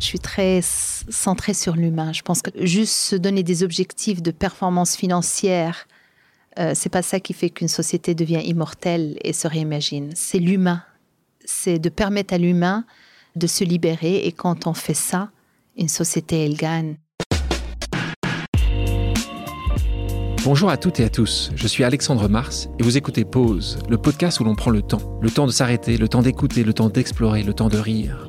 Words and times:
Je 0.00 0.06
suis 0.06 0.20
très 0.20 0.60
centrée 0.62 1.54
sur 1.54 1.74
l'humain. 1.74 2.12
Je 2.12 2.22
pense 2.22 2.40
que 2.40 2.50
juste 2.64 2.94
se 2.94 3.16
donner 3.16 3.42
des 3.42 3.64
objectifs 3.64 4.22
de 4.22 4.30
performance 4.30 4.96
financière, 4.96 5.88
euh, 6.58 6.72
c'est 6.74 6.88
pas 6.88 7.02
ça 7.02 7.18
qui 7.18 7.32
fait 7.32 7.50
qu'une 7.50 7.68
société 7.68 8.14
devient 8.14 8.40
immortelle 8.44 9.18
et 9.22 9.32
se 9.32 9.48
réimagine. 9.48 10.10
C'est 10.14 10.38
l'humain. 10.38 10.82
C'est 11.44 11.78
de 11.78 11.88
permettre 11.88 12.32
à 12.32 12.38
l'humain 12.38 12.84
de 13.34 13.46
se 13.46 13.64
libérer. 13.64 14.26
Et 14.26 14.32
quand 14.32 14.66
on 14.68 14.74
fait 14.74 14.94
ça, 14.94 15.30
une 15.76 15.88
société, 15.88 16.44
elle 16.44 16.56
gagne. 16.56 16.96
Bonjour 20.44 20.70
à 20.70 20.76
toutes 20.76 21.00
et 21.00 21.04
à 21.04 21.10
tous, 21.10 21.50
je 21.56 21.66
suis 21.66 21.84
Alexandre 21.84 22.28
Mars 22.28 22.68
et 22.78 22.82
vous 22.82 22.96
écoutez 22.96 23.24
Pause, 23.24 23.80
le 23.88 23.98
podcast 23.98 24.40
où 24.40 24.44
l'on 24.44 24.54
prend 24.54 24.70
le 24.70 24.82
temps. 24.82 25.18
Le 25.20 25.30
temps 25.30 25.46
de 25.46 25.52
s'arrêter, 25.52 25.98
le 25.98 26.08
temps 26.08 26.22
d'écouter, 26.22 26.64
le 26.64 26.72
temps 26.72 26.88
d'explorer, 26.88 27.42
le 27.42 27.52
temps 27.52 27.68
de 27.68 27.76
rire. 27.76 28.28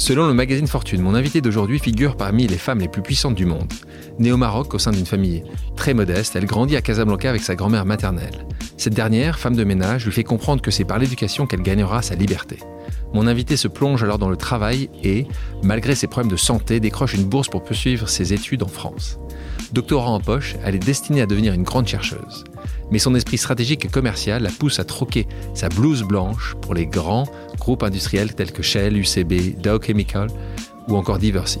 Selon 0.00 0.26
le 0.26 0.32
magazine 0.32 0.66
Fortune, 0.66 1.02
mon 1.02 1.14
invité 1.14 1.42
d'aujourd'hui 1.42 1.78
figure 1.78 2.16
parmi 2.16 2.46
les 2.46 2.56
femmes 2.56 2.78
les 2.78 2.88
plus 2.88 3.02
puissantes 3.02 3.34
du 3.34 3.44
monde. 3.44 3.70
Née 4.18 4.32
au 4.32 4.38
Maroc 4.38 4.72
au 4.72 4.78
sein 4.78 4.92
d'une 4.92 5.04
famille 5.04 5.44
très 5.76 5.92
modeste, 5.92 6.36
elle 6.36 6.46
grandit 6.46 6.74
à 6.74 6.80
Casablanca 6.80 7.28
avec 7.28 7.42
sa 7.42 7.54
grand-mère 7.54 7.84
maternelle. 7.84 8.46
Cette 8.78 8.94
dernière, 8.94 9.38
femme 9.38 9.56
de 9.56 9.62
ménage, 9.62 10.06
lui 10.06 10.12
fait 10.12 10.24
comprendre 10.24 10.62
que 10.62 10.70
c'est 10.70 10.86
par 10.86 10.98
l'éducation 10.98 11.46
qu'elle 11.46 11.60
gagnera 11.60 12.00
sa 12.00 12.14
liberté. 12.14 12.56
Mon 13.12 13.26
invité 13.26 13.58
se 13.58 13.68
plonge 13.68 14.02
alors 14.02 14.16
dans 14.16 14.30
le 14.30 14.38
travail 14.38 14.88
et, 15.04 15.26
malgré 15.62 15.94
ses 15.94 16.06
problèmes 16.06 16.32
de 16.32 16.36
santé, 16.38 16.80
décroche 16.80 17.12
une 17.12 17.24
bourse 17.24 17.48
pour 17.48 17.62
poursuivre 17.62 18.08
ses 18.08 18.32
études 18.32 18.62
en 18.62 18.68
France. 18.68 19.18
Doctorat 19.74 20.10
en 20.10 20.20
poche, 20.20 20.56
elle 20.64 20.76
est 20.76 20.78
destinée 20.78 21.20
à 21.20 21.26
devenir 21.26 21.52
une 21.52 21.62
grande 21.62 21.86
chercheuse. 21.86 22.44
Mais 22.90 22.98
son 22.98 23.14
esprit 23.14 23.36
stratégique 23.36 23.84
et 23.84 23.88
commercial 23.88 24.42
la 24.42 24.50
pousse 24.50 24.78
à 24.78 24.84
troquer 24.84 25.28
sa 25.52 25.68
blouse 25.68 26.02
blanche 26.02 26.56
pour 26.62 26.72
les 26.72 26.86
grands 26.86 27.26
groupes 27.70 27.84
industriels 27.84 28.34
tels 28.34 28.50
que 28.50 28.62
Shell, 28.62 28.96
UCB, 28.96 29.60
Dow 29.62 29.80
Chemical 29.80 30.26
ou 30.88 30.96
encore 30.96 31.18
Diversey. 31.18 31.60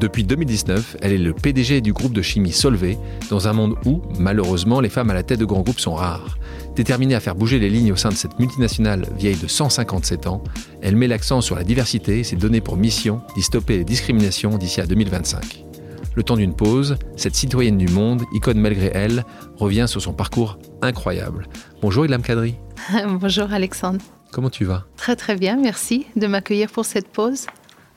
Depuis 0.00 0.24
2019, 0.24 0.96
elle 1.02 1.12
est 1.12 1.18
le 1.18 1.34
PDG 1.34 1.82
du 1.82 1.92
groupe 1.92 2.14
de 2.14 2.22
chimie 2.22 2.50
Solvay, 2.50 2.96
dans 3.28 3.46
un 3.46 3.52
monde 3.52 3.74
où, 3.84 4.00
malheureusement, 4.18 4.80
les 4.80 4.88
femmes 4.88 5.10
à 5.10 5.14
la 5.14 5.22
tête 5.22 5.38
de 5.38 5.44
grands 5.44 5.60
groupes 5.60 5.80
sont 5.80 5.92
rares. 5.92 6.38
Déterminée 6.74 7.14
à 7.14 7.20
faire 7.20 7.34
bouger 7.34 7.58
les 7.58 7.68
lignes 7.68 7.92
au 7.92 7.96
sein 7.96 8.08
de 8.08 8.14
cette 8.14 8.38
multinationale 8.38 9.04
vieille 9.18 9.36
de 9.36 9.46
157 9.46 10.26
ans, 10.28 10.42
elle 10.80 10.96
met 10.96 11.08
l'accent 11.08 11.42
sur 11.42 11.56
la 11.56 11.62
diversité 11.62 12.20
et 12.20 12.24
s'est 12.24 12.36
donnée 12.36 12.62
pour 12.62 12.78
mission 12.78 13.20
d'y 13.36 13.42
stopper 13.42 13.76
les 13.76 13.84
discriminations 13.84 14.56
d'ici 14.56 14.80
à 14.80 14.86
2025. 14.86 15.66
Le 16.14 16.22
temps 16.22 16.36
d'une 16.36 16.54
pause, 16.54 16.96
cette 17.16 17.34
citoyenne 17.34 17.76
du 17.76 17.88
monde, 17.88 18.22
icône 18.32 18.58
malgré 18.58 18.90
elle, 18.94 19.26
revient 19.56 19.86
sur 19.88 20.00
son 20.00 20.14
parcours 20.14 20.58
incroyable. 20.80 21.48
Bonjour 21.82 22.06
Ilham 22.06 22.22
Kadri. 22.22 22.54
Bonjour 23.20 23.52
Alexandre. 23.52 24.00
Comment 24.34 24.50
tu 24.50 24.64
vas? 24.64 24.84
Très 24.96 25.14
très 25.14 25.36
bien, 25.36 25.56
merci 25.56 26.06
de 26.16 26.26
m'accueillir 26.26 26.68
pour 26.68 26.84
cette 26.84 27.06
pause. 27.06 27.46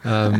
Euh, 0.05 0.31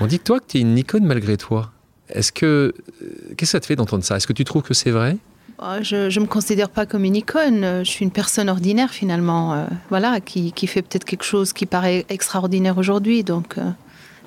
on 0.00 0.06
dit 0.06 0.18
que 0.18 0.24
toi 0.24 0.38
que 0.38 0.44
tu 0.48 0.58
es 0.58 0.60
une 0.60 0.76
icône 0.76 1.06
malgré 1.06 1.38
toi. 1.38 1.72
Est-ce 2.10 2.30
que 2.30 2.74
euh, 3.00 3.08
qu'est-ce 3.28 3.36
que 3.36 3.46
ça 3.46 3.60
te 3.60 3.64
fait 3.64 3.74
d'entendre 3.74 4.04
ça? 4.04 4.18
Est-ce 4.18 4.26
que 4.26 4.34
tu 4.34 4.44
trouves 4.44 4.60
que 4.60 4.74
c'est 4.74 4.90
vrai? 4.90 5.16
Oh, 5.58 5.76
je 5.80 6.14
ne 6.14 6.20
me 6.22 6.26
considère 6.28 6.68
pas 6.68 6.84
comme 6.84 7.06
une 7.06 7.16
icône. 7.16 7.82
Je 7.82 7.90
suis 7.90 8.04
une 8.04 8.10
personne 8.10 8.50
ordinaire 8.50 8.90
finalement, 8.90 9.54
euh, 9.54 9.64
voilà, 9.88 10.20
qui, 10.20 10.52
qui 10.52 10.66
fait 10.66 10.82
peut-être 10.82 11.06
quelque 11.06 11.24
chose 11.24 11.54
qui 11.54 11.64
paraît 11.64 12.04
extraordinaire 12.10 12.76
aujourd'hui. 12.76 13.24
Donc 13.24 13.56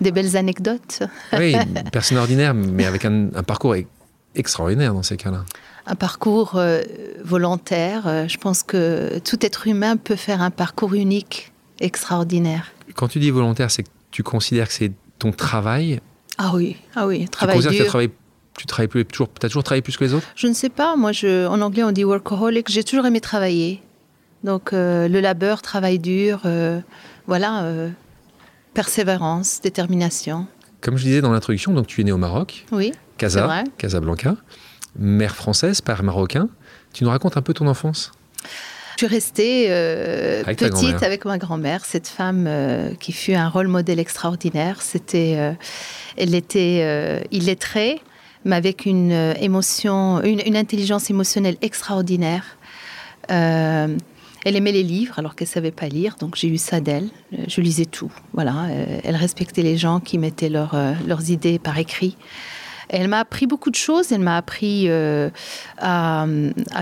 des 0.02 0.12
belles 0.12 0.36
anecdotes. 0.36 1.04
Oui, 1.38 1.54
une 1.84 1.92
personne 1.92 2.18
ordinaire, 2.18 2.56
mais 2.56 2.86
avec 2.86 3.06
un, 3.06 3.28
parcours 3.46 3.76
extraordinaire 4.34 4.96
dans 4.96 5.04
ces 5.04 5.18
cas-là. 5.18 5.46
Un 5.90 5.96
parcours 5.96 6.52
euh, 6.56 6.84
volontaire. 7.24 8.06
Euh, 8.06 8.28
je 8.28 8.38
pense 8.38 8.62
que 8.62 9.18
tout 9.20 9.44
être 9.44 9.68
humain 9.68 9.98
peut 9.98 10.16
faire 10.16 10.40
un 10.42 10.52
parcours 10.52 10.94
unique, 10.94 11.52
extraordinaire. 11.80 12.72
Quand 12.96 13.08
tu 13.08 13.20
dis 13.20 13.32
volontaire, 13.32 13.72
c'est 13.72 13.82
que 13.82 13.90
tu 14.12 14.22
considères 14.22 14.68
que 14.68 14.74
c'est 14.74 14.92
ton 15.18 15.32
travail? 15.32 16.00
Ah 16.38 16.52
oui, 16.54 16.78
ah 16.96 17.08
oui, 17.08 17.28
travail 17.28 17.58
tu 17.58 17.70
dur. 17.70 17.72
Que 17.72 18.08
tu 18.56 18.66
travailles 18.68 18.88
plus, 18.88 19.04
toujours, 19.04 19.30
as 19.42 19.48
toujours 19.48 19.64
travaillé 19.64 19.82
plus 19.82 19.98
que 19.98 20.04
les 20.04 20.14
autres? 20.14 20.28
Je 20.36 20.46
ne 20.46 20.54
sais 20.54 20.70
pas. 20.70 20.96
Moi, 20.96 21.12
je, 21.12 21.48
en 21.48 21.60
anglais, 21.62 21.84
on 21.84 21.92
dit 21.92 22.04
workaholic. 22.04 22.70
J'ai 22.70 22.84
toujours 22.84 23.08
aimé 23.08 23.20
travailler. 23.20 23.82
Donc, 24.44 24.74
euh, 24.74 25.08
le 25.08 25.20
labeur, 25.22 25.64
travail 25.64 25.98
dur, 25.98 26.42
voilà 27.26 27.66
Persévérance, 28.76 29.60
détermination. 29.62 30.46
Comme 30.82 30.98
je 30.98 31.04
disais 31.04 31.22
dans 31.22 31.32
l'introduction, 31.32 31.74
donc 31.74 31.88
tu 31.88 32.02
es 32.02 32.04
né 32.04 32.12
au 32.12 32.18
Maroc. 32.18 32.66
Oui. 32.72 32.94
Casa, 33.18 33.64
Casablanca. 33.78 34.36
Mère 34.98 35.36
française, 35.36 35.82
père 35.82 36.04
marocain. 36.04 36.50
Tu 36.94 37.04
nous 37.04 37.10
racontes 37.10 37.38
un 37.38 37.42
peu 37.42 37.54
ton 37.54 37.68
enfance? 37.68 38.12
Je 39.00 39.06
suis 39.06 39.16
restée 39.16 39.68
euh, 39.70 40.44
petite 40.44 41.04
avec 41.04 41.24
ma 41.24 41.38
grand-mère, 41.38 41.86
cette 41.86 42.08
femme 42.10 42.46
euh, 42.48 42.94
qui 43.00 43.14
fut 43.14 43.34
un 43.34 43.48
rôle 43.48 43.70
modèle 43.70 43.98
extraordinaire. 43.98 44.82
C'était, 44.82 45.36
euh, 45.38 45.54
elle 46.18 46.36
était 46.36 47.24
illettrée, 47.32 48.02
mais 48.44 48.58
avec 48.58 48.86
une 48.86 49.12
émotion, 49.40 50.22
une, 50.24 50.42
une 50.46 50.58
intelligence 50.58 51.10
émotionnelle 51.10 51.56
extraordinaire. 51.62 52.58
Elle 53.30 53.96
aimait 54.56 54.74
les 54.74 54.84
livres 54.84 55.18
alors 55.18 55.36
qu'elle 55.36 55.48
savait 55.48 55.72
pas 55.72 55.88
lire, 55.88 56.16
donc 56.20 56.36
j'ai 56.36 56.50
eu 56.50 56.58
ça 56.58 56.82
d'elle. 56.82 57.08
Je 57.48 57.62
lisais 57.62 57.86
tout. 57.86 58.12
Voilà, 58.34 58.68
elle 59.04 59.16
respectait 59.16 59.64
les 59.64 59.78
gens 59.78 60.02
qui 60.02 60.18
mettaient 60.18 60.50
leurs 60.50 61.30
idées 61.30 61.58
par 61.58 61.78
écrit. 61.78 62.18
Elle 62.90 63.08
m'a 63.08 63.20
appris 63.20 63.48
beaucoup 63.48 63.70
de 63.70 63.76
choses. 63.76 64.12
Elle 64.12 64.22
m'a 64.22 64.38
appris 64.38 64.90
à, 64.90 66.26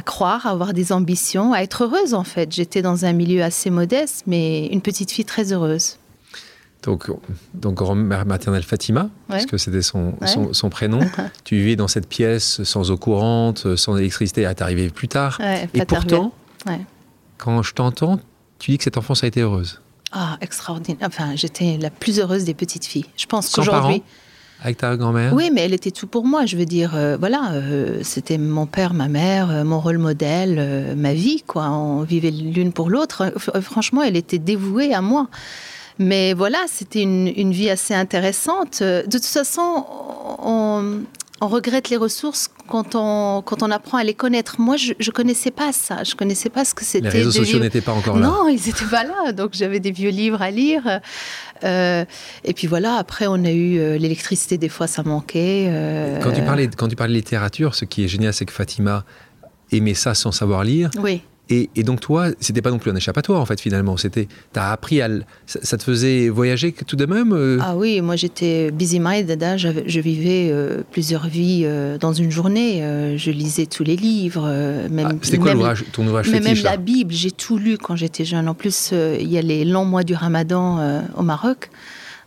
croire, 0.06 0.48
à 0.48 0.52
avoir 0.52 0.74
des 0.74 0.92
ambitions, 0.92 1.54
à 1.54 1.60
être 1.60 1.84
heureuse 1.84 2.14
en 2.14 2.24
fait. 2.24 2.52
J'étais 2.52 2.82
dans 2.82 3.06
un 3.06 3.14
milieu 3.14 3.44
assez 3.44 3.70
modeste, 3.70 4.24
mais 4.28 4.68
une 4.68 4.82
petite 4.82 5.12
fille 5.12 5.26
très 5.26 5.54
heureuse. 5.54 5.98
Donc, 6.84 7.12
donc 7.54 7.76
grand-mère 7.76 8.26
maternelle 8.26 8.64
Fatima, 8.64 9.10
parce 9.28 9.46
que 9.46 9.58
c'était 9.58 9.82
son, 9.82 10.14
son, 10.54 10.70
prénom. 10.70 11.00
tu 11.44 11.56
vivais 11.56 11.76
dans 11.76 11.88
cette 11.88 12.08
pièce 12.08 12.64
sans 12.64 12.92
eau 12.92 12.98
courante, 12.98 13.76
sans 13.76 13.98
électricité, 13.98 14.46
à 14.46 14.54
t'arriver 14.56 14.90
plus 14.90 15.08
tard. 15.08 15.40
Et 15.74 15.86
pourtant, 15.86 16.34
quand 17.38 17.62
je 17.62 17.74
t'entends, 17.74 18.20
tu 18.60 18.72
dis 18.72 18.78
que 18.78 18.84
cette 18.84 18.98
enfance 18.98 19.24
a 19.24 19.28
été 19.28 19.42
heureuse. 19.42 19.82
Ah, 20.12 20.38
extraordinaire. 20.42 21.08
Enfin, 21.08 21.36
j'étais 21.36 21.78
la 21.78 21.90
plus 21.90 22.20
heureuse 22.20 22.46
des 22.46 22.54
petites 22.54 22.86
filles. 22.86 23.06
Je 23.18 23.26
pense 23.26 23.52
qu'aujourd'hui. 23.52 24.04
Avec 24.64 24.78
ta 24.78 24.96
grand-mère? 24.98 25.34
Oui, 25.34 25.52
mais 25.54 25.62
elle 25.62 25.74
était 25.74 25.92
tout 25.92 26.08
pour 26.08 26.26
moi. 26.26 26.46
Je 26.46 26.58
veux 26.58 26.66
dire, 26.66 26.96
euh, 26.96 27.18
voilà, 27.18 27.52
euh, 27.54 28.00
c'était 28.02 28.38
mon 28.38 28.66
père, 28.66 28.94
ma 28.94 29.08
mère, 29.08 29.52
euh, 29.52 29.64
mon 29.64 29.80
rôle 29.80 30.00
modèle, 30.00 30.96
ma 30.96 31.14
vie, 31.14 31.44
quoi. 31.46 31.70
On 31.70 32.02
vivait 32.02 32.32
l'une 32.32 32.74
pour 32.74 32.90
l'autre. 32.90 33.32
franchement, 33.62 34.02
elle 34.02 34.18
était 34.18 34.40
dévouée 34.40 34.94
à 34.94 35.02
moi. 35.02 35.28
Mais 36.00 36.34
voilà, 36.34 36.60
c'était 36.68 37.02
une, 37.02 37.32
une, 37.36 37.52
vie 37.52 37.70
assez 37.70 37.94
intéressante. 37.94 38.84
De 38.84 39.04
toute 39.10 39.26
façon, 39.26 39.84
on, 40.44 41.02
on 41.40 41.48
regrette 41.48 41.90
les 41.90 41.98
ressources 41.98 42.50
quand 42.68 42.96
on, 42.96 43.42
quand 43.44 43.62
on 43.62 43.70
apprend 43.70 43.98
à 43.98 44.04
les 44.04 44.14
connaître. 44.14 44.60
Moi, 44.60 44.76
je 44.78 44.94
ne 44.94 45.12
connaissais 45.12 45.52
pas 45.52 45.72
ça. 45.72 46.04
Je 46.04 46.16
connaissais 46.16 46.50
pas 46.50 46.66
ce 46.66 46.74
que 46.74 46.84
c'était. 46.84 47.10
Les 47.10 47.20
réseaux 47.20 47.32
sociaux 47.32 47.60
n'étaient 47.60 47.82
pas 47.82 47.92
encore 47.92 48.18
là. 48.18 48.28
Non, 48.28 48.48
ils 48.48 48.66
n'étaient 48.66 48.86
pas 48.90 49.04
là. 49.04 49.32
Donc, 49.32 49.52
j'avais 49.54 49.80
des 49.80 49.92
vieux 49.92 50.10
livres 50.10 50.42
à 50.42 50.50
lire. 50.50 51.00
Euh, 51.64 52.06
et 52.44 52.54
puis 52.54 52.68
voilà, 52.68 52.96
après, 52.96 53.28
on 53.28 53.46
a 53.46 53.52
eu 53.52 53.78
euh, 53.78 53.98
l'électricité. 53.98 54.58
Des 54.58 54.70
fois, 54.70 54.88
ça 54.88 55.04
manquait. 55.04 55.68
Euh. 55.70 56.20
Quand, 56.22 56.32
tu 56.32 56.42
parlais, 56.42 56.68
quand 56.68 56.88
tu 56.88 56.96
parlais 56.96 57.14
de 57.14 57.18
littérature, 57.18 57.76
ce 57.76 57.86
qui 57.86 58.04
est 58.04 58.08
génial, 58.08 58.34
c'est 58.34 58.46
que 58.46 58.54
Fatima 58.54 59.06
aimait 59.72 59.94
ça 59.94 60.16
sans 60.16 60.32
savoir 60.32 60.64
lire. 60.64 60.90
Oui. 61.00 61.22
Et, 61.50 61.70
donc 61.84 62.02
toi, 62.02 62.28
c'était 62.40 62.62
pas 62.62 62.72
non 62.72 62.80
plus 62.80 62.92
un 62.92 62.96
échappatoire 62.96 63.40
en 63.40 63.46
fait 63.46 63.60
finalement. 63.60 63.96
C'était, 63.98 64.28
t'as 64.52 64.72
appris 64.72 65.02
à, 65.02 65.10
ça, 65.46 65.78
te 65.78 65.84
faisait 65.84 66.30
voyager 66.30 66.74
tout 66.74 66.96
de 66.96 67.06
même. 67.06 67.32
Euh? 67.34 67.60
Ah 67.62 67.76
oui, 67.78 68.02
moi 68.02 68.16
j'étais 68.16 68.72
busy 68.72 69.00
minded. 69.00 69.42
Hein. 69.42 69.58
Je, 69.58 70.00
vivais 70.00 70.50
euh, 70.52 70.84
plusieurs 70.92 71.28
vies 71.28 71.64
euh, 71.66 71.98
dans 71.98 72.14
une 72.14 72.32
journée. 72.32 72.82
je 73.18 73.32
lisais 73.32 73.66
tous 73.66 73.84
les 73.84 73.96
livres, 73.96 74.48
même. 74.90 75.08
Ah, 75.12 75.16
c'était 75.22 75.38
quoi 75.38 75.54
ton 75.94 76.06
ouvrage 76.06 76.30
mais 76.30 76.40
Même 76.40 76.58
la 76.64 76.78
Bible, 76.78 77.14
j'ai 77.14 77.32
tout 77.32 77.58
lu 77.58 77.78
quand 77.78 77.96
j'étais 77.96 78.26
jeune. 78.26 78.50
En 78.50 78.54
plus, 78.54 78.92
il 78.92 79.28
y 79.28 79.38
a 79.38 79.42
les 79.42 79.64
longs 79.64 79.86
mois 79.86 80.04
du 80.04 80.14
Ramadan 80.14 81.04
au 81.16 81.24
Maroc. 81.24 81.70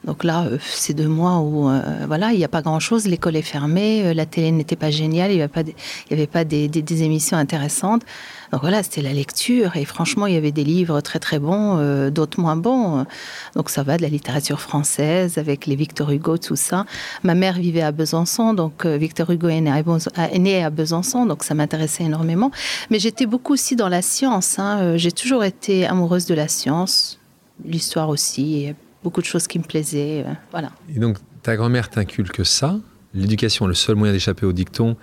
Donc 0.05 0.25
là, 0.25 0.47
c'est 0.65 0.95
deux 0.95 1.09
mois 1.09 1.41
où 1.41 1.69
euh, 1.69 1.83
voilà, 2.07 2.33
il 2.33 2.39
n'y 2.39 2.45
a 2.45 2.49
pas 2.49 2.63
grand-chose, 2.63 3.07
l'école 3.07 3.37
est 3.37 3.43
fermée, 3.43 4.03
euh, 4.07 4.15
la 4.15 4.25
télé 4.25 4.51
n'était 4.51 4.77
pas 4.77 4.91
géniale, 4.91 5.31
il 5.31 5.37
n'y 5.37 5.43
avait 5.43 5.53
pas, 5.53 5.63
des, 5.63 5.75
y 6.11 6.15
avait 6.15 6.27
pas 6.27 6.45
des, 6.45 6.69
des, 6.69 6.81
des, 6.81 7.03
émissions 7.03 7.37
intéressantes. 7.37 8.03
Donc 8.53 8.63
voilà, 8.63 8.83
c'était 8.83 9.03
la 9.03 9.13
lecture 9.13 9.77
et 9.77 9.85
franchement, 9.85 10.27
il 10.27 10.35
y 10.35 10.37
avait 10.37 10.53
des 10.53 10.65
livres 10.65 11.01
très 11.01 11.19
très 11.19 11.39
bons, 11.39 11.79
euh, 11.79 12.11
d'autres 12.11 12.41
moins 12.41 12.57
bons. 12.57 13.07
Donc 13.55 13.71
ça 13.71 13.83
va 13.83 13.97
de 13.97 14.03
la 14.03 14.09
littérature 14.09 14.61
française 14.61 15.39
avec 15.39 15.67
les 15.67 15.77
Victor 15.77 16.11
Hugo, 16.11 16.37
tout 16.39 16.57
ça. 16.57 16.85
Ma 17.23 17.35
mère 17.35 17.55
vivait 17.55 17.83
à 17.83 17.93
Besançon, 17.93 18.55
donc 18.55 18.85
euh, 18.85 18.97
Victor 18.97 19.31
Hugo 19.31 19.49
est 19.49 19.61
né 19.61 20.65
à, 20.65 20.71
Besançon, 20.71 21.27
donc 21.27 21.45
ça 21.45 21.55
m'intéressait 21.55 22.05
énormément. 22.05 22.51
Mais 22.91 22.99
j'étais 22.99 23.27
beaucoup 23.27 23.53
aussi 23.53 23.77
dans 23.77 23.89
la 23.89 24.03
science. 24.03 24.59
Hein. 24.59 24.97
J'ai 24.97 25.13
toujours 25.13 25.45
été 25.45 25.87
amoureuse 25.87 26.27
de 26.27 26.35
la 26.35 26.49
science, 26.49 27.19
l'histoire 27.65 28.09
aussi 28.09 28.75
beaucoup 29.03 29.21
de 29.21 29.27
choses 29.27 29.47
qui 29.47 29.59
me 29.59 29.65
plaisaient. 29.65 30.25
Euh, 30.27 30.33
voilà. 30.51 30.71
Et 30.95 30.99
donc, 30.99 31.19
ta 31.43 31.57
grand-mère 31.57 31.89
t'inculque 31.89 32.45
ça, 32.45 32.79
l'éducation, 33.15 33.67
le 33.67 33.75
seul 33.75 33.97
moyen 33.97 34.13
d'échapper 34.13 34.47
au 34.47 34.53
dicton, 34.53 34.97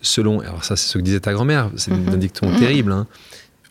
selon. 0.00 0.40
Alors, 0.40 0.64
ça, 0.64 0.76
c'est 0.76 0.88
ce 0.88 0.98
que 0.98 1.02
disait 1.02 1.20
ta 1.20 1.32
grand-mère, 1.32 1.70
c'est 1.76 1.90
-hmm. 1.90 2.14
un 2.14 2.16
dicton 2.16 2.50
-hmm. 2.50 2.58
terrible. 2.58 2.92
Hein. 2.92 3.06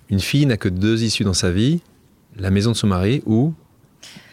Une 0.10 0.20
fille 0.20 0.46
n'a 0.46 0.58
que 0.58 0.70
deux 0.70 1.04
issues 1.04 1.26
dans 1.26 1.34
sa 1.34 1.52
vie 1.52 1.82
la 2.40 2.52
maison 2.52 2.72
de 2.72 2.78
son 2.78 2.88
mari 2.88 3.24
ou 3.26 3.54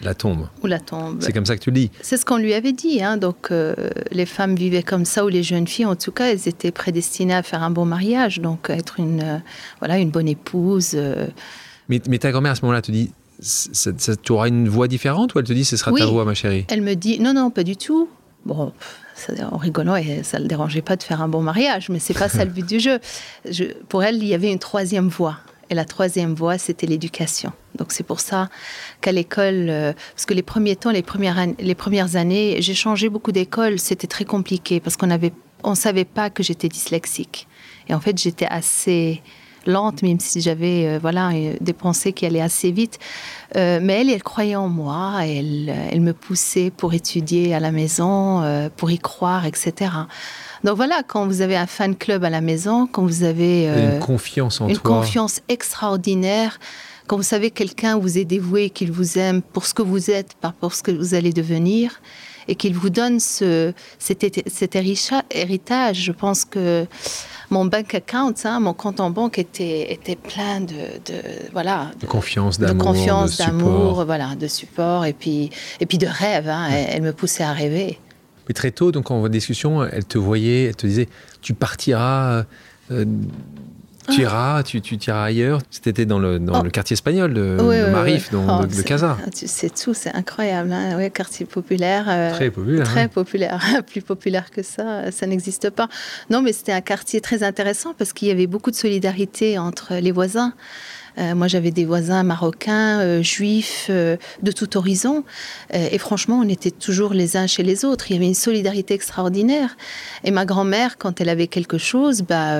la 0.02 0.14
tombe. 0.14 0.48
Ou 0.62 0.66
la 0.66 0.78
tombe. 0.78 1.16
C'est 1.20 1.32
comme 1.32 1.46
ça 1.46 1.56
que 1.56 1.62
tu 1.62 1.70
le 1.70 1.76
dis. 1.76 1.90
C'est 2.02 2.16
ce 2.16 2.24
qu'on 2.24 2.36
lui 2.36 2.54
avait 2.54 2.72
dit. 2.72 3.02
Hein. 3.02 3.16
Donc, 3.16 3.50
euh, 3.50 3.74
les 4.10 4.26
femmes 4.26 4.54
vivaient 4.54 4.82
comme 4.82 5.04
ça, 5.04 5.24
ou 5.24 5.28
les 5.28 5.42
jeunes 5.42 5.66
filles, 5.66 5.86
en 5.86 5.96
tout 5.96 6.12
cas, 6.12 6.26
elles 6.26 6.46
étaient 6.46 6.70
prédestinées 6.70 7.34
à 7.34 7.42
faire 7.42 7.62
un 7.62 7.70
bon 7.70 7.86
mariage, 7.86 8.40
donc 8.40 8.70
à 8.70 8.74
être 8.74 9.00
une, 9.00 9.22
euh, 9.22 9.38
voilà, 9.80 9.98
une 9.98 10.10
bonne 10.10 10.28
épouse. 10.28 10.92
Euh... 10.94 11.26
Mais, 11.88 12.00
mais, 12.08 12.18
ta 12.18 12.30
grand-mère, 12.30 12.52
à 12.52 12.54
ce 12.54 12.62
moment-là, 12.62 12.82
te 12.82 12.92
dit 12.92 13.10
tu 14.22 14.32
auras 14.32 14.48
une 14.48 14.68
voix 14.68 14.86
différente 14.86 15.34
ou 15.34 15.38
elle 15.38 15.44
te 15.44 15.52
dit 15.52 15.64
ce 15.64 15.76
sera 15.76 15.90
oui, 15.90 16.00
ta 16.00 16.06
voix, 16.06 16.24
ma 16.24 16.34
chérie? 16.34 16.64
Elle 16.68 16.82
me 16.82 16.94
dit 16.94 17.18
non, 17.18 17.34
non, 17.34 17.50
pas 17.50 17.64
du 17.64 17.76
tout. 17.76 18.08
Bon, 18.46 18.72
en 19.50 19.56
rigolant, 19.56 19.96
et 19.96 20.22
ça 20.22 20.38
ne 20.38 20.42
le 20.42 20.48
dérangeait 20.48 20.82
pas 20.82 20.96
de 20.96 21.02
faire 21.02 21.22
un 21.22 21.28
bon 21.28 21.42
mariage, 21.42 21.88
mais 21.88 21.98
c'est 21.98 22.14
pas 22.14 22.28
ça 22.28 22.44
le 22.44 22.50
but 22.50 22.66
du 22.66 22.80
jeu. 22.80 22.98
Je, 23.48 23.64
pour 23.88 24.02
elle, 24.04 24.16
il 24.16 24.26
y 24.26 24.34
avait 24.34 24.52
une 24.52 24.58
troisième 24.58 25.08
voie. 25.08 25.38
Et 25.70 25.74
la 25.74 25.84
troisième 25.84 26.34
voie, 26.34 26.58
c'était 26.58 26.86
l'éducation. 26.86 27.52
Donc 27.76 27.92
c'est 27.92 28.04
pour 28.04 28.20
ça 28.20 28.48
qu'à 29.00 29.12
l'école, 29.12 29.68
euh, 29.70 29.92
parce 30.14 30.26
que 30.26 30.34
les 30.34 30.42
premiers 30.42 30.76
temps, 30.76 30.90
les 30.90 31.02
premières, 31.02 32.16
années, 32.16 32.56
j'ai 32.60 32.74
changé 32.74 33.08
beaucoup 33.08 33.32
d'école, 33.32 33.78
c'était 33.78 34.06
très 34.06 34.24
compliqué 34.24 34.80
parce 34.80 34.96
qu'on 34.96 35.10
avait, 35.10 35.32
on 35.62 35.74
savait 35.74 36.04
pas 36.04 36.30
que 36.30 36.42
j'étais 36.42 36.68
dyslexique. 36.68 37.48
Et 37.88 37.94
en 37.94 38.00
fait, 38.00 38.18
j'étais 38.18 38.46
assez 38.46 39.22
lente, 39.66 40.02
même 40.02 40.20
si 40.20 40.40
j'avais 40.40 40.86
euh, 40.86 40.98
voilà 41.00 41.30
des 41.60 41.72
pensées 41.72 42.12
qui 42.12 42.26
allaient 42.26 42.40
assez 42.40 42.70
vite. 42.70 42.98
Euh, 43.56 43.78
mais 43.82 44.00
elle, 44.00 44.10
elle 44.10 44.22
croyait 44.22 44.56
en 44.56 44.68
moi, 44.68 45.18
elle, 45.20 45.72
elle 45.90 46.00
me 46.00 46.12
poussait 46.12 46.70
pour 46.70 46.94
étudier 46.94 47.54
à 47.54 47.60
la 47.60 47.70
maison, 47.70 48.42
euh, 48.42 48.68
pour 48.74 48.90
y 48.90 48.98
croire, 48.98 49.46
etc. 49.46 49.90
Donc 50.64 50.76
voilà, 50.76 51.02
quand 51.06 51.26
vous 51.26 51.40
avez 51.40 51.56
un 51.56 51.66
fan 51.66 51.94
club 51.94 52.24
à 52.24 52.30
la 52.30 52.40
maison, 52.40 52.86
quand 52.86 53.02
vous 53.02 53.22
avez 53.22 53.66
une 53.66 54.00
confiance 54.00 54.60
en 54.60 54.68
une 54.68 54.76
toi, 54.76 54.96
confiance 54.96 55.40
extraordinaire, 55.48 56.58
quand 57.06 57.16
vous 57.16 57.22
savez 57.22 57.50
que 57.50 57.58
quelqu'un 57.58 57.98
vous 57.98 58.18
est 58.18 58.24
dévoué, 58.24 58.70
qu'il 58.70 58.90
vous 58.90 59.18
aime 59.18 59.42
pour 59.42 59.66
ce 59.66 59.74
que 59.74 59.82
vous 59.82 60.10
êtes, 60.10 60.34
pas 60.34 60.54
pour 60.58 60.72
ce 60.72 60.82
que 60.82 60.90
vous 60.90 61.14
allez 61.14 61.32
devenir, 61.32 62.00
et 62.48 62.54
qu'il 62.54 62.74
vous 62.74 62.90
donne 62.90 63.20
ce, 63.20 63.72
cet, 63.98 64.48
cet 64.48 64.76
héritage, 64.76 66.02
je 66.02 66.12
pense 66.12 66.44
que 66.44 66.86
mon 67.50 67.64
bank 67.64 67.94
account, 67.94 68.34
hein, 68.44 68.60
mon 68.60 68.74
compte 68.74 69.00
en 69.00 69.10
banque 69.10 69.38
était, 69.38 69.92
était 69.92 70.16
plein 70.16 70.60
de, 70.60 70.74
de 71.06 71.20
voilà 71.52 71.90
de, 72.00 72.06
confiance, 72.06 72.58
d'amour, 72.58 72.76
de 72.76 72.82
confiance, 72.82 73.36
d'amour, 73.38 74.04
voilà, 74.04 74.34
de 74.34 74.46
support 74.46 75.04
et 75.04 75.12
puis 75.12 75.50
et 75.80 75.86
puis 75.86 75.98
de 75.98 76.06
rêve. 76.06 76.48
Hein, 76.48 76.70
ouais. 76.70 76.86
elle, 76.88 76.96
elle, 76.96 77.02
me 77.02 77.12
poussait 77.12 77.44
à 77.44 77.52
rêver. 77.52 77.98
Mais 78.48 78.54
très 78.54 78.70
tôt, 78.70 78.92
donc 78.92 79.10
en 79.10 79.28
discussion, 79.28 79.84
elle 79.84 80.04
te 80.04 80.18
voyait, 80.18 80.64
elle 80.64 80.76
te 80.76 80.86
disait, 80.86 81.08
tu 81.40 81.54
partiras. 81.54 82.44
Euh, 82.90 83.04
tu 84.10 84.22
iras, 84.22 84.62
tu, 84.62 84.80
tu 84.80 84.96
iras 84.96 85.24
ailleurs. 85.24 85.60
C'était 85.70 86.06
dans, 86.06 86.18
le, 86.18 86.38
dans 86.38 86.60
oh. 86.60 86.62
le 86.62 86.70
quartier 86.70 86.94
espagnol 86.94 87.34
de, 87.34 87.56
oui, 87.60 87.78
de 87.78 87.86
Marif, 87.86 88.30
oui, 88.32 88.38
oui. 88.40 88.46
Oh, 88.48 88.66
de, 88.66 88.74
de 88.74 88.82
Casa. 88.82 89.16
C'est 89.32 89.74
tout, 89.74 89.94
c'est 89.94 90.14
incroyable. 90.14 90.72
Hein 90.72 90.96
ouais, 90.96 91.10
quartier 91.10 91.46
populaire. 91.46 92.06
Euh, 92.08 92.32
très 92.32 92.50
populaire. 92.50 92.84
Très 92.84 93.08
populaire. 93.08 93.60
Plus 93.86 94.02
populaire 94.02 94.50
que 94.50 94.62
ça, 94.62 95.10
ça 95.10 95.26
n'existe 95.26 95.70
pas. 95.70 95.88
Non, 96.30 96.42
mais 96.42 96.52
c'était 96.52 96.72
un 96.72 96.80
quartier 96.80 97.20
très 97.20 97.42
intéressant 97.42 97.94
parce 97.96 98.12
qu'il 98.12 98.28
y 98.28 98.30
avait 98.30 98.46
beaucoup 98.46 98.70
de 98.70 98.76
solidarité 98.76 99.58
entre 99.58 99.94
les 99.94 100.12
voisins. 100.12 100.52
Euh, 101.18 101.34
moi, 101.34 101.46
j'avais 101.46 101.70
des 101.70 101.84
voisins 101.84 102.22
marocains, 102.22 103.00
euh, 103.00 103.22
juifs, 103.22 103.86
euh, 103.90 104.16
de 104.42 104.52
tout 104.52 104.76
horizon. 104.76 105.24
Et 105.72 105.98
franchement, 105.98 106.40
on 106.42 106.48
était 106.48 106.70
toujours 106.70 107.14
les 107.14 107.36
uns 107.36 107.46
chez 107.46 107.62
les 107.62 107.84
autres. 107.84 108.10
Il 108.10 108.14
y 108.14 108.16
avait 108.16 108.26
une 108.26 108.34
solidarité 108.34 108.94
extraordinaire. 108.94 109.76
Et 110.22 110.30
ma 110.30 110.44
grand-mère, 110.44 110.98
quand 110.98 111.20
elle 111.20 111.28
avait 111.28 111.46
quelque 111.46 111.78
chose, 111.78 112.22
bah, 112.22 112.58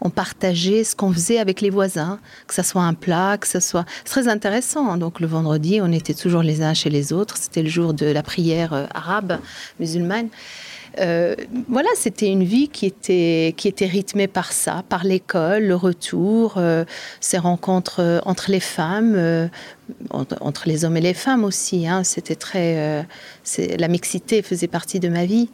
on 0.00 0.10
partageait 0.10 0.84
ce 0.84 0.94
qu'on 0.94 1.12
faisait 1.12 1.38
avec 1.38 1.60
les 1.60 1.70
voisins, 1.70 2.18
que 2.46 2.54
ce 2.54 2.62
soit 2.62 2.82
un 2.82 2.94
plat, 2.94 3.36
que 3.38 3.48
ce 3.48 3.60
soit... 3.60 3.84
C'est 4.04 4.10
très 4.10 4.28
intéressant. 4.28 4.96
Donc, 4.96 5.20
le 5.20 5.26
vendredi, 5.26 5.80
on 5.82 5.92
était 5.92 6.14
toujours 6.14 6.42
les 6.42 6.62
uns 6.62 6.74
chez 6.74 6.90
les 6.90 7.12
autres. 7.12 7.36
C'était 7.36 7.62
le 7.62 7.68
jour 7.68 7.94
de 7.94 8.06
la 8.06 8.22
prière 8.22 8.88
arabe, 8.94 9.38
musulmane. 9.80 10.28
Euh, 10.98 11.34
voilà, 11.68 11.88
c'était 11.94 12.28
une 12.28 12.44
vie 12.44 12.68
qui 12.68 12.86
était, 12.86 13.54
qui 13.56 13.68
était 13.68 13.86
rythmée 13.86 14.28
par 14.28 14.52
ça, 14.52 14.82
par 14.88 15.04
l'école, 15.04 15.64
le 15.64 15.74
retour, 15.74 16.54
euh, 16.56 16.84
ces 17.20 17.38
rencontres 17.38 18.00
euh, 18.00 18.20
entre 18.24 18.50
les 18.50 18.60
femmes, 18.60 19.14
euh, 19.14 19.48
entre, 20.10 20.68
les 20.68 20.84
hommes 20.84 20.96
et 20.96 21.00
les 21.00 21.14
femmes 21.14 21.44
aussi. 21.44 21.86
Hein, 21.86 22.02
c'était 22.04 22.34
très, 22.34 23.06
la 23.58 23.88
mixité 23.88 24.42
faisait 24.42 24.68
partie 24.68 25.00
de 25.00 25.08
ma 25.08 25.26
vie. 25.26 25.50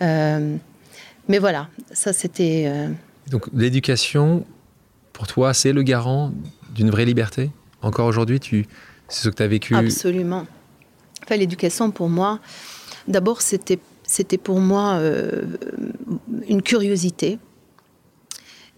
Mais 0.00 1.38
voilà, 1.38 1.68
ça 1.92 2.12
c'était. 2.12 2.72
Donc 3.30 3.48
l'éducation, 3.52 4.46
pour 5.12 5.26
toi, 5.26 5.52
c'est 5.52 5.72
le 5.72 5.82
garant 5.82 6.32
d'une 6.74 6.90
vraie 6.90 7.04
liberté? 7.04 7.50
Encore 7.82 8.06
aujourd'hui, 8.06 8.40
tu, 8.40 8.66
c'est 9.08 9.24
ce 9.24 9.28
que 9.28 9.34
tu 9.34 9.42
as 9.42 9.48
vécu? 9.48 9.74
Absolument. 9.74 10.46
Enfin, 11.24 11.36
l'éducation 11.36 11.90
pour 11.90 12.08
moi, 12.08 12.40
d'abord 13.06 13.42
c'était 13.42 13.78
c'était 14.08 14.38
pour 14.38 14.58
moi 14.58 14.94
euh, 14.94 15.42
une 16.48 16.62
curiosité. 16.62 17.38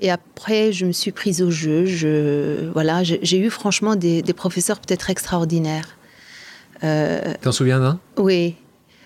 Et 0.00 0.10
après, 0.10 0.72
je 0.72 0.86
me 0.86 0.92
suis 0.92 1.12
prise 1.12 1.40
au 1.40 1.50
jeu. 1.50 1.84
Je, 1.86 2.68
voilà, 2.72 3.02
j'ai 3.04 3.38
eu 3.38 3.48
franchement 3.50 3.96
des, 3.96 4.22
des 4.22 4.32
professeurs 4.32 4.80
peut-être 4.80 5.08
extraordinaires. 5.10 5.96
Euh, 6.82 7.20
T'en 7.42 7.52
souviens 7.52 7.78
d'un? 7.80 8.00
Oui. 8.16 8.56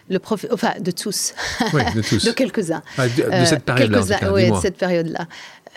Le 0.08 0.18
prof... 0.18 0.46
Enfin, 0.52 0.72
de 0.80 0.90
tous. 0.90 1.34
Oui, 1.72 1.82
de 1.94 2.00
tous. 2.00 2.24
de 2.26 2.30
quelques-uns. 2.30 2.82
Ah, 2.96 3.08
de, 3.08 3.40
de, 3.40 3.44
cette 3.44 3.64
période-là. 3.64 4.32
Oui, 4.32 4.50
de 4.50 4.56
cette 4.56 4.76
période-là. 4.76 5.26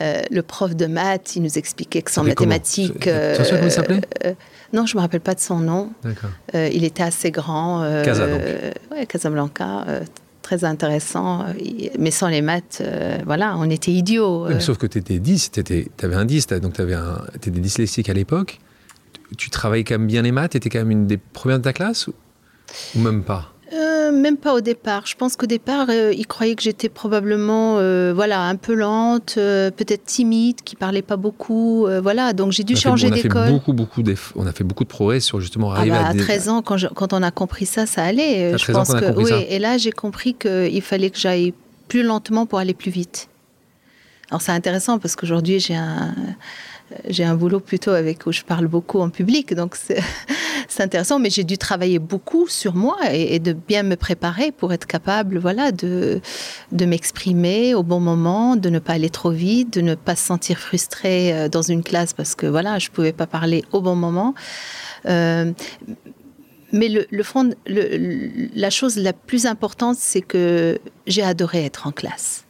Euh, 0.02 0.22
le 0.30 0.44
prof 0.44 0.76
de 0.76 0.86
maths, 0.86 1.36
il 1.36 1.42
nous 1.42 1.58
expliquait 1.58 2.04
que 2.04 2.12
sans 2.12 2.24
mathématiques. 2.24 2.94
Tu 2.94 3.10
te 3.10 3.36
souviens 3.44 3.56
comment 3.56 3.64
il 3.66 3.72
s'appelait? 3.72 4.02
euh, 4.26 4.34
Non, 4.72 4.86
je 4.86 4.94
ne 4.94 5.00
me 5.00 5.02
rappelle 5.02 5.22
pas 5.22 5.34
de 5.34 5.40
son 5.40 5.58
nom. 5.60 5.92
Euh, 6.54 6.70
il 6.72 6.84
était 6.84 7.04
assez 7.04 7.32
grand. 7.32 7.82
Casa, 8.04 8.28
donc. 8.28 8.42
Oui, 8.92 9.08
Casablanca 9.08 9.86
très 10.48 10.64
intéressant, 10.64 11.44
mais 12.00 12.10
sans 12.10 12.30
les 12.30 12.42
maths, 12.42 12.80
euh, 12.80 13.18
voilà, 13.26 13.58
on 13.58 13.70
était 13.70 13.92
idiots. 13.92 14.46
Oui, 14.48 14.62
sauf 14.62 14.78
que 14.78 14.88
tu 14.88 14.98
étais 14.98 15.20
10, 15.20 15.52
tu 15.52 15.60
avais 16.02 16.16
un 16.16 16.24
10, 16.24 16.48
donc 16.62 16.72
tu 16.74 16.82
étais 17.36 17.52
dyslexique 17.52 18.08
à 18.08 18.14
l'époque. 18.14 18.60
Tu 19.38 19.50
travaillais 19.50 19.84
quand 19.84 19.96
même 19.96 20.08
bien 20.08 20.22
les 20.22 20.32
maths, 20.32 20.52
tu 20.52 20.58
étais 20.58 20.70
quand 20.70 20.80
même 20.80 20.92
une 20.92 21.06
des 21.06 21.18
premières 21.18 21.58
de 21.58 21.64
ta 21.64 21.74
classe 21.74 22.08
ou, 22.08 22.14
ou 22.96 23.00
même 23.02 23.24
pas? 23.24 23.52
Euh, 23.74 24.12
même 24.12 24.38
pas 24.38 24.54
au 24.54 24.62
départ. 24.62 25.06
Je 25.06 25.16
pense 25.16 25.36
qu'au 25.36 25.46
départ, 25.46 25.88
euh, 25.90 26.14
ils 26.16 26.26
croyaient 26.26 26.56
que 26.56 26.64
j'étais 26.64 26.90
probablement, 26.90 27.78
euh, 27.78 28.14
voilà, 28.16 28.42
un 28.42 28.56
peu 28.56 28.74
lente, 28.74 29.36
euh, 29.38 29.72
peut-être 29.72 30.06
timide, 30.06 30.62
qui 30.64 30.76
parlait 30.76 31.02
pas 31.02 31.18
beaucoup, 31.18 31.88
voilà. 32.02 32.34
Donc 32.34 32.52
j'ai 32.52 32.64
dû 32.64 32.74
on 32.74 32.78
changer 32.78 33.10
d'école. 33.10 33.52
Beaucoup, 33.52 33.74
beaucoup, 33.74 34.04
on 34.36 34.48
a 34.48 34.52
fait 34.52 34.64
beaucoup 34.64 34.84
de 34.84 34.90
progrès 34.90 35.20
sur 35.20 35.42
justement 35.42 35.72
arriver 35.72 35.96
ah 35.98 36.04
bah, 36.04 36.08
à, 36.08 36.12
à 36.12 36.14
des... 36.14 36.20
13 36.20 36.50
ans, 36.50 36.62
quand, 36.62 36.78
je, 36.78 36.88
quand, 36.88 37.14
on 37.14 37.22
a 37.22 37.32
compris 37.32 37.66
ça, 37.66 37.86
ça 37.86 38.04
allait. 38.04 38.54
À 38.54 38.58
je 38.58 38.72
pense 38.72 38.90
ans 38.90 39.00
que 39.00 39.18
oui. 39.18 39.26
Ça. 39.26 39.40
Et 39.50 39.60
là, 39.60 39.78
j'ai 39.78 39.92
compris 39.92 40.34
qu'il 40.34 40.82
fallait 40.82 41.10
que 41.10 41.18
j'aille 41.18 41.54
plus 41.88 42.04
lentement 42.04 42.46
pour 42.46 42.60
aller 42.60 42.74
plus 42.74 42.92
vite. 42.92 43.30
Alors 44.30 44.42
c'est 44.42 44.52
intéressant 44.52 45.00
parce 45.00 45.16
qu'aujourd'hui 45.16 45.60
j'ai 45.62 45.76
un 45.76 46.14
j'ai 47.08 47.24
un 47.24 47.36
boulot 47.36 47.60
plutôt 47.60 47.92
avec 47.92 48.26
où 48.26 48.32
je 48.32 48.44
parle 48.44 48.68
beaucoup 48.68 49.00
en 49.00 49.10
public, 49.10 49.54
donc 49.54 49.76
c'est 49.76 50.00
intéressant. 50.80 51.20
Mais 51.20 51.30
j'ai 51.30 51.44
dû 51.44 51.58
travailler 51.58 52.00
beaucoup 52.00 52.48
sur 52.48 52.76
moi 52.76 52.98
et, 53.12 53.40
de 53.40 53.54
bien 53.54 53.84
me 53.84 53.96
préparer 53.96 54.52
pour 54.52 54.74
être 54.74 54.88
capable, 54.88 55.38
voilà, 55.38 55.72
de, 55.72 56.22
m'exprimer 56.72 57.76
au 57.76 57.84
bon 57.84 58.00
moment, 58.00 58.56
de 58.56 58.70
ne 58.70 58.80
pas 58.80 58.94
aller 58.94 59.10
trop 59.10 59.32
vite, 59.32 59.74
de 59.74 59.82
ne 59.82 59.96
pas 59.96 60.16
se 60.16 60.26
sentir 60.26 60.58
frustrée 60.58 61.34
euh, 61.34 61.50
dans 61.50 61.62
une 61.62 61.84
classe 61.84 62.14
parce 62.14 62.36
que 62.36 62.48
voilà, 62.48 62.80
je 62.80 62.90
pouvais 62.90 63.14
pas 63.14 63.28
parler 63.28 63.64
au 63.72 63.82
bon 63.82 63.96
moment. 63.96 64.34
Euh, 65.06 65.52
mais 66.74 66.90
le, 66.90 67.24
fond, 67.24 67.50
la 67.66 68.70
chose 68.70 68.98
la 68.98 69.14
plus 69.14 69.46
importante, 69.46 69.96
c'est 69.98 70.22
que 70.22 70.80
j'ai 71.06 71.24
adoré 71.24 71.64
être 71.64 71.88
en 71.88 71.92
classe 71.92 72.47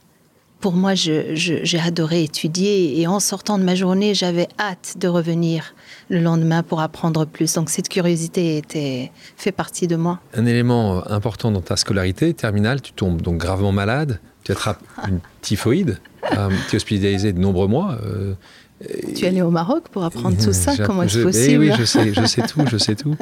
pour 0.67 0.75
moi, 0.75 0.95
j'ai 0.95 1.79
adoré 1.79 2.23
étudier 2.23 2.99
et 2.99 3.07
en 3.07 3.21
sortant 3.21 3.57
de 3.57 3.63
ma 3.63 3.73
journée, 3.73 4.13
j'avais 4.13 4.49
hâte 4.59 4.95
de 4.99 5.07
revenir 5.07 5.73
le 6.09 6.19
lendemain 6.19 6.61
pour 6.61 6.81
apprendre 6.81 7.23
plus. 7.23 7.53
Donc 7.53 7.69
cette 7.69 7.87
curiosité 7.87 8.57
était 8.57 9.13
fait 9.37 9.53
partie 9.53 9.87
de 9.87 9.95
moi. 9.95 10.19
Un 10.33 10.45
élément 10.45 11.09
important 11.09 11.51
dans 11.51 11.61
ta 11.61 11.77
scolarité 11.77 12.33
terminale, 12.33 12.81
tu 12.81 12.91
tombes 12.91 13.21
donc 13.21 13.37
gravement 13.37 13.71
malade, 13.71 14.19
tu 14.43 14.51
attrapes 14.51 14.81
une 15.07 15.21
typhoïde, 15.39 16.01
euh, 16.37 16.49
tu 16.67 16.75
es 16.75 16.75
hospitalisé 16.75 17.31
de 17.31 17.39
nombreux 17.39 17.69
mois. 17.69 17.97
Euh, 18.05 18.33
tu 19.15 19.23
es 19.23 19.29
allé 19.29 19.41
au 19.41 19.51
Maroc 19.51 19.85
pour 19.89 20.03
apprendre 20.03 20.35
tout 20.35 20.51
ça 20.51 20.75
Comment 20.85 21.03
est-ce 21.03 21.19
possible 21.19 21.63
eh 21.63 21.69
Oui, 21.69 21.71
je 21.79 21.85
sais, 21.85 22.13
je 22.13 22.25
sais 22.25 22.41
tout, 22.41 22.65
je 22.69 22.77
sais 22.77 22.95
tout. 22.95 23.15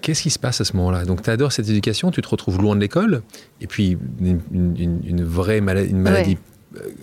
Qu'est-ce 0.00 0.22
qui 0.22 0.30
se 0.30 0.40
passe 0.40 0.60
à 0.60 0.64
ce 0.64 0.76
moment-là? 0.76 1.04
Donc, 1.04 1.22
tu 1.22 1.30
adores 1.30 1.52
cette 1.52 1.68
éducation, 1.68 2.10
tu 2.10 2.20
te 2.20 2.28
retrouves 2.28 2.60
loin 2.60 2.74
de 2.74 2.80
l'école, 2.80 3.22
et 3.60 3.68
puis 3.68 3.96
une, 4.20 5.24
vraie 5.24 5.62
maladie, 5.62 5.90
une 5.92 6.00
maladie 6.00 6.34
euh, 6.34 6.53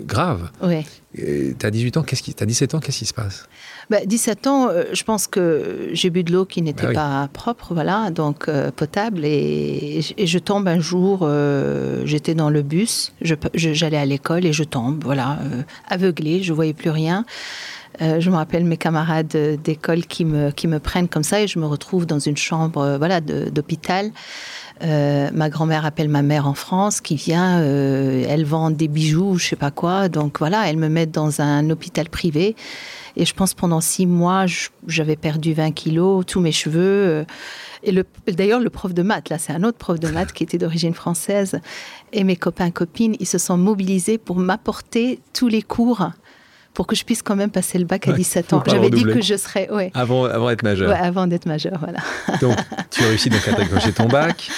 grave. 0.01 0.49
Oui. 0.61 0.85
Tu 1.15 1.55
as 1.61 1.71
18 1.71 1.97
ans, 1.97 2.03
qu'est-ce 2.03 2.23
qui, 2.23 2.35
as 2.39 2.45
17 2.45 2.75
ans, 2.75 2.79
qu'est-ce 2.79 2.99
qui 2.99 3.05
se 3.05 3.13
passe? 3.13 3.47
Bah, 3.89 4.05
17 4.05 4.47
ans, 4.47 4.69
euh, 4.69 4.83
je 4.93 5.03
pense 5.03 5.27
que 5.27 5.89
j'ai 5.91 6.09
bu 6.09 6.23
de 6.23 6.31
l'eau 6.31 6.45
qui 6.45 6.61
n'était 6.61 6.87
bah 6.87 6.93
pas 6.93 7.29
propre, 7.33 7.73
voilà, 7.73 8.09
donc 8.11 8.47
euh, 8.47 8.71
potable, 8.71 9.25
et, 9.25 10.01
je 10.17 10.39
tombe 10.39 10.67
un 10.67 10.79
jour, 10.79 11.29
j'étais 12.05 12.35
dans 12.35 12.49
le 12.49 12.61
bus, 12.61 13.13
j'allais 13.21 13.97
à 13.97 14.05
l'école 14.05 14.45
et 14.45 14.53
je 14.53 14.63
tombe, 14.63 15.03
voilà, 15.03 15.39
aveuglée, 15.89 16.43
je 16.43 16.53
voyais 16.53 16.73
plus 16.73 16.89
rien. 16.89 17.25
Euh, 18.01 18.19
je 18.19 18.29
me 18.29 18.35
rappelle 18.35 18.63
mes 18.63 18.77
camarades 18.77 19.59
d'école 19.63 20.05
qui 20.05 20.25
me, 20.25 20.51
qui 20.51 20.67
me 20.67 20.79
prennent 20.79 21.09
comme 21.09 21.23
ça 21.23 21.41
et 21.41 21.47
je 21.47 21.59
me 21.59 21.65
retrouve 21.65 22.05
dans 22.05 22.19
une 22.19 22.37
chambre 22.37 22.81
euh, 22.81 22.97
voilà, 22.97 23.19
d'hôpital. 23.21 24.11
Euh, 24.83 25.29
ma 25.33 25.49
grand-mère 25.49 25.85
appelle 25.85 26.09
ma 26.09 26.21
mère 26.21 26.47
en 26.47 26.53
France 26.53 27.01
qui 27.01 27.15
vient, 27.15 27.61
elle 27.61 28.45
vend 28.45 28.71
des 28.71 28.87
bijoux, 28.87 29.37
je 29.37 29.49
sais 29.49 29.55
pas 29.55 29.71
quoi. 29.71 30.09
Donc 30.09 30.39
voilà, 30.39 30.69
elle 30.69 30.77
me 30.77 30.89
met 30.89 31.05
dans 31.05 31.41
un 31.41 31.69
hôpital 31.69 32.09
privé. 32.09 32.55
Et 33.15 33.25
je 33.25 33.33
pense 33.33 33.53
pendant 33.53 33.81
six 33.81 34.07
mois, 34.07 34.45
j'avais 34.87 35.17
perdu 35.17 35.53
20 35.53 35.71
kilos, 35.71 36.25
tous 36.25 36.39
mes 36.39 36.51
cheveux. 36.51 37.25
Et 37.83 37.93
d'ailleurs, 38.27 38.59
le 38.59 38.69
prof 38.69 38.93
de 38.93 39.01
maths, 39.01 39.29
là, 39.29 39.37
c'est 39.37 39.53
un 39.53 39.63
autre 39.63 39.77
prof 39.77 39.99
de 39.99 40.07
maths 40.07 40.33
qui 40.33 40.43
était 40.43 40.57
d'origine 40.57 40.93
française. 40.93 41.59
Et 42.13 42.23
mes 42.23 42.35
copains, 42.35 42.71
copines, 42.71 43.15
ils 43.19 43.27
se 43.27 43.37
sont 43.37 43.57
mobilisés 43.57 44.17
pour 44.17 44.37
m'apporter 44.37 45.19
tous 45.33 45.47
les 45.47 45.61
cours 45.61 46.11
pour 46.73 46.87
que 46.87 46.95
je 46.95 47.03
puisse 47.03 47.21
quand 47.21 47.35
même 47.35 47.49
passer 47.49 47.77
le 47.77 47.85
bac 47.85 48.07
à 48.07 48.13
17 48.13 48.53
ans. 48.53 48.63
J'avais 48.65 48.89
dit 48.89 49.03
que 49.03 49.21
je 49.21 49.35
serais. 49.35 49.69
Ouais. 49.71 49.91
Avant, 49.93 50.25
avant 50.25 50.49
d'être 50.49 50.63
majeur. 50.63 50.89
Ouais, 50.89 50.97
avant 50.97 51.27
d'être 51.27 51.45
majeur, 51.45 51.77
voilà. 51.79 51.99
Donc, 52.39 52.55
tu 52.89 53.03
réussis 53.03 53.29
donc 53.29 53.45
à 53.47 53.53
décrocher 53.53 53.91
ton 53.91 54.07
bac, 54.07 54.49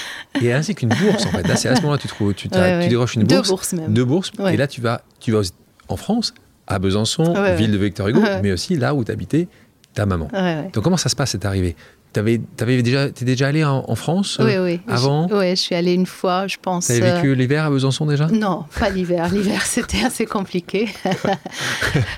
et 0.42 0.54
ainsi 0.54 0.76
qu'une 0.76 0.90
bourse, 0.90 1.26
en 1.26 1.30
fait. 1.30 1.48
Là, 1.48 1.56
c'est 1.56 1.70
à 1.70 1.76
ce 1.76 1.82
moment-là 1.82 2.00
tu, 2.00 2.08
trouves, 2.08 2.34
tu, 2.34 2.50
tu 2.50 2.58
décroches 2.58 3.16
une 3.16 3.24
bourse. 3.24 3.42
Deux 3.42 3.50
bourses 3.50 3.74
même. 3.74 3.94
Deux 3.94 4.06
bourses. 4.06 4.32
Et 4.52 4.58
là, 4.58 4.68
tu 4.68 4.82
vas, 4.82 5.02
tu 5.20 5.32
vas 5.32 5.42
en 5.88 5.98
France, 5.98 6.34
à 6.68 6.80
Besançon, 6.80 7.34
ville 7.56 7.72
de 7.72 7.78
Victor 7.78 8.08
Hugo, 8.08 8.22
mais 8.42 8.52
aussi 8.52 8.76
là 8.76 8.94
où 8.94 9.04
tu 9.04 9.12
habitais 9.12 9.48
ta 9.94 10.06
maman. 10.06 10.30
Donc, 10.74 10.84
comment 10.84 10.98
ça 10.98 11.10
se 11.10 11.16
passe 11.16 11.32
cette 11.32 11.46
arrivée? 11.46 11.76
Tu 12.14 12.20
avais 12.20 12.82
déjà, 12.82 13.06
es 13.06 13.26
déjà 13.26 13.48
allé 13.48 13.64
en, 13.64 13.96
France 13.96 14.38
oui, 14.40 14.58
oui. 14.58 14.80
Euh, 14.88 14.94
avant? 14.94 15.28
Oui, 15.32 15.52
je 15.52 15.56
suis 15.56 15.76
allée 15.76 15.94
une 15.94 16.06
fois, 16.06 16.48
je 16.48 16.58
pense. 16.62 16.88
Tu 16.88 16.94
avais 16.94 17.16
vécu 17.16 17.30
euh, 17.30 17.34
l'hiver 17.34 17.66
à 17.66 17.70
Besançon 17.70 18.06
déjà? 18.06 18.28
Non, 18.28 18.66
pas 18.80 18.90
l'hiver. 18.90 19.30
L'hiver, 19.34 19.66
c'était 19.66 20.04
assez 20.04 20.26
compliqué. 20.26 20.90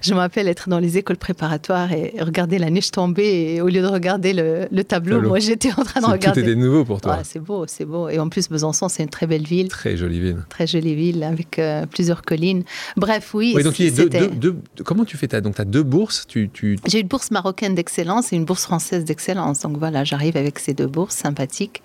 je 0.01 0.13
me 0.13 0.19
rappelle 0.19 0.47
être 0.47 0.69
dans 0.69 0.79
les 0.79 0.97
écoles 0.97 1.17
préparatoires 1.17 1.91
et 1.91 2.13
regarder 2.19 2.57
la 2.57 2.69
neige 2.69 2.91
tomber. 2.91 3.53
Et 3.55 3.61
au 3.61 3.67
lieu 3.67 3.81
de 3.81 3.87
regarder 3.87 4.33
le, 4.33 4.83
tableau, 4.83 5.21
moi, 5.21 5.39
j'étais 5.39 5.71
en 5.71 5.83
train 5.83 6.01
de 6.01 6.05
regarder. 6.05 6.41
Tout 6.41 6.47
était 6.47 6.59
nouveau 6.59 6.83
pour 6.83 7.01
toi. 7.01 7.19
c'est 7.23 7.39
beau, 7.39 7.65
c'est 7.67 7.85
beau. 7.85 8.09
Et 8.09 8.19
en 8.19 8.29
plus, 8.29 8.49
Besançon, 8.49 8.89
c'est 8.89 9.03
une 9.03 9.09
très 9.09 9.27
belle 9.27 9.45
ville. 9.45 9.69
Très 9.69 9.97
jolie 9.97 10.19
ville. 10.19 10.43
Très 10.49 10.67
jolie 10.67 10.95
ville 10.95 11.23
avec 11.23 11.59
euh, 11.59 11.85
plusieurs 11.85 12.21
collines. 12.23 12.63
Bref, 12.97 13.31
oui. 13.33 13.53
oui 13.55 13.63
donc, 13.63 13.77
deux, 13.77 14.27
deux, 14.29 14.55
comment 14.83 15.05
tu 15.05 15.17
fais 15.17 15.27
ta, 15.27 15.41
Donc, 15.41 15.55
tu 15.55 15.61
as 15.61 15.65
deux 15.65 15.83
bourses? 15.83 16.25
Tu, 16.27 16.49
tu... 16.49 16.77
J'ai 16.87 16.99
une 16.99 17.07
bourse 17.07 17.31
marocaine 17.31 17.75
d'excellence 17.75 18.33
et 18.33 18.35
une 18.35 18.45
bourse 18.45 18.63
française 18.63 19.05
d'excellence. 19.05 19.61
Donc, 19.61 19.77
voilà, 19.85 20.03
j'arrive 20.03 20.35
avec 20.35 20.57
ces 20.57 20.73
deux 20.73 20.87
bourses 20.87 21.15
sympathiques. 21.15 21.83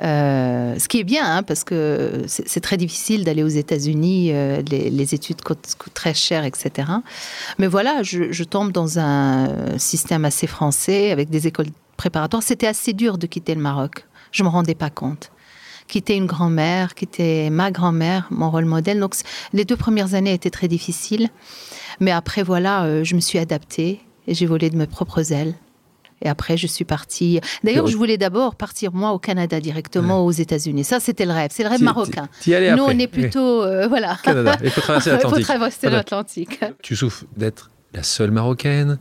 Euh, 0.00 0.76
ce 0.76 0.88
qui 0.88 0.98
est 0.98 1.04
bien, 1.04 1.36
hein, 1.36 1.44
parce 1.44 1.62
que 1.62 2.24
c'est 2.26 2.58
très 2.60 2.76
difficile 2.76 3.22
d'aller 3.22 3.44
aux 3.44 3.54
États-Unis, 3.64 4.30
euh, 4.32 4.60
les, 4.68 5.14
études 5.14 5.40
coûtent, 5.42 5.76
très 5.94 6.14
cher, 6.14 6.44
etc. 6.44 6.88
Mais 7.58 7.68
voilà, 7.68 8.02
je, 8.02 8.42
tombe 8.42 8.72
dans 8.72 8.98
un 8.98 9.78
système 9.78 10.24
assez 10.24 10.48
français, 10.48 11.12
avec 11.12 11.30
des 11.30 11.46
écoles 11.46 11.68
préparatoires. 11.96 12.42
C'était 12.42 12.66
assez 12.66 12.92
dur 12.92 13.18
de 13.18 13.28
quitter 13.28 13.54
le 13.54 13.60
Maroc. 13.60 14.04
Je 14.32 14.42
ne 14.42 14.48
me 14.48 14.52
rendais 14.52 14.74
pas 14.74 14.90
compte. 14.90 15.30
Quitter 15.86 16.16
une 16.16 16.26
grand-mère, 16.26 16.96
quitter 16.96 17.50
ma 17.50 17.70
grand-mère, 17.70 18.26
mon 18.30 18.50
rôle 18.50 18.64
modèle. 18.64 18.98
Donc, 18.98 19.14
les 19.52 19.64
deux 19.64 19.76
premières 19.76 20.14
années 20.14 20.32
étaient 20.32 20.50
très 20.50 20.66
difficiles. 20.66 21.28
Mais 22.00 22.10
après, 22.10 22.42
voilà, 22.42 22.82
euh, 22.82 23.04
je 23.04 23.14
me 23.14 23.20
suis 23.20 23.38
adaptée 23.38 24.00
et 24.26 24.34
j'ai 24.34 24.46
volé 24.46 24.70
de 24.70 24.76
mes 24.76 24.88
propres 24.88 25.32
ailes. 25.32 25.54
Et 26.22 26.28
après, 26.28 26.56
je 26.56 26.66
suis 26.66 26.84
partie. 26.84 27.40
D'ailleurs, 27.64 27.86
je 27.88 27.96
voulais 27.96 28.16
d'abord 28.16 28.54
partir, 28.54 28.92
moi, 28.92 29.12
au 29.12 29.18
Canada, 29.18 29.60
directement 29.60 30.24
aux 30.24 30.30
États-Unis. 30.30 30.84
Ça, 30.84 31.00
c'était 31.00 31.26
le 31.26 31.32
rêve. 31.32 31.50
C'est 31.52 31.64
le 31.64 31.68
rêve 31.68 31.82
marocain. 31.82 32.28
Nous, 32.46 32.84
on 32.84 32.98
est 32.98 33.08
plutôt. 33.08 33.62
Euh, 33.62 33.88
voilà. 33.88 34.16
Canada. 34.22 34.56
Il 34.62 34.70
faut 34.70 34.80
traverser 34.80 35.10
l'Atlantique. 35.10 35.38
Il 35.38 35.40
faut 35.40 35.44
traverser 35.44 35.90
l'Atlantique. 35.90 36.60
Tu 36.82 36.96
souffres 36.96 37.24
d'être 37.36 37.70
la 37.92 38.02
seule 38.02 38.30
marocaine, 38.30 38.98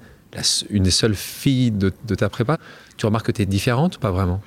une 0.69 0.83
des 0.83 0.91
seules 0.91 1.15
filles 1.15 1.71
de, 1.71 1.89
ta 2.15 2.29
prépa. 2.29 2.57
Tu 2.97 3.05
remarques 3.05 3.27
que 3.27 3.31
tu 3.31 3.43
es 3.43 3.45
différente 3.45 3.97
ou 3.97 3.99
pas 3.99 4.11
vraiment? 4.11 4.41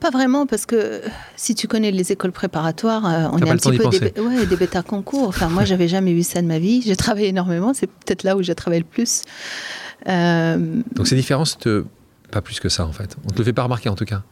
Pas 0.00 0.10
vraiment, 0.10 0.46
parce 0.46 0.64
que 0.64 1.02
si 1.36 1.54
tu 1.54 1.68
connais 1.68 1.90
les 1.90 2.10
écoles 2.10 2.32
préparatoires, 2.32 3.04
euh, 3.04 3.28
on 3.32 3.38
est 3.38 3.50
un 3.50 3.56
petit 3.56 3.76
peu 3.76 3.86
des, 3.90 4.18
ouais, 4.18 4.46
des 4.46 4.56
bêta 4.56 4.82
concours. 4.82 5.28
Enfin, 5.28 5.50
moi, 5.50 5.64
j'avais 5.66 5.88
jamais 5.88 6.14
vu 6.14 6.22
ça 6.22 6.40
de 6.40 6.46
ma 6.46 6.58
vie. 6.58 6.80
J'ai 6.80 6.96
travaillé 6.96 7.28
énormément. 7.28 7.74
C'est 7.74 7.86
peut-être 7.86 8.22
là 8.22 8.34
où 8.34 8.42
j'ai 8.42 8.54
travaillé 8.54 8.80
le 8.80 8.88
plus. 8.88 9.22
Euh, 10.08 10.82
Donc 10.94 11.06
ces 11.06 11.16
différences, 11.16 11.58
te... 11.58 11.84
pas 12.30 12.40
plus 12.40 12.60
que 12.60 12.68
ça 12.68 12.86
en 12.86 12.92
fait. 12.92 13.16
On 13.24 13.28
ne 13.28 13.32
te 13.32 13.38
le 13.38 13.44
fait 13.44 13.52
pas 13.52 13.62
remarquer 13.62 13.88
en 13.88 13.94
tout 13.94 14.04
cas. 14.04 14.22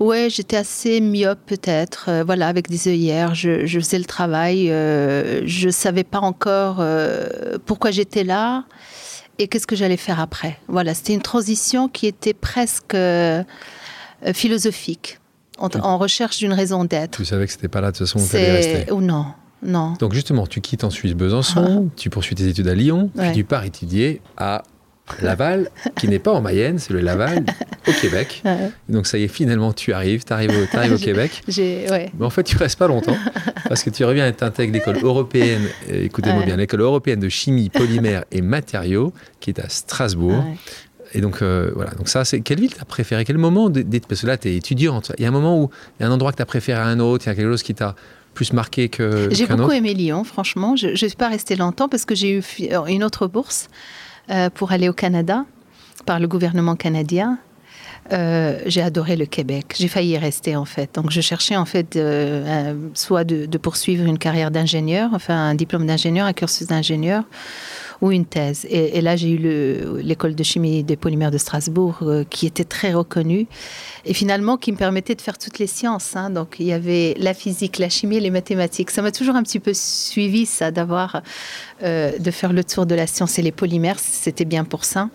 Ouais, 0.00 0.28
j'étais 0.30 0.56
assez 0.56 1.00
myope 1.00 1.38
peut-être. 1.46 2.06
Euh, 2.08 2.24
voilà, 2.24 2.48
avec 2.48 2.68
des 2.68 2.88
œillères, 2.88 3.34
je, 3.34 3.66
je 3.66 3.78
faisais 3.78 3.98
le 3.98 4.04
travail. 4.04 4.66
je 4.66 5.68
savais 5.70 6.04
pas 6.04 6.20
encore 6.20 6.84
pourquoi 7.66 7.90
j'étais 7.90 8.24
là 8.24 8.64
et 9.38 9.48
qu'est-ce 9.48 9.66
que 9.66 9.76
j'allais 9.76 9.96
faire 9.96 10.20
après. 10.20 10.58
Voilà, 10.68 10.94
c'était 10.94 11.14
une 11.14 11.22
transition 11.22 11.88
qui 11.88 12.06
était 12.06 12.34
presque 12.34 12.94
euh, 12.94 13.42
philosophique, 14.32 15.18
en, 15.58 15.98
recherche 15.98 16.38
d'une 16.38 16.52
raison 16.52 16.84
d'être. 16.84 17.18
Tu 17.18 17.24
savais 17.24 17.46
que 17.46 17.52
c'était 17.52 17.68
pas 17.68 17.80
là 17.80 17.92
de 17.92 17.96
toute 17.96 18.06
façon 18.06 18.18
où 18.18 18.36
allais 18.36 18.52
rester 18.52 18.92
Ou 18.92 19.00
non, 19.00 19.26
non. 19.64 19.94
Donc 19.98 20.14
justement, 20.14 20.46
tu 20.46 20.60
quittes 20.60 20.84
ensuite 20.84 21.16
Besançon, 21.16 21.88
ah. 21.88 21.92
tu 21.96 22.10
poursuis 22.10 22.34
tes 22.34 22.48
études 22.48 22.68
à 22.68 22.74
Lyon, 22.74 23.10
puis 23.16 23.32
tu 23.32 23.44
pars 23.44 23.64
étudier 23.64 24.20
à 24.36 24.62
Laval, 25.20 25.68
qui 25.96 26.08
n'est 26.08 26.18
pas 26.18 26.32
en 26.32 26.40
Mayenne, 26.40 26.78
c'est 26.78 26.92
le 26.92 27.00
Laval 27.00 27.44
au 27.86 27.92
Québec. 27.92 28.42
Donc 28.88 29.06
ça 29.06 29.18
y 29.18 29.24
est, 29.24 29.28
finalement, 29.28 29.72
tu 29.72 29.92
arrives, 29.92 30.24
tu 30.24 30.32
arrives, 30.32 30.50
au, 30.50 30.76
arrives 30.76 30.94
au 30.94 30.98
Québec. 31.04 31.42
Ouais. 31.48 32.10
Mais 32.18 32.24
en 32.24 32.30
fait, 32.30 32.42
tu 32.42 32.56
restes 32.56 32.78
pas 32.78 32.88
longtemps, 32.88 33.16
parce 33.68 33.82
que 33.82 33.90
tu 33.90 34.04
reviens 34.04 34.26
et 34.26 34.32
t'intègres 34.32 34.72
l'école 34.72 34.98
européenne, 35.02 35.62
écoutez-moi 35.88 36.44
bien, 36.44 36.56
l'école 36.56 36.80
européenne 36.80 37.20
de 37.20 37.28
chimie, 37.28 37.68
polymère 37.68 38.24
et 38.32 38.40
matériaux, 38.40 39.12
qui 39.40 39.50
est 39.50 39.60
à 39.60 39.68
Strasbourg. 39.68 40.44
Et 41.14 41.20
donc, 41.20 41.42
euh, 41.42 41.70
voilà. 41.76 41.92
Donc, 41.92 42.08
ça, 42.08 42.24
c'est. 42.24 42.40
Quelle 42.40 42.58
ville 42.58 42.74
t'as 42.74 42.84
préféré 42.84 43.24
Quel 43.24 43.38
moment 43.38 43.70
Parce 44.08 44.22
que 44.22 44.26
là, 44.26 44.36
tu 44.36 44.48
es 44.48 44.56
étudiante. 44.56 45.12
Il 45.16 45.22
y 45.22 45.26
a 45.26 45.28
un 45.28 45.32
moment 45.32 45.62
où. 45.62 45.70
Il 45.98 46.02
y 46.02 46.06
a 46.06 46.08
un 46.08 46.12
endroit 46.12 46.32
que 46.32 46.38
t'as 46.38 46.44
préféré 46.44 46.80
à 46.80 46.86
un 46.86 46.98
autre. 46.98 47.24
Il 47.24 47.28
y 47.28 47.32
a 47.32 47.34
quelque 47.36 47.50
chose 47.50 47.62
qui 47.62 47.72
t'a 47.72 47.94
plus 48.34 48.52
marqué 48.52 48.88
que. 48.88 49.28
J'ai 49.30 49.46
beaucoup 49.46 49.72
aimé 49.72 49.94
Lyon, 49.94 50.24
franchement. 50.24 50.76
Je 50.76 50.88
ne 50.88 50.94
suis 50.94 51.10
pas 51.10 51.28
restée 51.28 51.56
longtemps 51.56 51.88
parce 51.88 52.04
que 52.04 52.14
j'ai 52.14 52.38
eu 52.38 52.42
une 52.88 53.04
autre 53.04 53.26
bourse 53.26 53.68
euh, 54.30 54.50
pour 54.50 54.72
aller 54.72 54.88
au 54.88 54.92
Canada 54.92 55.44
par 56.04 56.20
le 56.20 56.28
gouvernement 56.28 56.76
canadien. 56.76 57.38
Euh, 58.12 58.60
j'ai 58.66 58.82
adoré 58.82 59.16
le 59.16 59.24
Québec. 59.24 59.74
J'ai 59.78 59.88
failli 59.88 60.10
y 60.10 60.18
rester 60.18 60.56
en 60.56 60.66
fait. 60.66 60.94
Donc 60.94 61.10
je 61.10 61.22
cherchais 61.22 61.56
en 61.56 61.64
fait 61.64 61.98
soit 62.92 63.24
de, 63.24 63.46
de, 63.46 63.58
poursuivre 63.58 64.04
une 64.04 64.18
carrière 64.18 64.50
d'ingénieur, 64.50 65.10
enfin 65.14 65.34
un 65.34 65.54
diplôme 65.54 65.86
d'ingénieur, 65.86 66.26
un 66.26 66.34
cursus 66.34 66.66
d'ingénieur, 66.66 67.24
une 68.10 68.26
thèse. 68.26 68.66
Et, 68.68 69.00
là, 69.00 69.16
j'ai 69.16 69.30
eu 69.30 70.02
l'école 70.02 70.34
de 70.34 70.42
chimie 70.42 70.82
des 70.82 70.96
polymères 70.96 71.30
de 71.30 71.38
Strasbourg, 71.38 71.98
euh, 72.02 72.24
qui 72.28 72.46
était 72.46 72.64
très 72.64 72.92
reconnue, 72.92 73.46
et 74.04 74.14
finalement 74.14 74.56
qui 74.56 74.72
me 74.72 74.76
permettait 74.76 75.14
de 75.14 75.20
faire 75.20 75.38
toutes 75.38 75.58
les 75.58 75.66
sciences. 75.66 76.16
Hein. 76.16 76.30
Donc, 76.30 76.56
il 76.58 76.66
y 76.66 76.72
avait 76.72 77.14
la 77.18 77.34
physique, 77.34 77.78
la 77.78 77.88
chimie 77.88 78.20
les 78.20 78.30
mathématiques. 78.30 78.90
Ça 78.90 79.02
m'a 79.02 79.12
toujours 79.12 79.36
un 79.36 79.42
petit 79.42 79.60
peu 79.60 79.72
suivi, 79.74 80.46
ça, 80.46 80.70
d'avoir, 80.70 81.22
euh, 81.82 82.18
de 82.18 82.30
faire 82.30 82.52
le 82.52 82.64
tour 82.64 82.86
de 82.86 82.94
la 82.94 83.06
science 83.06 83.38
et 83.38 83.42
les 83.42 83.52
polymères. 83.52 83.98
C'était 83.98 84.44
bien 84.44 84.64
pour 84.64 84.84
ça. 84.84 85.08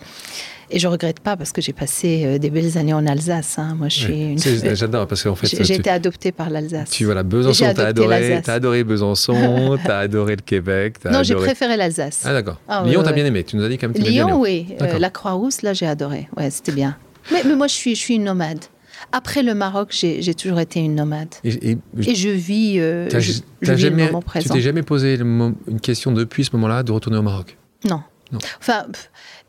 Et 0.72 0.78
je 0.78 0.86
regrette 0.86 1.20
pas 1.20 1.36
parce 1.36 1.52
que 1.52 1.60
j'ai 1.60 1.72
passé 1.72 2.22
euh, 2.24 2.38
des 2.38 2.48
belles 2.48 2.78
années 2.78 2.94
en 2.94 3.04
Alsace. 3.06 3.58
Hein. 3.58 3.74
Moi, 3.76 3.88
je 3.88 4.00
suis. 4.00 4.74
J'adore 4.74 5.06
parce 5.06 5.22
qu'en 5.22 5.34
fait. 5.34 5.64
J'ai 5.64 5.74
été 5.74 5.90
adoptée 5.90 6.30
par 6.32 6.48
l'Alsace. 6.48 6.90
Tu 6.90 7.04
voilà, 7.04 7.22
Besançon, 7.22 7.72
t'as 7.74 7.88
adoré, 7.88 8.34
as 8.34 8.52
adoré 8.52 8.84
Besançon, 8.84 9.78
t'as 9.84 9.98
adoré 9.98 10.36
le 10.36 10.42
Québec. 10.42 10.96
non, 11.10 11.22
j'ai 11.22 11.34
préféré 11.34 11.76
l'Alsace. 11.76 12.22
Ah 12.24 12.32
d'accord. 12.32 12.60
Ah, 12.68 12.84
Lyon, 12.86 13.02
t'as 13.04 13.12
bien 13.12 13.26
aimé. 13.26 13.42
Tu 13.44 13.56
nous 13.56 13.64
as 13.64 13.68
dit 13.68 13.78
quand 13.78 13.88
même. 13.88 14.02
Lyon, 14.02 14.26
bien 14.26 14.36
oui. 14.36 14.66
Euh, 14.80 14.98
la 14.98 15.10
Croix-Rousse, 15.10 15.62
là, 15.62 15.72
j'ai 15.72 15.86
adoré. 15.86 16.28
Ouais, 16.36 16.50
c'était 16.50 16.72
bien. 16.72 16.96
Mais, 17.32 17.42
mais, 17.44 17.56
moi, 17.56 17.66
je 17.66 17.74
suis, 17.74 17.94
je 17.94 18.00
suis 18.00 18.14
une 18.14 18.24
nomade. 18.24 18.64
Après 19.12 19.42
le 19.42 19.54
Maroc, 19.54 19.88
j'ai 19.92 20.34
toujours 20.34 20.60
été 20.60 20.78
une 20.78 20.94
nomade. 20.94 21.34
Et, 21.42 21.72
et, 21.72 22.14
je 22.14 22.28
vis, 22.28 22.78
euh, 22.78 23.08
je, 23.10 23.32
je 23.62 23.72
vis 23.72 23.80
jamais, 23.80 24.04
le 24.04 24.08
moment 24.08 24.22
présent. 24.22 24.48
Tu 24.48 24.52
t'es 24.52 24.60
jamais 24.60 24.82
posé 24.82 25.14
une 25.16 25.80
question 25.82 26.12
depuis 26.12 26.44
ce 26.44 26.50
moment-là 26.52 26.82
de 26.82 26.92
retourner 26.92 27.18
au 27.18 27.22
Maroc? 27.22 27.56
Non. 27.88 28.02
Non. 28.32 28.38
Enfin, 28.58 28.86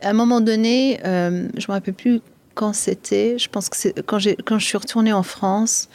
à 0.02 0.10
un 0.10 0.14
moment 0.14 0.42
donné, 0.42 1.00
euh, 1.06 1.48
je 1.58 1.66
me 1.68 1.74
rappelle 1.74 1.94
plus 1.94 2.22
quand 2.54 2.74
c'était. 2.74 3.38
Je 3.38 3.50
pense 3.50 3.70
que 3.70 3.78
c'est 3.78 4.02
quand, 4.06 4.20
quand 4.46 4.60
je 4.60 4.66
suis 4.66 4.78
retournée 4.78 5.14
en 5.14 5.24
France. 5.24 5.90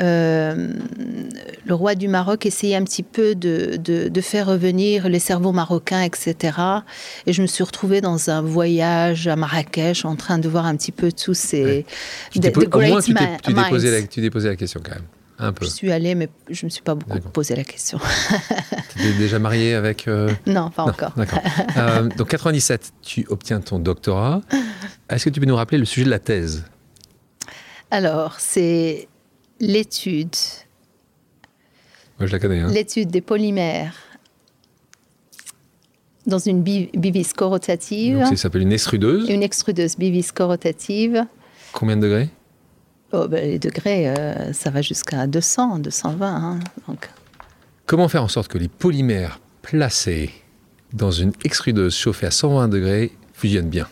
Euh, 0.00 0.72
le 1.64 1.74
roi 1.74 1.94
du 1.94 2.08
Maroc 2.08 2.46
essayait 2.46 2.76
un 2.76 2.84
petit 2.84 3.02
peu 3.02 3.34
de, 3.34 3.76
de, 3.76 4.20
faire 4.20 4.46
revenir 4.46 5.08
les 5.08 5.18
cerveaux 5.18 5.52
marocains, 5.52 6.02
etc. 6.02 6.58
Et 7.26 7.32
je 7.32 7.42
me 7.42 7.46
suis 7.46 7.64
retrouvée 7.64 8.00
dans 8.00 8.30
un 8.30 8.42
voyage 8.42 9.26
à 9.26 9.36
Marrakech 9.36 10.04
en 10.04 10.16
train 10.16 10.38
de 10.38 10.48
voir 10.48 10.66
un 10.66 10.76
petit 10.76 10.92
peu 10.92 11.12
tous 11.12 11.34
ces... 11.34 11.84
Tu 12.30 12.40
t'es 12.40 12.50
posé, 12.50 12.68
posé 14.30 14.48
la 14.48 14.56
question 14.56 14.80
quand 14.84 14.94
même. 14.94 15.04
Un 15.38 15.52
peu. 15.52 15.66
Je 15.66 15.70
suis 15.70 15.92
allée, 15.92 16.14
mais 16.14 16.28
je 16.48 16.64
ne 16.64 16.66
me 16.66 16.70
suis 16.70 16.82
pas 16.82 16.94
beaucoup 16.94 17.20
posé 17.30 17.54
la 17.54 17.64
question. 17.64 17.98
tu 18.96 19.02
es 19.02 19.12
déjà 19.14 19.38
mariée 19.38 19.74
avec... 19.74 20.08
Euh, 20.08 20.32
non, 20.46 20.70
pas 20.70 20.84
encore. 20.84 21.12
D'accord. 21.16 21.42
euh, 21.76 22.08
donc 22.16 22.28
97, 22.28 22.92
tu 23.02 23.26
obtiens 23.28 23.60
ton 23.60 23.78
doctorat. 23.78 24.40
Est-ce 25.10 25.26
que 25.26 25.30
tu 25.30 25.40
peux 25.40 25.46
nous 25.46 25.56
rappeler 25.56 25.78
le 25.78 25.84
sujet 25.84 26.06
de 26.06 26.10
la 26.10 26.18
thèse? 26.18 26.64
Alors, 27.90 28.40
c'est 28.40 29.08
l'étude. 29.60 30.34
Moi, 32.18 32.26
je 32.26 32.32
la 32.32 32.38
connais. 32.38 32.60
Hein. 32.60 32.68
L'étude 32.68 33.10
des 33.10 33.20
polymères 33.20 33.94
dans 36.26 36.38
une 36.38 36.62
bivisco-rotative. 36.62 38.18
Donc, 38.18 38.28
ça 38.28 38.36
s'appelle 38.36 38.62
une 38.62 38.72
extrudeuse 38.72 39.28
Une 39.28 39.42
extrudeuse 39.42 39.96
bivisco-rotative. 39.96 41.24
Combien 41.72 41.96
de 41.96 42.02
degrés? 42.02 42.30
Oh, 43.12 43.28
ben, 43.28 43.44
Les 43.44 43.58
degrés, 43.58 44.08
euh, 44.08 44.52
ça 44.52 44.70
va 44.70 44.82
jusqu'à 44.82 45.26
200, 45.26 45.80
220. 45.80 46.26
Hein, 46.26 46.58
donc. 46.88 47.10
Comment 47.86 48.08
faire 48.08 48.22
en 48.22 48.28
sorte 48.28 48.48
que 48.48 48.58
les 48.58 48.68
polymères 48.68 49.40
placés 49.62 50.30
dans 50.92 51.10
une 51.10 51.32
extrudeuse 51.44 51.94
chauffée 51.94 52.26
à 52.26 52.30
120 52.30 52.68
degrés 52.68 53.12
fusionnent 53.32 53.70
bien? 53.70 53.88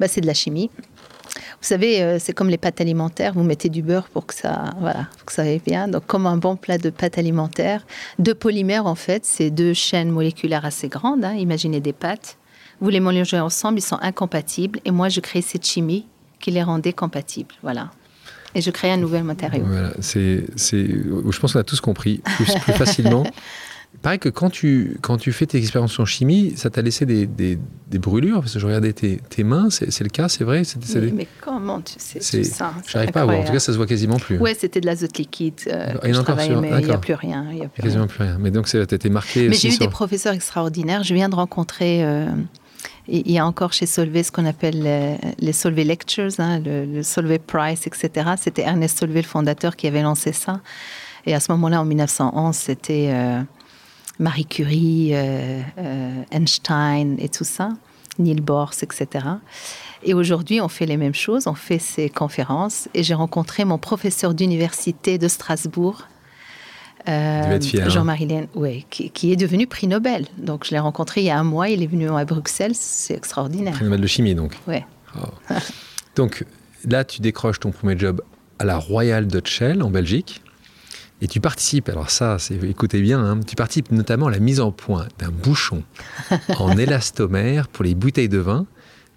Ben, 0.00 0.08
C'est 0.08 0.20
de 0.20 0.26
la 0.26 0.34
chimie. 0.34 0.70
Vous 1.64 1.68
savez, 1.68 2.02
euh, 2.02 2.18
c'est 2.20 2.34
comme 2.34 2.50
les 2.50 2.58
pâtes 2.58 2.80
alimentaires. 2.80 3.32
Vous 3.32 3.42
mettez 3.42 3.70
du 3.70 3.82
beurre 3.82 4.08
pour 4.10 4.26
que 4.26 4.34
ça, 4.34 4.74
voilà, 4.80 5.08
pour 5.16 5.26
que 5.26 5.32
ça 5.32 5.42
aille 5.42 5.62
bien. 5.64 5.88
Donc, 5.88 6.06
comme 6.06 6.26
un 6.26 6.36
bon 6.36 6.56
plat 6.56 6.76
de 6.76 6.90
pâtes 6.90 7.16
alimentaires, 7.16 7.86
deux 8.18 8.34
polymères 8.34 8.86
en 8.86 8.94
fait, 8.94 9.24
c'est 9.24 9.50
deux 9.50 9.72
chaînes 9.72 10.10
moléculaires 10.10 10.66
assez 10.66 10.88
grandes. 10.88 11.24
Hein. 11.24 11.34
Imaginez 11.34 11.80
des 11.80 11.94
pâtes. 11.94 12.36
Vous 12.80 12.90
les 12.90 13.00
mélangez 13.00 13.40
ensemble, 13.40 13.78
ils 13.78 13.82
sont 13.82 13.98
incompatibles. 14.02 14.80
Et 14.84 14.90
moi, 14.90 15.08
je 15.08 15.20
crée 15.20 15.40
cette 15.40 15.64
chimie 15.64 16.06
qui 16.44 16.50
les 16.50 16.62
rendait 16.62 16.92
compatibles. 16.92 17.54
Voilà. 17.62 17.90
Et 18.54 18.60
je 18.60 18.70
crée 18.70 18.90
un 18.90 18.98
nouvel 18.98 19.24
matériau. 19.24 19.64
Voilà, 19.66 19.92
c'est, 20.00 20.44
je 20.56 21.38
pense 21.40 21.54
qu'on 21.54 21.58
a 21.58 21.64
tous 21.64 21.80
compris 21.80 22.20
plus, 22.36 22.52
plus 22.60 22.72
facilement. 22.74 23.24
Pareil 24.02 24.18
que 24.18 24.28
quand 24.28 24.50
tu, 24.50 24.98
quand 25.00 25.16
tu 25.16 25.32
fais 25.32 25.46
tes 25.46 25.56
expériences 25.56 25.98
en 25.98 26.04
chimie, 26.04 26.52
ça 26.56 26.68
t'a 26.68 26.82
laissé 26.82 27.06
des, 27.06 27.26
des, 27.26 27.58
brûlures 27.98 28.40
Parce 28.40 28.52
que 28.52 28.58
je 28.58 28.66
regardais 28.66 28.92
tes, 28.92 29.18
tes 29.30 29.44
mains, 29.44 29.70
c'est 29.70 30.00
le 30.02 30.08
cas, 30.10 30.28
c'est 30.28 30.44
vrai 30.44 30.62
mais, 30.94 31.12
mais, 31.12 31.28
comment 31.40 31.80
tu 31.80 31.94
sais 31.98 32.18
tout 32.18 32.44
ça 32.44 32.74
J'arrive 32.86 33.12
pas 33.12 33.22
à 33.22 33.24
voir, 33.24 33.38
en 33.38 33.44
tout 33.44 33.52
cas 33.52 33.60
ça 33.60 33.72
se 33.72 33.78
voit 33.78 33.86
quasiment 33.86 34.18
plus. 34.18 34.36
Ouais, 34.38 34.54
c'était 34.54 34.80
de 34.80 34.86
l'azote 34.86 35.16
liquide. 35.16 35.54
Euh, 35.68 35.94
je 36.02 36.20
travaillais, 36.20 36.56
mais 36.56 36.72
il 36.80 36.86
n'y 36.86 36.90
a 36.90 36.98
plus 36.98 37.14
rien. 37.14 37.50
Y 37.52 37.62
a 37.62 37.68
plus 37.68 37.82
quasiment 37.82 38.08
plus 38.08 38.24
rien. 38.24 38.36
Mais 38.38 38.50
donc 38.50 38.66
tu 38.66 38.76
été 38.76 39.08
marqué. 39.08 39.48
Mais 39.48 39.54
j'ai 39.54 39.72
eu 39.72 39.78
des 39.78 39.88
professeurs 39.88 40.34
extraordinaires. 40.34 41.04
Je 41.04 41.14
viens 41.14 41.28
de 41.28 41.36
rencontrer. 41.36 42.04
Euh, 42.04 42.26
il 43.06 43.30
y 43.30 43.38
a 43.38 43.46
encore 43.46 43.72
chez 43.72 43.86
Solvay 43.86 44.22
ce 44.22 44.32
qu'on 44.32 44.46
appelle 44.46 45.18
les, 45.38 45.52
Solvay 45.52 45.84
Lectures, 45.84 46.30
hein, 46.38 46.60
le, 46.64 47.02
Solvay 47.02 47.38
Prize, 47.38 47.86
etc. 47.86 48.30
C'était 48.38 48.62
Ernest 48.62 48.98
Solvay, 48.98 49.22
le 49.22 49.28
fondateur, 49.28 49.76
qui 49.76 49.86
avait 49.86 50.02
lancé 50.02 50.32
ça. 50.32 50.60
Et 51.26 51.34
à 51.34 51.40
ce 51.40 51.52
moment-là, 51.52 51.80
en 51.80 51.84
1911, 51.84 52.54
c'était 52.54 53.08
euh, 53.10 53.42
Marie 54.18 54.46
Curie, 54.46 55.10
euh, 55.12 55.60
euh, 55.78 56.22
Einstein 56.30 57.16
et 57.18 57.28
tout 57.28 57.44
ça, 57.44 57.70
Neil 58.18 58.40
Bohr, 58.40 58.72
etc. 58.82 59.26
Et 60.02 60.14
aujourd'hui, 60.14 60.60
on 60.60 60.68
fait 60.68 60.86
les 60.86 60.96
mêmes 60.96 61.14
choses, 61.14 61.46
on 61.46 61.54
fait 61.54 61.78
ces 61.78 62.10
conférences. 62.10 62.88
Et 62.94 63.02
j'ai 63.02 63.14
rencontré 63.14 63.64
mon 63.64 63.78
professeur 63.78 64.34
d'université 64.34 65.18
de 65.18 65.28
Strasbourg, 65.28 66.06
euh, 67.08 67.58
hein. 67.58 67.88
Jean-Marie 67.88 68.28
oui, 68.54 68.86
qui, 68.90 69.32
est 69.32 69.36
devenu 69.36 69.66
prix 69.66 69.86
Nobel. 69.86 70.26
Donc 70.38 70.64
je 70.64 70.70
l'ai 70.70 70.78
rencontré 70.78 71.20
il 71.20 71.24
y 71.24 71.30
a 71.30 71.38
un 71.38 71.44
mois, 71.44 71.68
il 71.68 71.82
est 71.82 71.86
venu 71.86 72.08
à 72.10 72.24
Bruxelles, 72.24 72.74
c'est 72.74 73.14
extraordinaire. 73.14 73.74
Prix 73.74 73.84
Nobel 73.84 74.00
de 74.00 74.06
chimie, 74.06 74.34
donc. 74.34 74.54
Oui. 74.66 74.78
Oh. 75.20 75.26
donc 76.16 76.44
là, 76.86 77.04
tu 77.04 77.20
décroches 77.20 77.60
ton 77.60 77.70
premier 77.70 77.98
job 77.98 78.22
à 78.58 78.64
la 78.64 78.78
Royal 78.78 79.26
Dutch 79.26 79.50
Shell 79.50 79.82
en 79.82 79.90
Belgique. 79.90 80.42
Et 81.20 81.28
tu 81.28 81.40
participes, 81.40 81.88
alors 81.88 82.10
ça, 82.10 82.36
écoutez 82.64 83.00
bien, 83.00 83.24
hein, 83.24 83.40
tu 83.46 83.56
participes 83.56 83.92
notamment 83.92 84.26
à 84.26 84.30
la 84.30 84.40
mise 84.40 84.60
en 84.60 84.72
point 84.72 85.06
d'un 85.18 85.30
bouchon 85.30 85.82
en 86.58 86.76
élastomère 86.76 87.68
pour 87.68 87.84
les 87.84 87.94
bouteilles 87.94 88.28
de 88.28 88.38
vin, 88.38 88.66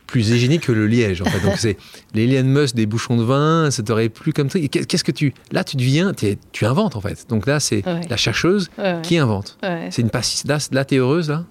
plus 0.08 0.30
hygiénique 0.30 0.64
que 0.64 0.72
le 0.72 0.88
liège. 0.88 1.22
En 1.22 1.26
fait. 1.26 1.40
Donc 1.42 1.58
c'est 1.58 1.78
les 2.14 2.42
Musk 2.42 2.76
des 2.76 2.86
bouchons 2.86 3.18
de 3.18 3.24
vin, 3.24 3.70
ça 3.70 3.84
t'aurait 3.84 4.10
plus 4.10 4.34
comme 4.34 4.50
ça. 4.50 4.60
Qu'est-ce 4.60 5.04
que 5.04 5.12
tu, 5.12 5.34
là 5.52 5.64
tu 5.64 5.78
deviens, 5.78 6.14
tu 6.14 6.66
inventes 6.66 6.96
en 6.96 7.02
fait. 7.02 7.28
Donc 7.30 7.46
là 7.46 7.60
c'est 7.60 7.84
la 8.10 8.18
chercheuse 8.18 8.70
qui 9.04 9.18
invente. 9.18 9.58
C'est 9.92 10.02
une 10.02 10.10
là, 10.46 10.58
là 10.72 10.86
tu 10.86 10.96
es 10.96 10.98
heureuse 10.98 11.30
là? 11.30 11.44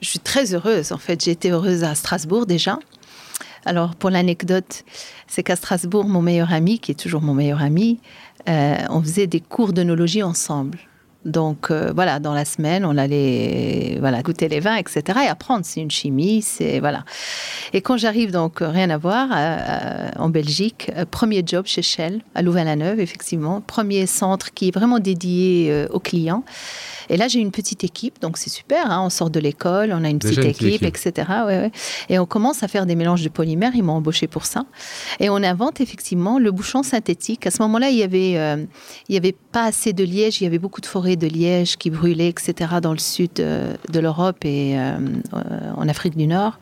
Je 0.00 0.08
suis 0.08 0.18
très 0.18 0.52
heureuse 0.52 0.92
en 0.92 0.98
fait. 0.98 1.24
J'ai 1.24 1.30
été 1.30 1.50
heureuse 1.52 1.84
à 1.84 1.94
Strasbourg 1.94 2.44
déjà. 2.44 2.78
Alors, 3.64 3.94
pour 3.94 4.10
l'anecdote, 4.10 4.82
c'est 5.28 5.44
qu'à 5.44 5.54
Strasbourg, 5.54 6.04
mon 6.06 6.20
meilleur 6.20 6.52
ami, 6.52 6.80
qui 6.80 6.90
est 6.90 6.96
toujours 6.96 7.22
mon 7.22 7.34
meilleur 7.34 7.62
ami, 7.62 8.00
euh, 8.48 8.74
on 8.90 9.00
faisait 9.00 9.28
des 9.28 9.40
cours 9.40 9.72
d'œnologie 9.72 10.24
ensemble. 10.24 10.78
Donc 11.24 11.70
euh, 11.70 11.92
voilà, 11.94 12.18
dans 12.18 12.34
la 12.34 12.44
semaine, 12.44 12.84
on 12.84 12.96
allait 12.96 13.96
voilà 14.00 14.22
goûter 14.22 14.48
les 14.48 14.60
vins, 14.60 14.76
etc. 14.76 15.02
et 15.24 15.28
apprendre. 15.28 15.64
C'est 15.64 15.80
une 15.80 15.90
chimie, 15.90 16.42
c'est 16.42 16.80
voilà. 16.80 17.04
Et 17.72 17.80
quand 17.80 17.96
j'arrive 17.96 18.32
donc 18.32 18.58
rien 18.60 18.90
à 18.90 18.98
voir 18.98 19.28
euh, 19.32 20.08
en 20.18 20.28
Belgique, 20.28 20.90
premier 21.10 21.42
job 21.46 21.66
chez 21.66 21.82
Shell 21.82 22.22
à 22.34 22.42
Louvain-la-Neuve, 22.42 23.00
effectivement, 23.00 23.60
premier 23.60 24.06
centre 24.06 24.52
qui 24.52 24.68
est 24.68 24.74
vraiment 24.74 24.98
dédié 24.98 25.86
aux 25.90 26.00
clients. 26.00 26.44
Et 27.12 27.18
là, 27.18 27.28
j'ai 27.28 27.40
une 27.40 27.50
petite 27.50 27.84
équipe, 27.84 28.20
donc 28.22 28.38
c'est 28.38 28.48
super. 28.48 28.90
Hein, 28.90 29.02
on 29.04 29.10
sort 29.10 29.28
de 29.28 29.38
l'école, 29.38 29.92
on 29.92 30.02
a 30.02 30.08
une 30.08 30.18
petite, 30.18 30.44
équipe, 30.44 30.82
etc. 30.82 31.30
Et 32.08 32.18
on 32.18 32.24
commence 32.24 32.62
à 32.62 32.68
faire 32.68 32.86
des 32.86 32.96
mélanges 32.96 33.22
de 33.22 33.28
polymères. 33.28 33.72
Ils 33.74 33.82
m'ont 33.82 33.92
embauché 33.92 34.26
pour 34.26 34.46
ça. 34.46 34.64
Et 35.20 35.28
on 35.28 35.36
invente 35.36 35.82
effectivement 35.82 36.38
le 36.38 36.50
bouchon 36.50 36.82
synthétique. 36.82 37.46
À 37.46 37.50
ce 37.50 37.60
moment-là, 37.62 37.90
il 37.90 37.98
y 37.98 38.02
avait, 38.02 38.38
euh, 38.38 38.64
il 39.10 39.14
y 39.14 39.18
avait 39.18 39.36
pas 39.52 39.64
assez 39.64 39.92
de 39.92 40.02
liège. 40.02 40.40
Il 40.40 40.44
y 40.44 40.46
avait 40.46 40.58
beaucoup 40.58 40.80
de 40.80 40.86
forêts 40.86 41.16
de 41.16 41.26
liège 41.26 41.76
qui 41.76 41.90
brûlaient, 41.90 42.30
etc. 42.30 42.76
Dans 42.80 42.92
le 42.92 42.98
sud 42.98 43.40
euh, 43.40 43.74
de 43.90 44.00
l'Europe 44.00 44.46
et 44.46 44.78
euh, 44.78 44.96
en 45.76 45.88
Afrique 45.88 46.16
du 46.16 46.26
Nord. 46.26 46.58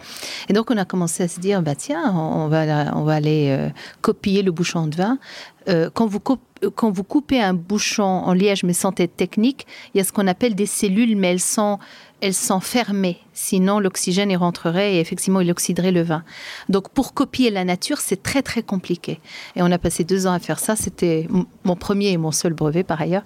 Et 0.48 0.52
donc, 0.52 0.72
on 0.72 0.76
a 0.76 0.84
commencé 0.84 1.22
à 1.22 1.28
se 1.28 1.38
dire, 1.38 1.62
bah 1.62 1.76
tiens, 1.76 2.12
on 2.12 2.48
va, 2.48 2.92
on 2.96 3.04
va 3.04 3.14
aller 3.14 3.70
copier 4.00 4.42
le 4.42 4.50
bouchon 4.50 4.88
de 4.88 4.96
vin. 4.96 5.18
Quand 5.66 6.06
vous 6.06 6.20
copiez 6.20 6.44
quand 6.74 6.90
vous 6.90 7.04
coupez 7.04 7.40
un 7.40 7.54
bouchon 7.54 8.02
en 8.02 8.32
liège, 8.32 8.64
mais 8.64 8.72
sans 8.72 8.92
tête 8.92 9.16
technique, 9.16 9.66
il 9.94 9.98
y 9.98 10.00
a 10.00 10.04
ce 10.04 10.12
qu'on 10.12 10.26
appelle 10.26 10.54
des 10.54 10.66
cellules, 10.66 11.16
mais 11.16 11.28
elles 11.28 11.40
sont, 11.40 11.78
elles 12.20 12.34
sont 12.34 12.60
fermées. 12.60 13.18
Sinon, 13.32 13.78
l'oxygène 13.78 14.30
y 14.30 14.36
rentrerait 14.36 14.96
et 14.96 15.00
effectivement, 15.00 15.40
il 15.40 15.50
oxyderait 15.50 15.92
le 15.92 16.02
vin. 16.02 16.22
Donc, 16.68 16.90
pour 16.90 17.14
copier 17.14 17.50
la 17.50 17.64
nature, 17.64 17.98
c'est 17.98 18.22
très, 18.22 18.42
très 18.42 18.62
compliqué. 18.62 19.20
Et 19.56 19.62
on 19.62 19.70
a 19.72 19.78
passé 19.78 20.04
deux 20.04 20.26
ans 20.26 20.32
à 20.32 20.38
faire 20.38 20.58
ça. 20.58 20.76
C'était 20.76 21.26
mon 21.64 21.76
premier 21.76 22.10
et 22.10 22.18
mon 22.18 22.32
seul 22.32 22.52
brevet, 22.52 22.82
par 22.82 23.00
ailleurs. 23.00 23.22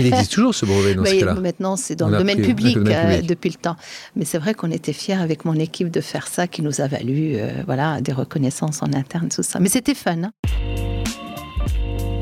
Il, 0.00 0.06
existe 0.06 0.32
toujours 0.32 0.54
ce 0.54 0.66
brevet 0.66 0.94
dans 0.94 1.04
ce 1.06 1.14
cas-là 1.14 1.34
Maintenant, 1.34 1.76
c'est 1.76 1.94
dans 1.94 2.08
le 2.08 2.18
domaine, 2.18 2.42
public, 2.42 2.76
euh, 2.78 3.22
depuis 3.22 3.50
le 3.50 3.56
temps. 3.56 3.76
Mais 4.16 4.24
c'est 4.24 4.38
vrai 4.38 4.54
qu'on 4.54 4.72
était 4.72 4.92
fiers 4.92 5.14
avec 5.14 5.44
mon 5.44 5.54
équipe 5.54 5.90
de 5.90 6.00
faire 6.00 6.26
ça, 6.26 6.48
qui 6.48 6.62
nous 6.62 6.80
a 6.80 6.88
valu 6.88 7.36
euh, 7.36 7.62
voilà, 7.66 8.00
des 8.00 8.12
reconnaissances 8.12 8.82
en 8.82 8.92
interne, 8.92 9.28
tout 9.28 9.44
ça. 9.44 9.60
Mais 9.60 9.68
c'était 9.68 9.94
fun. 9.94 10.24
Hein. 10.24 10.32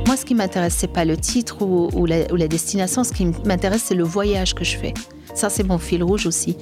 Moi, 0.09 0.17
ce 0.17 0.25
qui 0.25 0.35
m'intéresse, 0.35 0.75
c'est 0.75 0.91
pas 0.91 1.05
le 1.05 1.19
titre 1.19 1.61
ou, 1.61 2.07
la, 2.07 2.49
destination. 2.49 3.05
Ce 3.05 3.13
qui 3.13 3.27
m'intéresse, 3.45 3.83
c'est 3.89 3.95
le 3.95 4.05
voyage 4.05 4.55
que 4.55 4.65
je 4.65 4.79
fais. 4.79 4.95
Ça, 5.35 5.51
c'est 5.51 5.65
mon 5.65 5.77
fil 5.77 6.03
rouge 6.03 6.25
aussi. 6.25 6.57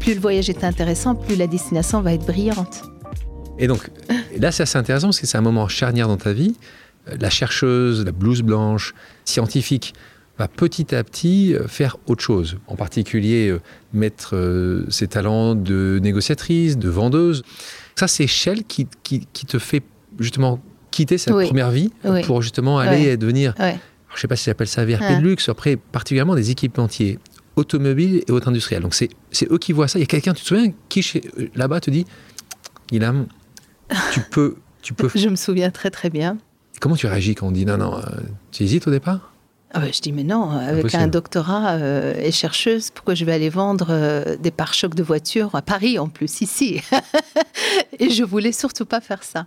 Plus 0.00 0.14
le 0.14 0.20
voyage 0.20 0.50
est 0.50 0.64
intéressant, 0.64 1.14
plus 1.14 1.36
la 1.36 1.46
destination 1.46 2.00
va 2.00 2.14
être 2.14 2.26
brillante. 2.26 2.82
Et 3.60 3.68
donc, 3.68 3.88
là, 4.36 4.50
c'est 4.50 4.64
assez 4.64 4.76
intéressant 4.76 5.06
parce 5.06 5.20
que 5.20 5.26
c'est 5.28 5.38
un 5.38 5.40
moment 5.40 5.68
charnière 5.68 6.08
dans 6.08 6.16
ta 6.16 6.32
vie. 6.32 6.56
Euh, 7.06 7.16
la 7.20 7.30
chercheuse, 7.30 8.04
la 8.04 8.10
blouse 8.10 8.42
blanche, 8.42 8.92
scientifique, 9.24 9.94
va 10.36 10.48
petit 10.48 10.96
à 10.96 11.04
petit 11.04 11.54
euh, 11.54 11.68
faire 11.68 11.96
autre 12.06 12.24
chose. 12.24 12.58
En 12.66 12.74
particulier, 12.74 13.50
euh, 13.50 13.60
mettre 13.92 14.34
ses 14.88 15.06
talents 15.06 15.54
de 15.54 16.00
négociatrice, 16.02 16.76
de 16.76 16.88
vendeuse. 16.88 17.44
Ça, 17.94 18.08
c'est 18.08 18.26
Shell 18.26 18.64
qui, 18.64 18.88
qui 19.04 19.46
te 19.46 19.60
fait 19.60 19.84
justement 20.18 20.60
quitter 20.94 21.18
sa 21.18 21.32
première 21.32 21.70
vie 21.70 21.90
pour 22.24 22.40
justement 22.40 22.78
aller 22.78 23.16
devenir, 23.16 23.54
je 23.58 23.64
ne 23.64 24.20
sais 24.20 24.28
pas 24.28 24.36
si 24.36 24.44
j'appelle 24.44 24.68
ça 24.68 24.84
VRP 24.84 25.18
de 25.18 25.22
luxe, 25.22 25.48
après 25.48 25.76
particulièrement 25.76 26.36
des 26.36 26.50
équipementiers 26.50 27.18
automobiles 27.56 28.22
et 28.26 28.32
auto 28.32 28.48
industriels. 28.48 28.82
Donc 28.82 28.94
c'est 28.94 29.10
eux 29.50 29.58
qui 29.58 29.72
voient 29.72 29.88
ça. 29.88 29.98
Il 29.98 30.02
y 30.02 30.04
a 30.04 30.06
quelqu'un, 30.06 30.34
tu 30.34 30.42
te 30.42 30.46
souviens, 30.46 30.72
qui 30.88 31.22
là-bas 31.56 31.80
te 31.80 31.90
dit, 31.90 32.06
Ilham, 32.92 33.26
tu 34.12 34.20
peux, 34.30 34.56
Tu 34.82 34.94
peux... 34.94 35.10
Je 35.14 35.28
me 35.28 35.36
souviens 35.36 35.70
très 35.70 35.90
très 35.90 36.10
bien. 36.10 36.38
comment 36.80 36.96
tu 36.96 37.06
réagis 37.06 37.34
quand 37.34 37.48
on 37.48 37.52
dit 37.52 37.66
non, 37.66 37.76
non, 37.76 38.00
tu 38.52 38.62
hésites 38.62 38.86
au 38.86 38.90
départ? 38.90 39.32
Ah 39.76 39.90
je 39.90 40.00
dis, 40.00 40.12
mais 40.12 40.22
non, 40.22 40.50
avec 40.50 40.94
un 40.94 41.08
doctorat 41.08 41.76
et 42.16 42.30
chercheuse, 42.30 42.90
pourquoi 42.94 43.14
je 43.14 43.24
vais 43.24 43.32
aller 43.32 43.48
vendre 43.50 44.36
des 44.36 44.52
pare-chocs 44.52 44.94
de 44.94 45.02
voiture 45.02 45.52
à 45.56 45.62
Paris 45.62 45.98
en 45.98 46.08
plus, 46.08 46.40
ici? 46.40 46.80
Et 47.98 48.10
je 48.10 48.22
voulais 48.22 48.52
surtout 48.52 48.86
pas 48.86 49.00
faire 49.00 49.24
ça. 49.24 49.46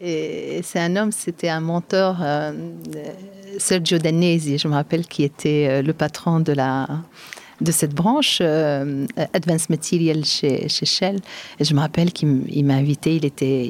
Et 0.00 0.60
c'est 0.62 0.78
un 0.78 0.94
homme, 0.96 1.10
c'était 1.10 1.48
un 1.48 1.60
mentor, 1.60 2.18
euh, 2.22 2.52
Sergio 3.58 3.98
Danesi, 3.98 4.58
je 4.58 4.68
me 4.68 4.74
rappelle, 4.74 5.06
qui 5.06 5.24
était 5.24 5.66
euh, 5.68 5.82
le 5.82 5.92
patron 5.92 6.40
de 6.40 6.52
la 6.52 6.86
de 7.60 7.72
cette 7.72 7.92
branche 7.92 8.38
euh, 8.40 9.04
Advanced 9.32 9.68
Material 9.68 10.24
chez, 10.24 10.68
chez, 10.68 10.86
Shell. 10.86 11.18
Et 11.58 11.64
je 11.64 11.74
me 11.74 11.80
rappelle 11.80 12.12
qu'il 12.12 12.64
m'a 12.64 12.74
invité. 12.74 13.16
Il 13.16 13.24
était, 13.24 13.66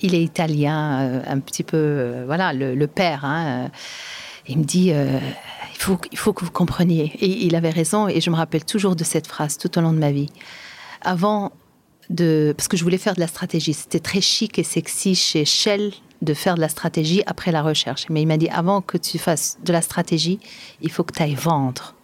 il, 0.00 0.14
est 0.16 0.22
italien, 0.24 1.22
un 1.24 1.38
petit 1.38 1.62
peu, 1.62 2.24
voilà, 2.26 2.52
le, 2.52 2.86
père. 2.88 3.24
Hein, 3.24 3.70
il 4.48 4.58
me 4.58 4.64
dit, 4.64 4.88
il 4.88 5.78
faut, 5.78 6.00
il 6.10 6.18
faut 6.18 6.32
que 6.32 6.44
vous 6.44 6.50
compreniez. 6.50 7.12
Et 7.20 7.44
il 7.46 7.54
avait 7.54 7.70
raison. 7.70 8.08
Et 8.08 8.20
je 8.20 8.28
me 8.28 8.34
rappelle 8.34 8.64
toujours 8.64 8.96
de 8.96 9.04
cette 9.04 9.28
phrase 9.28 9.56
tout 9.56 9.78
au 9.78 9.82
long 9.82 9.92
de 9.92 10.00
ma 10.00 10.10
vie. 10.10 10.30
Avant 11.02 11.52
parce 12.08 12.68
que 12.68 12.76
je 12.76 12.84
voulais 12.84 12.98
faire 12.98 13.14
de 13.14 13.20
la 13.20 13.26
stratégie. 13.26 13.74
C'était 13.74 14.00
très 14.00 14.20
chic 14.20 14.58
et 14.58 14.62
sexy 14.62 15.14
chez 15.14 15.44
Shell 15.44 15.92
de 16.22 16.34
faire 16.34 16.56
de 16.56 16.60
la 16.60 16.68
stratégie 16.68 17.22
après 17.26 17.52
la 17.52 17.62
recherche. 17.62 18.06
Mais 18.10 18.22
il 18.22 18.26
m'a 18.26 18.36
dit, 18.36 18.48
avant 18.48 18.80
que 18.80 18.96
tu 18.96 19.18
fasses 19.18 19.58
de 19.64 19.72
la 19.72 19.82
stratégie, 19.82 20.40
il 20.80 20.90
faut 20.90 21.04
que 21.04 21.12
tu 21.12 21.22
ailles 21.22 21.34
vendre. 21.34 21.94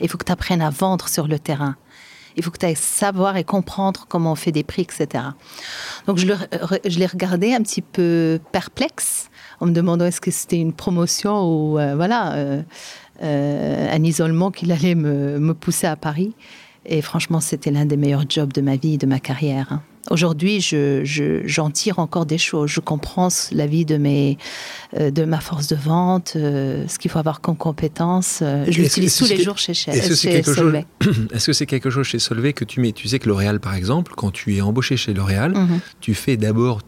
Il 0.00 0.08
faut 0.08 0.18
que 0.18 0.24
tu 0.24 0.32
apprennes 0.32 0.62
à 0.62 0.70
vendre 0.70 1.08
sur 1.08 1.26
le 1.26 1.38
terrain. 1.38 1.76
Il 2.36 2.42
faut 2.42 2.50
que 2.50 2.58
tu 2.58 2.66
ailles 2.66 2.76
savoir 2.76 3.36
et 3.36 3.44
comprendre 3.44 4.06
comment 4.08 4.32
on 4.32 4.34
fait 4.34 4.52
des 4.52 4.64
prix, 4.64 4.82
etc. 4.82 5.24
Donc 6.06 6.18
je, 6.18 6.26
l'ai 6.26 7.06
regardé 7.06 7.54
un 7.54 7.62
petit 7.62 7.82
peu 7.82 8.40
perplexe 8.50 9.30
en 9.60 9.66
me 9.66 9.72
demandant 9.72 10.04
est-ce 10.04 10.20
que 10.20 10.32
c'était 10.32 10.58
une 10.58 10.72
promotion 10.72 11.42
ou 11.44 11.78
euh, 11.78 11.94
voilà 11.94 12.32
euh, 12.32 12.62
euh, 13.22 13.94
un 13.94 14.02
isolement 14.02 14.50
qu'il 14.50 14.72
allait 14.72 14.96
me, 14.96 15.54
pousser 15.54 15.86
à 15.86 15.94
Paris. 15.94 16.34
Et 16.86 17.02
franchement, 17.02 17.40
c'était 17.40 17.70
l'un 17.70 17.86
des 17.86 17.96
meilleurs 17.96 18.28
jobs 18.28 18.52
de 18.52 18.60
ma 18.60 18.76
vie, 18.76 18.98
de 18.98 19.06
ma 19.06 19.20
carrière. 19.20 19.72
Hein. 19.72 19.82
Aujourd'hui, 20.10 20.60
je, 20.60 21.42
j'en 21.46 21.70
tire 21.70 21.98
encore 21.98 22.26
des 22.26 22.36
choses. 22.36 22.70
Je 22.70 22.80
comprends 22.80 23.28
la 23.52 23.66
vie 23.66 23.86
de, 23.86 23.96
mes, 23.96 24.36
euh, 24.98 25.10
de 25.10 25.24
ma 25.24 25.40
force 25.40 25.68
de 25.68 25.76
vente, 25.76 26.34
euh, 26.36 26.84
ce 26.88 26.98
qu'il 26.98 27.10
faut 27.10 27.18
avoir 27.18 27.40
comme 27.40 27.56
compétence. 27.56 28.40
Euh, 28.42 28.66
je 28.68 28.82
l'utilise 28.82 29.16
tous 29.16 29.28
les 29.28 29.42
jours 29.42 29.56
chez, 29.56 29.72
chez, 29.72 29.92
est-ce 29.92 30.52
Solvay. 30.52 30.84
est-ce 31.32 31.46
que 31.46 31.52
c'est 31.54 31.64
quelque 31.64 31.88
chose 31.88 32.06
chez 32.06 32.18
Solvay 32.18 32.52
que 32.52 32.66
tu 32.66 32.80
mets 32.80 32.92
Tu 32.92 33.08
sais 33.08 33.18
que 33.18 33.28
L'Oréal, 33.28 33.60
par 33.60 33.74
exemple, 33.74 34.12
quand 34.14 34.30
tu 34.30 34.54
es 34.54 34.60
embauché 34.60 34.98
chez 34.98 35.14
L'Oréal, 35.14 35.52
mhm. 35.52 35.80
tu 36.00 36.12
fais 36.12 36.36
d'abord 36.36 36.80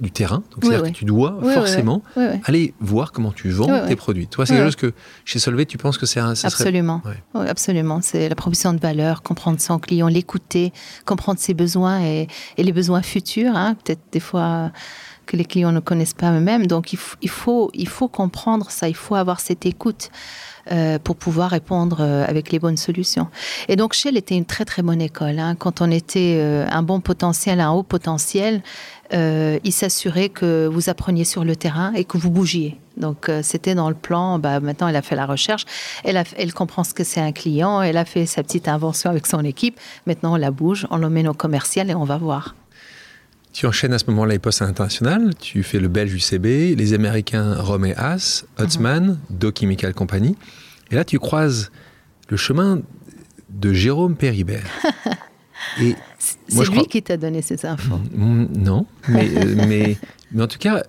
du 0.00 0.10
terrain. 0.10 0.42
Donc, 0.52 0.64
c'est-à-dire 0.64 0.92
que 0.92 0.96
tu 0.96 1.04
dois 1.04 1.38
forcément 1.54 2.02
aller 2.44 2.72
voir 2.80 3.12
comment 3.12 3.32
tu 3.32 3.50
vends 3.50 3.86
tes 3.86 3.96
produits. 3.96 4.26
Toi, 4.26 4.46
c'est 4.46 4.54
quelque 4.54 4.64
chose 4.64 4.76
que 4.76 4.92
chez 5.26 5.38
Solvay, 5.38 5.66
tu 5.66 5.76
penses 5.76 5.98
que 5.98 6.06
c'est 6.06 6.20
un. 6.20 6.32
Absolument. 6.44 7.02
absolument. 7.34 8.00
C'est 8.02 8.28
la 8.28 8.34
proposition 8.34 8.72
de 8.72 8.80
valeur, 8.80 9.22
comprendre 9.22 9.60
son 9.60 9.78
client, 9.78 10.08
l'écouter, 10.08 10.72
comprendre 11.04 11.38
ses 11.38 11.52
besoins 11.52 12.00
et 12.02 12.28
et 12.56 12.62
les 12.62 12.72
besoins 12.72 13.02
futurs, 13.02 13.56
hein, 13.56 13.74
peut-être 13.74 14.02
des 14.12 14.20
fois 14.20 14.70
que 15.26 15.36
les 15.36 15.44
clients 15.44 15.72
ne 15.72 15.80
connaissent 15.80 16.14
pas 16.14 16.32
eux-mêmes. 16.32 16.66
Donc 16.66 16.92
il, 16.92 16.98
il, 17.22 17.30
faut, 17.30 17.70
il 17.74 17.88
faut 17.88 18.08
comprendre 18.08 18.70
ça, 18.70 18.88
il 18.88 18.96
faut 18.96 19.14
avoir 19.14 19.40
cette 19.40 19.66
écoute. 19.66 20.10
Euh, 20.72 20.98
pour 20.98 21.16
pouvoir 21.16 21.50
répondre 21.50 21.98
euh, 22.00 22.24
avec 22.26 22.50
les 22.50 22.58
bonnes 22.58 22.78
solutions. 22.78 23.28
Et 23.68 23.76
donc 23.76 23.92
Shell 23.92 24.16
était 24.16 24.34
une 24.34 24.46
très 24.46 24.64
très 24.64 24.80
bonne 24.80 25.02
école. 25.02 25.38
Hein. 25.38 25.56
Quand 25.56 25.82
on 25.82 25.90
était 25.90 26.38
euh, 26.38 26.64
un 26.70 26.82
bon 26.82 27.00
potentiel, 27.00 27.60
un 27.60 27.72
haut 27.72 27.82
potentiel, 27.82 28.62
il 29.12 29.72
s'assurait 29.72 30.30
que 30.30 30.66
vous 30.66 30.88
appreniez 30.88 31.24
sur 31.24 31.44
le 31.44 31.54
terrain 31.54 31.92
et 31.92 32.04
que 32.04 32.16
vous 32.16 32.30
bougiez. 32.30 32.80
Donc 32.96 33.30
c'était 33.42 33.74
dans 33.74 33.88
le 33.88 33.94
plan. 33.94 34.38
Bah, 34.38 34.60
maintenant, 34.60 34.88
elle 34.88 34.96
a 34.96 35.02
fait 35.02 35.16
la 35.16 35.26
recherche, 35.26 35.64
elle, 36.04 36.16
a, 36.16 36.24
elle 36.36 36.52
comprend 36.52 36.84
ce 36.84 36.94
que 36.94 37.04
c'est 37.04 37.20
un 37.20 37.32
client, 37.32 37.82
elle 37.82 37.96
a 37.96 38.04
fait 38.04 38.26
sa 38.26 38.42
petite 38.42 38.68
invention 38.68 39.10
avec 39.10 39.26
son 39.26 39.44
équipe. 39.44 39.80
Maintenant, 40.06 40.34
on 40.34 40.36
la 40.36 40.50
bouge, 40.50 40.86
on 40.90 40.96
l'emmène 40.96 41.28
au 41.28 41.34
commercial 41.34 41.90
et 41.90 41.94
on 41.94 42.04
va 42.04 42.18
voir. 42.18 42.54
Tu 43.54 43.66
enchaînes 43.66 43.92
à 43.92 43.98
ce 44.00 44.06
moment-là 44.10 44.32
les 44.32 44.38
postes 44.40 44.62
internationaux. 44.62 45.30
Tu 45.40 45.62
fais 45.62 45.78
le 45.78 45.86
belge 45.86 46.12
UCB, 46.12 46.76
les 46.76 46.92
Américains 46.92 47.54
Rome 47.54 47.86
et 47.86 47.94
Haas, 47.94 48.44
Hutzman, 48.58 49.06
mhm. 49.06 49.18
Dow 49.30 49.52
Chemical 49.56 49.94
Company. 49.94 50.36
Et 50.90 50.96
là, 50.96 51.04
tu 51.04 51.20
croises 51.20 51.70
le 52.28 52.36
chemin 52.36 52.80
de 53.50 53.72
Jérôme 53.72 54.16
Péribert. 54.16 54.64
c'est 55.78 56.70
lui 56.70 56.86
qui 56.86 57.02
t'a 57.02 57.16
donné 57.16 57.42
ces 57.42 57.64
infos. 57.64 58.00
Mm, 58.12 58.42
mm, 58.42 58.48
non, 58.56 58.86
mais, 59.08 59.30
euh, 59.36 59.54
mais, 59.68 59.96
mais, 60.34 60.42
en 60.42 60.46
tout 60.46 60.58
cas, 60.58 60.82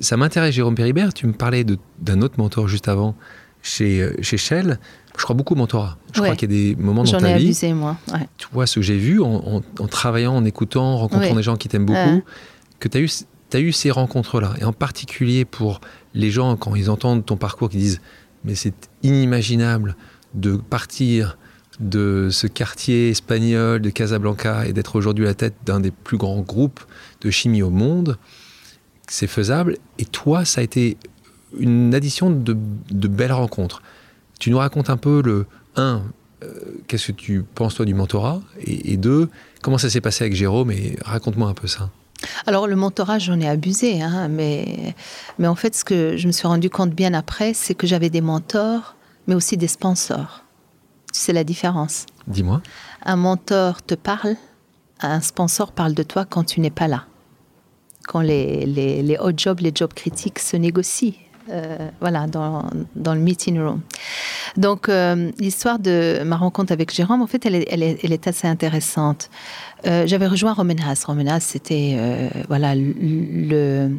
ça 0.00 0.16
m'intéresse, 0.16 0.54
Jérôme 0.54 0.74
Péribert. 0.74 1.12
Tu 1.12 1.26
me 1.26 1.32
parlais 1.32 1.64
d'un 1.98 2.22
autre 2.22 2.34
mentor 2.38 2.68
juste 2.68 2.88
avant 2.88 3.14
chez, 3.62 4.00
euh, 4.00 4.14
chez 4.22 4.36
Shell 4.36 4.78
je 5.18 5.24
crois 5.24 5.36
beaucoup 5.36 5.54
au 5.54 5.56
mentorat. 5.56 5.98
Je 6.14 6.20
crois 6.20 6.36
qu'il 6.36 6.50
y 6.50 6.54
a 6.54 6.74
des 6.74 6.82
moments 6.82 7.04
dans 7.04 7.12
ta 7.12 7.18
vie. 7.18 7.24
J'en 7.24 7.28
ai 7.28 7.34
abusé, 7.34 7.72
moi. 7.74 7.96
Tu 8.38 8.48
vois, 8.52 8.66
ce 8.66 8.76
que 8.76 8.82
j'ai 8.82 8.96
vu 8.96 9.20
en, 9.20 9.62
travaillant, 9.88 10.34
en 10.34 10.44
écoutant, 10.44 10.84
en 10.84 10.98
rencontrant 10.98 11.34
des 11.34 11.42
gens 11.42 11.56
qui 11.56 11.68
t'aiment 11.68 11.86
beaucoup, 11.86 12.22
que 12.80 12.88
tu 12.88 12.98
as 12.98 13.00
eu, 13.00 13.08
as 13.52 13.60
eu 13.60 13.72
ces 13.72 13.90
rencontres-là. 13.90 14.54
Et 14.60 14.64
en 14.64 14.72
particulier 14.72 15.44
pour 15.44 15.80
les 16.14 16.30
gens, 16.30 16.56
quand 16.56 16.74
ils 16.74 16.90
entendent 16.90 17.24
ton 17.24 17.36
parcours, 17.36 17.68
qui 17.68 17.76
disent 17.76 18.00
Mais 18.44 18.54
c'est 18.54 18.74
inimaginable 19.02 19.96
de 20.34 20.56
partir 20.56 21.36
de 21.80 22.28
ce 22.30 22.46
quartier 22.46 23.10
espagnol 23.10 23.80
de 23.80 23.90
Casablanca 23.90 24.66
et 24.66 24.72
d'être 24.72 24.96
aujourd'hui 24.96 25.24
la 25.24 25.34
tête 25.34 25.54
d'un 25.64 25.80
des 25.80 25.90
plus 25.90 26.16
grands 26.16 26.40
groupes 26.40 26.80
de 27.20 27.30
chimie 27.30 27.62
au 27.62 27.70
monde. 27.70 28.18
C'est 29.08 29.26
faisable. 29.26 29.78
Et 29.98 30.04
toi, 30.04 30.44
ça 30.44 30.60
a 30.60 30.64
été 30.64 30.96
une 31.58 31.94
addition 31.94 32.30
de, 32.30 32.56
de 32.90 33.08
belles 33.08 33.32
rencontres. 33.32 33.82
Tu 34.38 34.50
nous 34.50 34.58
racontes 34.58 34.90
un 34.90 34.96
peu 34.96 35.22
le 35.22 35.46
1, 35.76 36.02
euh, 36.42 36.82
qu'est-ce 36.88 37.08
que 37.08 37.12
tu 37.12 37.42
penses 37.42 37.74
toi 37.74 37.84
du 37.84 37.94
mentorat? 37.94 38.40
Et, 38.64 38.96
deux, 38.96 39.28
comment 39.62 39.78
ça 39.78 39.90
s'est 39.90 40.00
passé 40.00 40.24
avec 40.24 40.34
Jérôme? 40.34 40.70
Et 40.70 40.96
raconte-moi 41.04 41.48
un 41.48 41.54
peu 41.54 41.66
ça. 41.66 41.90
Alors 42.46 42.66
le 42.66 42.76
mentorat, 42.76 43.18
j'en 43.18 43.40
ai 43.40 43.48
abusé, 43.48 44.00
hein, 44.00 44.28
mais, 44.28 44.94
mais 45.38 45.48
en 45.48 45.56
fait, 45.56 45.74
ce 45.74 45.84
que 45.84 46.16
je 46.16 46.26
me 46.26 46.32
suis 46.32 46.46
rendu 46.46 46.70
compte 46.70 46.90
bien 46.90 47.14
après, 47.14 47.52
c'est 47.52 47.74
que 47.74 47.86
j'avais 47.86 48.10
des 48.10 48.20
mentors, 48.20 48.94
mais 49.26 49.34
aussi 49.34 49.56
des 49.56 49.66
sponsors. 49.66 50.44
C'est 51.12 51.32
la 51.32 51.44
différence? 51.44 52.06
Dis-moi. 52.28 52.62
Un 53.04 53.16
mentor 53.16 53.82
te 53.82 53.94
parle, 53.94 54.36
un 55.00 55.20
sponsor 55.20 55.72
parle 55.72 55.94
de 55.94 56.04
toi 56.04 56.24
quand 56.24 56.44
tu 56.44 56.60
n'es 56.60 56.70
pas 56.70 56.86
là. 56.86 57.06
Quand 58.06 58.20
les, 58.20 58.66
les, 58.66 59.02
les 59.02 59.18
hot 59.18 59.32
jobs, 59.36 59.60
les 59.60 59.72
jobs 59.74 59.92
critiques 59.92 60.38
se 60.38 60.56
négocient. 60.56 61.14
Euh, 61.50 61.88
voilà, 62.00 62.28
dans, 62.28 62.70
dans, 62.94 63.14
le 63.14 63.20
meeting 63.20 63.58
room. 63.58 63.80
Donc, 64.56 64.88
euh, 64.88 65.32
l'histoire 65.38 65.80
de 65.80 66.22
ma 66.24 66.36
rencontre 66.36 66.72
avec 66.72 66.94
Jérôme, 66.94 67.20
en 67.20 67.26
fait, 67.26 67.44
elle 67.44 67.56
est, 67.56 67.66
elle 67.68 67.82
est, 67.82 67.98
elle 68.04 68.12
est 68.12 68.28
assez 68.28 68.46
intéressante. 68.46 69.28
Euh, 69.86 70.06
j'avais 70.06 70.28
rejoint 70.28 70.52
Romenas. 70.52 71.02
Romenas, 71.04 71.40
c'était 71.40 71.98
voilà 72.48 72.74
le, 72.76 73.90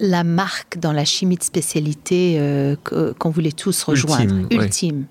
la 0.00 0.24
marque 0.24 0.78
dans 0.78 0.92
la 0.92 1.04
chimie 1.04 1.36
de 1.36 1.44
spécialité 1.44 2.40
qu'on 2.82 3.30
voulait 3.30 3.52
tous 3.52 3.84
rejoindre, 3.84 4.34
ultime. 4.50 5.06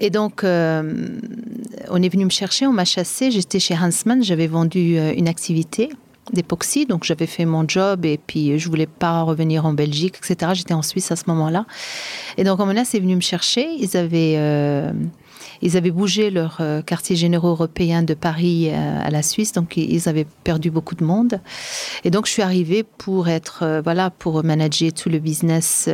Et 0.00 0.10
donc, 0.10 0.40
on 0.42 2.02
est 2.02 2.08
venu 2.08 2.24
me 2.24 2.30
chercher, 2.30 2.66
on 2.66 2.72
m'a 2.72 2.84
chassé. 2.84 3.30
J'étais 3.30 3.60
chez 3.60 3.76
Hansman, 3.76 4.24
j'avais 4.24 4.48
vendu 4.48 4.98
une 4.98 5.28
activité 5.28 5.90
d'époxy. 6.32 6.86
Donc 6.86 7.04
j'avais 7.04 7.26
fait 7.26 7.44
mon 7.44 7.66
job 7.66 8.04
et 8.04 8.18
puis 8.18 8.58
je 8.58 8.68
voulais 8.68 8.86
pas 8.86 9.22
revenir 9.22 9.66
en 9.66 9.72
Belgique, 9.72 10.16
etc. 10.18 10.52
J'étais 10.54 10.74
en 10.74 10.82
Suisse 10.82 11.10
à 11.12 11.16
ce 11.16 11.24
moment-là. 11.28 11.66
Et 12.38 12.44
donc 12.44 12.60
Omona 12.60 12.84
c'est 12.84 13.00
venu 13.00 13.16
me 13.16 13.20
chercher. 13.20 13.68
Ils 13.78 13.96
avaient, 13.96 14.34
euh, 14.36 14.92
ils 15.62 15.76
avaient 15.76 15.90
bougé 15.90 16.30
leur 16.30 16.58
euh, 16.60 16.82
quartier 16.82 17.16
généraux 17.16 17.50
européen 17.50 18.02
de 18.02 18.14
Paris 18.14 18.70
euh, 18.70 18.98
à 19.02 19.10
la 19.10 19.22
Suisse. 19.22 19.52
Donc 19.52 19.76
ils 19.76 20.08
avaient 20.08 20.26
perdu 20.44 20.70
beaucoup 20.70 20.94
de 20.94 21.04
monde. 21.04 21.40
Et 22.04 22.10
donc 22.10 22.26
je 22.26 22.32
suis 22.32 22.42
arrivée 22.42 22.82
pour 22.82 23.28
être, 23.28 23.80
voilà, 23.84 24.10
pour 24.10 24.42
manager 24.44 24.92
tout 24.92 25.08
le 25.08 25.18
business 25.18 25.88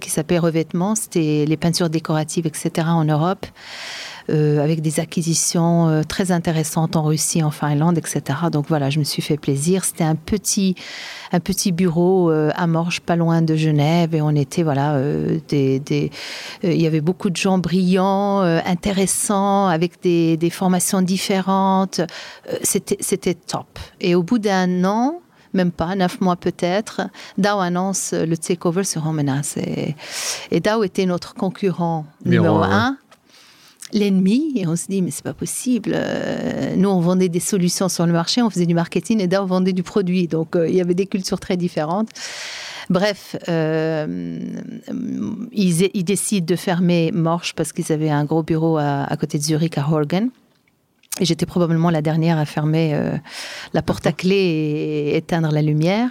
qui 0.00 0.10
s'appelait 0.10 0.38
revêtement. 0.38 0.94
C'était 0.94 1.44
les 1.46 1.56
peintures 1.56 1.90
décoratives, 1.90 2.46
etc. 2.46 2.88
en 2.88 3.04
Europe. 3.04 3.46
Euh, 4.30 4.62
avec 4.62 4.82
des 4.82 5.00
acquisitions 5.00 5.88
euh, 5.88 6.02
très 6.02 6.32
intéressantes 6.32 6.96
en 6.96 7.02
Russie, 7.02 7.42
en 7.42 7.50
Finlande, 7.50 7.96
etc. 7.96 8.40
Donc 8.52 8.66
voilà, 8.68 8.90
je 8.90 8.98
me 8.98 9.04
suis 9.04 9.22
fait 9.22 9.38
plaisir. 9.38 9.86
C'était 9.86 10.04
un 10.04 10.16
petit, 10.16 10.74
un 11.32 11.40
petit 11.40 11.72
bureau 11.72 12.30
euh, 12.30 12.50
à 12.54 12.66
Morges, 12.66 13.00
pas 13.00 13.16
loin 13.16 13.40
de 13.40 13.56
Genève, 13.56 14.14
et 14.14 14.20
on 14.20 14.32
était 14.32 14.62
voilà, 14.62 15.00
des, 15.48 15.80
des 15.80 16.10
il 16.62 16.78
y 16.78 16.86
avait 16.86 17.00
beaucoup 17.00 17.30
de 17.30 17.36
gens 17.36 17.56
brillants, 17.56 18.40
intéressants, 18.40 19.68
avec 19.68 20.02
des, 20.02 20.36
des 20.36 20.50
formations 20.50 21.00
différentes. 21.00 22.02
c'était, 22.62 22.98
c'était 23.00 23.34
top. 23.34 23.78
Et 24.00 24.14
au 24.14 24.22
bout 24.22 24.38
d'un 24.38 24.84
an, 24.84 25.20
même 25.54 25.70
pas, 25.70 25.94
neuf 25.94 26.20
mois 26.20 26.36
peut-être, 26.36 27.00
Dow 27.38 27.60
annonce 27.60 28.12
le 28.12 28.36
takeover 28.36 28.84
sur 28.84 29.04
Romenas. 29.04 29.54
Et, 29.56 29.96
et 30.50 30.60
Dow 30.60 30.84
était 30.84 31.06
notre 31.06 31.32
concurrent 31.32 32.04
numéro 32.26 32.58
un. 32.62 32.98
L'ennemi 33.92 34.52
et 34.56 34.66
on 34.66 34.76
se 34.76 34.86
dit 34.88 35.02
mais 35.02 35.10
c'est 35.10 35.24
pas 35.24 35.34
possible. 35.34 35.92
Euh, 35.94 36.74
nous 36.76 36.88
on 36.88 37.00
vendait 37.00 37.28
des 37.28 37.40
solutions 37.40 37.88
sur 37.88 38.06
le 38.06 38.12
marché, 38.12 38.42
on 38.42 38.50
faisait 38.50 38.66
du 38.66 38.74
marketing 38.74 39.20
et 39.20 39.26
là 39.26 39.42
on 39.42 39.46
vendait 39.46 39.72
du 39.72 39.82
produit. 39.82 40.28
Donc 40.28 40.56
euh, 40.56 40.68
il 40.68 40.74
y 40.74 40.80
avait 40.80 40.94
des 40.94 41.06
cultures 41.06 41.40
très 41.40 41.56
différentes. 41.56 42.10
Bref, 42.90 43.36
euh, 43.50 44.38
ils, 45.52 46.04
décident 46.04 46.46
de 46.46 46.56
fermer 46.56 47.10
Morche 47.12 47.52
parce 47.54 47.72
qu'ils 47.72 47.92
avaient 47.92 48.08
un 48.08 48.24
gros 48.24 48.42
bureau 48.42 48.78
à, 48.78 49.02
à 49.02 49.16
côté 49.18 49.36
de 49.36 49.42
Zurich 49.42 49.76
à 49.76 49.86
Horgen. 49.86 50.30
Et 51.20 51.24
j'étais 51.24 51.46
probablement 51.46 51.90
la 51.90 52.02
dernière 52.02 52.38
à 52.38 52.44
fermer 52.44 52.94
euh, 52.94 53.16
la 53.72 53.82
porte 53.82 54.06
à 54.06 54.12
clé 54.12 54.36
et 54.36 55.16
éteindre 55.16 55.50
la 55.50 55.62
lumière. 55.62 56.10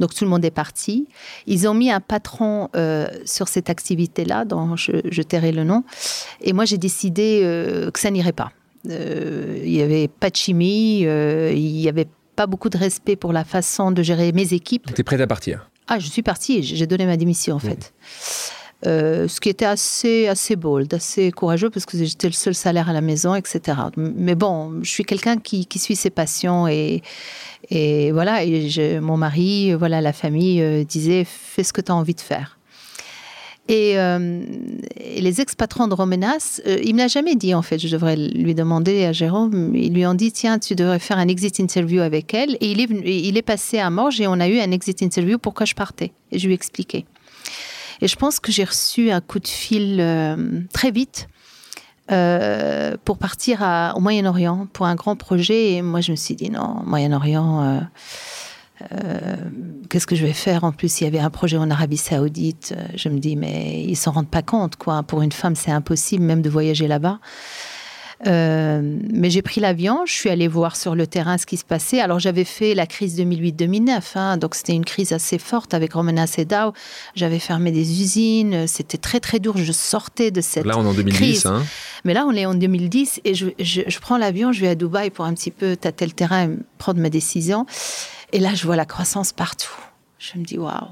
Donc 0.00 0.14
tout 0.14 0.24
le 0.24 0.30
monde 0.30 0.44
est 0.44 0.50
parti. 0.50 1.08
Ils 1.46 1.68
ont 1.68 1.74
mis 1.74 1.90
un 1.90 2.00
patron 2.00 2.68
euh, 2.76 3.08
sur 3.24 3.48
cette 3.48 3.70
activité-là, 3.70 4.44
dont 4.44 4.76
je, 4.76 5.22
tairai 5.22 5.52
le 5.52 5.64
nom. 5.64 5.84
Et 6.40 6.52
moi, 6.52 6.64
j'ai 6.64 6.78
décidé 6.78 7.42
euh, 7.42 7.90
que 7.90 7.98
ça 7.98 8.10
n'irait 8.10 8.32
pas. 8.32 8.52
il 8.84 9.70
n'y 9.70 9.82
avait 9.82 10.08
pas 10.08 10.30
de 10.30 10.36
chimie, 10.36 11.00
il 11.00 11.72
n'y 11.72 11.88
avait 11.88 12.08
pas 12.36 12.46
beaucoup 12.46 12.68
de 12.68 12.78
respect 12.78 13.16
pour 13.16 13.32
la 13.32 13.44
façon 13.44 13.90
de 13.90 14.02
gérer 14.02 14.32
mes 14.32 14.52
équipes. 14.54 14.94
Tu 14.94 15.00
es 15.00 15.04
prête 15.04 15.20
à 15.20 15.26
partir 15.26 15.70
Ah, 15.88 15.98
je 15.98 16.06
suis 16.06 16.22
partie. 16.22 16.62
J'ai 16.62 16.86
donné 16.86 17.04
ma 17.04 17.16
démission, 17.16 17.56
en 17.56 17.58
fait. 17.58 17.92
Euh, 18.86 19.26
ce 19.26 19.40
qui 19.40 19.48
était 19.48 19.64
assez, 19.64 20.28
assez 20.28 20.54
bold, 20.54 20.92
assez 20.94 21.32
courageux, 21.32 21.68
parce 21.68 21.84
que 21.84 21.98
j'étais 21.98 22.28
le 22.28 22.32
seul 22.32 22.54
salaire 22.54 22.88
à 22.88 22.92
la 22.92 23.00
maison, 23.00 23.34
etc. 23.34 23.76
Mais 23.96 24.36
bon, 24.36 24.82
je 24.82 24.90
suis 24.90 25.04
quelqu'un 25.04 25.36
qui, 25.36 25.66
suit 25.78 25.96
ses 25.96 26.10
passions 26.10 26.68
et, 26.68 27.02
et 27.70 28.12
voilà, 28.12 28.44
et 28.44 29.00
mon 29.00 29.16
mari, 29.16 29.74
voilà, 29.74 30.00
la 30.00 30.12
famille 30.12 30.62
euh, 30.62 30.84
disait 30.84 31.24
fais 31.24 31.64
ce 31.64 31.72
que 31.72 31.80
tu 31.80 31.90
as 31.90 31.94
envie 31.94 32.14
de 32.14 32.20
faire. 32.20 32.56
Et, 33.66 33.98
euh, 33.98 34.44
les 35.20 35.40
ex-patrons 35.40 35.88
de 35.88 35.94
Romenas, 35.94 36.60
il 36.64 36.94
me 36.94 37.00
l'a 37.00 37.08
jamais 37.08 37.34
dit 37.34 37.54
en 37.54 37.62
fait. 37.62 37.78
Je 37.78 37.88
devrais 37.88 38.16
lui 38.16 38.54
demander 38.54 39.04
à 39.04 39.12
Jérôme. 39.12 39.74
Ils 39.74 39.92
lui 39.92 40.06
ont 40.06 40.14
dit 40.14 40.30
tiens, 40.30 40.58
tu 40.60 40.76
devrais 40.76 41.00
faire 41.00 41.18
un 41.18 41.28
exit 41.28 41.58
interview 41.58 42.00
avec 42.00 42.32
elle. 42.32 42.56
Et 42.60 42.70
il 42.70 42.80
est, 42.80 42.88
il 43.04 43.36
est 43.36 43.42
passé 43.42 43.78
à 43.78 43.90
Morges 43.90 44.20
et 44.20 44.28
on 44.28 44.38
a 44.40 44.48
eu 44.48 44.60
un 44.60 44.70
exit 44.70 45.02
interview 45.02 45.36
pourquoi 45.36 45.66
je 45.66 45.74
partais? 45.74 46.12
Et 46.30 46.38
je 46.38 46.46
lui 46.46 46.52
ai 46.52 46.54
expliqué. 46.54 47.04
Et 48.00 48.08
je 48.08 48.16
pense 48.16 48.40
que 48.40 48.52
j'ai 48.52 48.64
reçu 48.64 49.10
un 49.10 49.20
coup 49.20 49.38
de 49.38 49.48
fil 49.48 49.98
euh, 50.00 50.60
très 50.72 50.90
vite 50.90 51.28
euh, 52.10 52.96
pour 53.04 53.18
partir 53.18 53.62
au 53.96 54.00
Moyen-Orient 54.00 54.66
pour 54.72 54.86
un 54.86 54.94
grand 54.94 55.16
projet. 55.16 55.72
Et 55.72 55.82
moi, 55.82 56.00
je 56.00 56.12
me 56.12 56.16
suis 56.16 56.34
dit 56.34 56.50
non, 56.50 56.82
Moyen-Orient. 56.84 57.80
Euh, 58.92 59.36
qu'est-ce 59.90 60.06
que 60.06 60.14
je 60.14 60.24
vais 60.24 60.32
faire? 60.32 60.64
En 60.64 60.72
plus, 60.72 61.00
il 61.00 61.04
y 61.04 61.06
avait 61.06 61.18
un 61.18 61.30
projet 61.30 61.56
en 61.56 61.70
Arabie 61.70 61.96
Saoudite. 61.96 62.74
Je 62.94 63.08
me 63.08 63.18
dis, 63.18 63.34
mais 63.34 63.82
ils 63.82 63.96
s'en 63.96 64.12
rendent 64.12 64.30
pas 64.30 64.42
compte, 64.42 64.76
quoi. 64.76 65.02
Pour 65.02 65.22
une 65.22 65.32
femme, 65.32 65.56
c'est 65.56 65.72
impossible 65.72 66.22
même 66.22 66.42
de 66.42 66.50
voyager 66.50 66.86
là-bas. 66.86 67.18
Euh, 68.26 68.98
mais 69.12 69.30
j'ai 69.30 69.42
pris 69.42 69.60
l'avion, 69.60 70.04
je 70.04 70.12
suis 70.12 70.28
allée 70.28 70.48
voir 70.48 70.74
sur 70.74 70.96
le 70.96 71.06
terrain 71.06 71.38
ce 71.38 71.46
qui 71.46 71.56
se 71.56 71.64
passait. 71.64 72.00
Alors 72.00 72.18
j'avais 72.18 72.44
fait 72.44 72.74
la 72.74 72.86
crise 72.86 73.18
2008-2009, 73.20 74.02
hein, 74.16 74.36
donc 74.36 74.54
c'était 74.56 74.72
une 74.72 74.84
crise 74.84 75.12
assez 75.12 75.38
forte 75.38 75.72
avec 75.72 75.92
Romana 75.92 76.26
Sedao. 76.26 76.72
J'avais 77.14 77.38
fermé 77.38 77.70
des 77.70 78.00
usines, 78.00 78.66
c'était 78.66 78.98
très 78.98 79.20
très 79.20 79.38
dur. 79.38 79.56
Je 79.56 79.70
sortais 79.72 80.30
de 80.30 80.40
cette 80.40 80.66
Là 80.66 80.74
on 80.76 80.84
est 80.84 80.88
en 80.88 80.94
2010. 80.94 81.46
Hein. 81.46 81.64
Mais 82.04 82.14
là 82.14 82.24
on 82.26 82.32
est 82.32 82.46
en 82.46 82.54
2010 82.54 83.20
et 83.24 83.34
je, 83.34 83.46
je, 83.58 83.98
prends 84.00 84.18
l'avion, 84.18 84.52
je 84.52 84.60
vais 84.62 84.68
à 84.68 84.74
Dubaï 84.74 85.10
pour 85.10 85.24
un 85.24 85.34
petit 85.34 85.52
peu 85.52 85.76
tâter 85.76 86.04
le 86.04 86.12
terrain, 86.12 86.50
prendre 86.78 87.00
ma 87.00 87.10
décision. 87.10 87.66
Et 88.32 88.40
là 88.40 88.54
je 88.54 88.64
vois 88.64 88.76
la 88.76 88.86
croissance 88.86 89.32
partout. 89.32 89.76
Je 90.18 90.38
me 90.38 90.44
dis 90.44 90.58
waouh. 90.58 90.88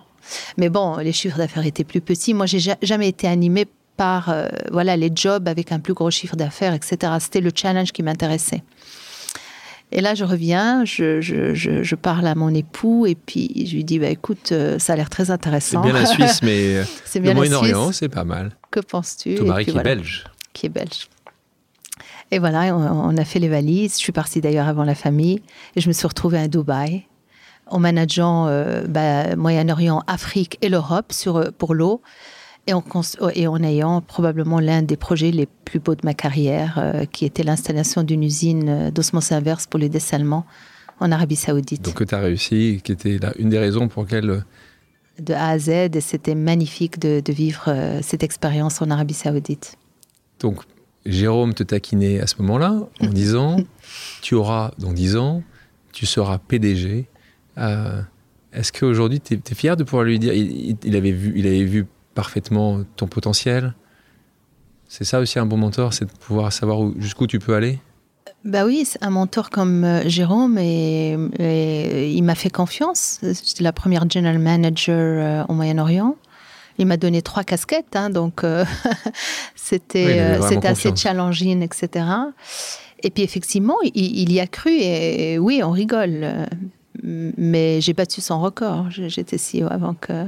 Mais 0.56 0.68
bon, 0.68 0.96
les 0.98 1.12
chiffres 1.12 1.38
d'affaires 1.38 1.66
étaient 1.66 1.84
plus 1.84 2.00
petits. 2.00 2.34
Moi, 2.34 2.46
j'ai 2.46 2.74
jamais 2.82 3.08
été 3.08 3.28
animée 3.28 3.66
par 3.96 4.28
euh, 4.28 4.46
voilà 4.70 4.96
les 4.96 5.10
jobs 5.14 5.48
avec 5.48 5.72
un 5.72 5.80
plus 5.80 5.94
gros 5.94 6.10
chiffre 6.10 6.36
d'affaires, 6.36 6.74
etc. 6.74 7.14
C'était 7.20 7.40
le 7.40 7.50
challenge 7.54 7.92
qui 7.92 8.02
m'intéressait. 8.02 8.62
Et 9.92 10.00
là, 10.00 10.14
je 10.14 10.24
reviens, 10.24 10.84
je, 10.84 11.20
je, 11.20 11.54
je, 11.54 11.94
parle 11.94 12.26
à 12.26 12.34
mon 12.34 12.52
époux 12.52 13.06
et 13.06 13.14
puis 13.14 13.66
je 13.66 13.76
lui 13.76 13.84
dis 13.84 14.00
bah, 14.00 14.08
écoute, 14.08 14.50
euh, 14.50 14.78
ça 14.80 14.94
a 14.94 14.96
l'air 14.96 15.08
très 15.08 15.30
intéressant. 15.30 15.82
C'est 15.82 15.92
bien 15.92 16.00
la 16.00 16.06
Suisse, 16.06 16.42
mais 16.42 16.82
le 17.14 17.34
Moyen-Orient, 17.34 17.92
c'est 17.92 18.08
pas 18.08 18.24
mal. 18.24 18.56
Que 18.70 18.80
penses-tu? 18.80 19.36
Ton 19.36 19.46
mari 19.46 19.64
qui 19.64 19.76
est 19.76 19.82
belge. 19.82 20.24
Qui 20.52 20.66
est 20.66 20.70
belge. 20.70 21.08
Et 22.32 22.40
voilà, 22.40 22.76
on, 22.76 23.16
a 23.16 23.24
fait 23.24 23.38
les 23.38 23.48
valises. 23.48 23.92
Je 23.92 23.98
suis 23.98 24.12
partie 24.12 24.40
d'ailleurs 24.40 24.66
avant 24.66 24.82
la 24.82 24.96
famille 24.96 25.40
et 25.76 25.80
je 25.80 25.86
me 25.86 25.92
suis 25.92 26.08
retrouvée 26.08 26.38
à 26.38 26.48
Dubaï 26.48 27.06
en 27.68 27.78
manageant 27.78 28.48
euh, 28.48 28.82
bah, 28.88 29.36
Moyen-Orient, 29.36 30.02
Afrique 30.08 30.58
et 30.62 30.68
l'Europe 30.68 31.12
pour 31.58 31.74
l'eau 31.74 32.02
et 32.66 32.72
en, 32.72 32.82
et 33.34 33.46
en 33.46 33.62
ayant 33.62 34.00
probablement 34.00 34.60
l'un 34.60 34.82
des 34.82 34.96
projets 34.96 35.30
les 35.30 35.46
plus 35.46 35.78
beaux 35.78 35.94
de 35.94 36.00
ma 36.04 36.14
carrière, 36.14 36.78
euh, 36.78 37.04
qui 37.04 37.24
était 37.24 37.42
l'installation 37.42 38.02
d'une 38.02 38.24
usine 38.24 38.68
euh, 38.68 38.90
d'osmose 38.90 39.32
inverse 39.32 39.66
pour 39.66 39.78
les 39.78 39.88
dessalement 39.88 40.44
en 40.98 41.12
Arabie 41.12 41.36
Saoudite. 41.36 41.82
Donc 41.82 41.94
que 41.94 42.04
tu 42.04 42.14
as 42.14 42.20
réussi, 42.20 42.80
qui 42.82 42.92
était 42.92 43.18
là, 43.18 43.32
une 43.38 43.50
des 43.50 43.58
raisons 43.58 43.88
pour 43.88 44.02
lesquelles... 44.02 44.30
Euh, 44.30 44.40
de 45.18 45.32
A 45.32 45.50
à 45.50 45.58
Z, 45.58 45.68
et 45.68 46.00
c'était 46.00 46.34
magnifique 46.34 46.98
de, 46.98 47.22
vivre 47.32 47.74
cette 48.02 48.22
expérience 48.22 48.82
en 48.82 48.90
Arabie 48.90 49.14
Saoudite. 49.14 49.78
Donc 50.40 50.60
Jérôme 51.06 51.54
te 51.54 51.62
taquinait 51.62 52.20
à 52.20 52.26
ce 52.26 52.34
moment-là 52.42 52.86
en 53.00 53.06
disant, 53.14 53.56
tu 54.20 54.34
auras 54.34 54.72
dans 54.78 54.92
10 54.92 55.16
ans, 55.16 55.42
tu 55.92 56.04
seras 56.04 56.36
PDG. 56.36 57.06
Est-ce 57.56 58.72
qu'aujourd'hui, 58.72 59.20
tu 59.20 59.34
es, 59.34 59.54
fier 59.54 59.78
de 59.78 59.84
pouvoir 59.84 60.04
lui 60.04 60.18
dire, 60.18 60.34
il, 60.34 60.96
avait 60.96 61.12
vu, 61.12 61.32
il 61.34 61.46
avait 61.46 61.64
vu 61.64 61.86
parfaitement 62.16 62.82
ton 62.96 63.06
potentiel. 63.06 63.74
C'est 64.88 65.04
ça 65.04 65.20
aussi 65.20 65.38
un 65.38 65.46
bon 65.46 65.58
mentor, 65.58 65.92
c'est 65.92 66.06
de 66.06 66.10
pouvoir 66.10 66.52
savoir 66.52 66.90
jusqu'où 66.98 67.28
tu 67.28 67.38
peux 67.38 67.54
aller? 67.54 67.78
Bah 68.44 68.64
oui, 68.64 68.88
un 69.00 69.10
mentor 69.10 69.50
comme 69.50 69.84
euh, 69.84 70.08
Jérôme 70.08 70.56
et, 70.58 71.16
il 72.14 72.22
m'a 72.22 72.34
fait 72.34 72.50
confiance. 72.50 73.18
J'étais 73.22 73.64
la 73.64 73.72
première 73.72 74.08
general 74.08 74.38
manager 74.38 74.96
euh, 74.96 75.44
au 75.48 75.54
Moyen-Orient. 75.54 76.16
Il 76.78 76.86
m'a 76.86 76.96
donné 76.96 77.22
trois 77.22 77.42
casquettes, 77.42 77.96
hein, 77.96 78.10
donc 78.10 78.44
euh, 78.44 78.64
c'était 79.54 80.38
assez 80.64 80.94
challenging, 80.94 81.62
etc. 81.62 82.06
Et 83.02 83.10
puis 83.10 83.22
effectivement, 83.22 83.76
il, 83.82 83.92
il, 83.96 84.32
y 84.32 84.40
a 84.40 84.46
cru 84.46 84.70
et 84.72 85.38
oui, 85.38 85.62
on 85.64 85.70
rigole. 85.70 86.46
Mais 87.02 87.80
j'ai 87.80 87.92
battu 87.92 88.20
son 88.20 88.40
record. 88.40 88.90
J'étais 88.90 89.36
CEO 89.36 89.66
avant 89.70 89.94
que 89.94 90.24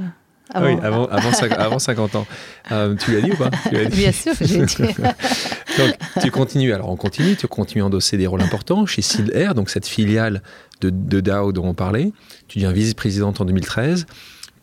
ah 0.53 0.61
oui, 0.63 0.77
avant, 0.81 1.05
avant, 1.05 1.79
50 1.79 2.15
ans. 2.15 2.25
Euh, 2.71 2.95
tu 2.95 3.13
l'as 3.13 3.21
dit 3.21 3.31
ou 3.31 3.35
pas? 3.35 3.51
Bien 3.89 4.11
sûr 4.11 4.33
j'ai 4.41 4.65
dit. 4.65 4.75
donc, 5.77 5.95
tu 6.21 6.31
continues, 6.31 6.73
alors 6.73 6.89
on 6.89 6.95
continue, 6.95 7.35
tu 7.35 7.47
continues 7.47 7.83
à 7.83 7.85
endosser 7.85 8.17
des 8.17 8.25
rôles 8.25 8.41
importants 8.41 8.85
chez 8.85 9.01
Sealed 9.01 9.31
Air, 9.35 9.53
donc 9.53 9.69
cette 9.69 9.87
filiale 9.87 10.41
de, 10.81 10.89
de 10.89 11.19
Dow 11.19 11.51
dont 11.51 11.67
on 11.67 11.73
parlait. 11.73 12.11
Tu 12.47 12.57
deviens 12.57 12.71
vice-présidente 12.71 13.41
en 13.41 13.45
2013, 13.45 14.07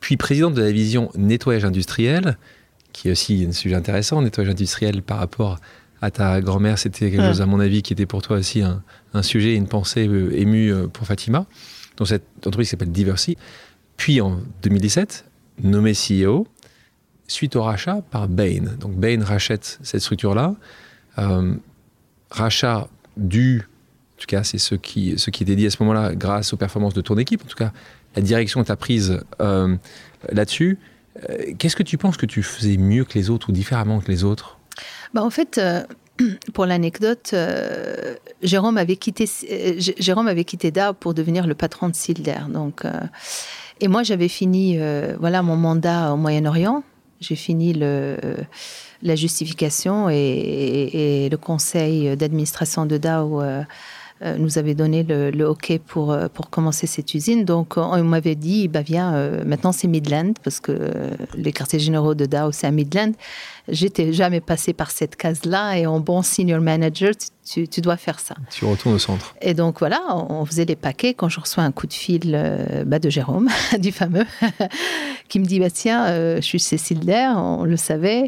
puis 0.01 0.17
présidente 0.17 0.55
de 0.55 0.63
la 0.63 0.69
division 0.69 1.11
nettoyage 1.15 1.65
industriel, 1.65 2.37
qui 2.93 3.09
est 3.09 3.13
aussi 3.13 3.47
un 3.49 3.53
sujet 3.53 3.77
intéressant, 3.77 4.23
nettoyage 4.23 4.51
industriel 4.51 5.03
par 5.03 5.19
rapport 5.19 5.59
à 6.03 6.11
ta 6.11 6.41
grand-mère, 6.41 6.79
c'était 6.79 7.11
quelque 7.11 7.27
chose, 7.27 7.41
à 7.41 7.47
mon 7.47 7.61
avis, 7.61 7.83
qui 7.83 7.93
était 7.93 8.07
pour 8.07 8.23
toi 8.23 8.39
aussi 8.39 8.63
un, 8.63 8.83
un 9.15 9.23
sujet, 9.23 9.55
une 9.55 9.67
pensée 9.67 10.07
euh, 10.07 10.31
émue 10.37 10.73
euh, 10.73 10.89
pour 10.89 11.07
Fatima. 11.07 11.47
Donc 11.97 12.09
cette 12.09 12.25
entreprise 12.47 12.71
s'appelle 12.71 12.93
Diversi. 12.93 13.37
Puis 13.97 14.21
en 14.21 14.39
2017, 14.63 15.26
nommé 15.63 15.93
CEO 15.93 16.47
suite 17.29 17.57
au 17.57 17.63
rachat 17.63 18.03
par 18.11 18.29
Bain. 18.29 18.77
Donc 18.79 18.95
Bain 18.95 19.23
rachète 19.25 19.79
cette 19.83 20.01
structure-là. 20.01 20.55
Euh, 21.19 21.55
rachat 22.31 22.89
dû, 23.17 23.63
en 24.17 24.21
tout 24.21 24.27
cas 24.27 24.45
c'est 24.45 24.59
ce 24.59 24.75
qui, 24.75 25.19
ce 25.19 25.31
qui 25.31 25.43
était 25.43 25.57
dit 25.57 25.67
à 25.67 25.71
ce 25.71 25.83
moment-là, 25.83 26.15
grâce 26.15 26.53
aux 26.53 26.57
performances 26.57 26.95
de 26.95 27.01
ton 27.01 27.17
équipe, 27.19 27.43
en 27.45 27.49
tout 27.49 27.57
cas 27.57 27.73
la 28.15 28.23
direction 28.23 28.61
que 28.63 28.67
tu 28.67 28.73
as 28.73 28.77
prise 28.77 29.21
euh, 29.41 29.77
là-dessus. 30.31 30.79
Euh, 31.29 31.55
qu'est-ce 31.59 31.77
que 31.77 31.83
tu 31.83 31.99
penses 31.99 32.17
que 32.17 32.27
tu 32.27 32.43
faisais 32.43 32.77
mieux 32.77 33.05
que 33.05 33.15
les 33.15 33.31
autres 33.31 33.51
ou 33.51 33.53
différemment 33.53 34.01
que 34.01 34.11
les 34.11 34.25
autres? 34.25 34.59
Bah 35.15 35.23
En 35.23 35.31
fait, 35.31 35.61
pour 36.55 36.67
l'anecdote, 36.67 37.35
Jérôme 38.43 38.77
avait 38.77 38.97
quitté 38.97 39.29
Jérôme 39.99 40.29
avait 40.29 40.45
quitté 40.45 40.71
DAO 40.71 40.95
pour 40.95 41.15
devenir 41.15 41.47
le 41.47 41.55
patron 41.55 41.89
de 41.89 41.95
Silder. 41.95 42.41
Donc 42.49 42.85
et 43.81 43.89
moi, 43.89 44.03
j'avais 44.03 44.29
fini 44.29 44.77
euh, 44.79 45.17
voilà, 45.21 45.43
mon 45.43 45.57
mandat 45.57 46.13
au 46.13 46.17
Moyen-Orient. 46.17 46.83
J'ai 47.21 47.37
fini 47.37 47.73
la 47.73 49.17
justification 49.17 50.09
et, 50.11 51.29
le 51.31 51.37
conseil 51.37 52.15
d'administration 52.17 52.85
de 52.85 52.99
DAO 52.99 53.41
euh, 53.41 53.63
euh, 54.23 54.37
nous 54.39 54.59
avait 54.59 54.75
donné 54.75 55.03
le, 55.03 55.31
le, 55.31 55.49
OK 55.49 55.79
pour, 55.87 56.17
pour 56.33 56.51
commencer 56.51 56.87
cette 56.87 57.15
usine. 57.15 57.45
Donc, 57.45 57.77
on 57.77 58.03
m'avait 58.03 58.35
dit, 58.35 58.69
bah, 58.69 58.83
viens, 58.83 59.31
maintenant 59.45 59.73
c'est 59.73 59.89
Midland, 59.89 60.33
parce 60.43 60.61
que 60.61 60.93
les 61.37 61.53
quartiers 61.53 61.79
généraux 61.79 62.15
de 62.15 62.27
DAO, 62.27 62.53
c'est 62.53 62.67
à 62.67 62.71
Midland. 62.71 63.13
J'étais 63.69 64.13
jamais 64.13 64.41
passé 64.41 64.73
par 64.73 64.91
cette 64.91 65.17
case-là 65.17 65.79
et 65.79 65.87
en 65.87 66.01
bon 66.01 66.23
senior 66.23 66.61
manager, 66.61 67.13
tu, 67.45 67.81
dois 67.81 67.97
faire 67.97 68.19
ça. 68.19 68.35
Tu 68.51 68.65
retournes 68.65 68.95
au 68.95 68.99
centre. 68.99 69.35
Et 69.41 69.55
donc 69.55 69.79
voilà, 69.79 70.01
on 70.31 70.45
faisait 70.45 70.65
les 70.65 70.75
paquets 70.75 71.15
quand 71.15 71.29
je 71.29 71.39
reçois 71.39 71.63
un 71.63 71.71
coup 71.71 71.87
de 71.87 71.93
fil 71.93 72.33
euh, 72.35 72.85
bah, 72.85 72.99
de 72.99 73.09
Jérôme, 73.09 73.49
du 73.79 73.93
fameux, 73.93 74.25
qui 75.29 75.39
me 75.39 75.45
dit 75.45 75.61
bah, 75.61 75.71
Tiens, 75.71 76.07
euh, 76.07 76.37
je 76.37 76.47
suis 76.47 76.59
Cécile 76.59 77.01
Dair, 77.01 77.37
on 77.37 77.65
le 77.65 77.77
savait, 77.77 78.27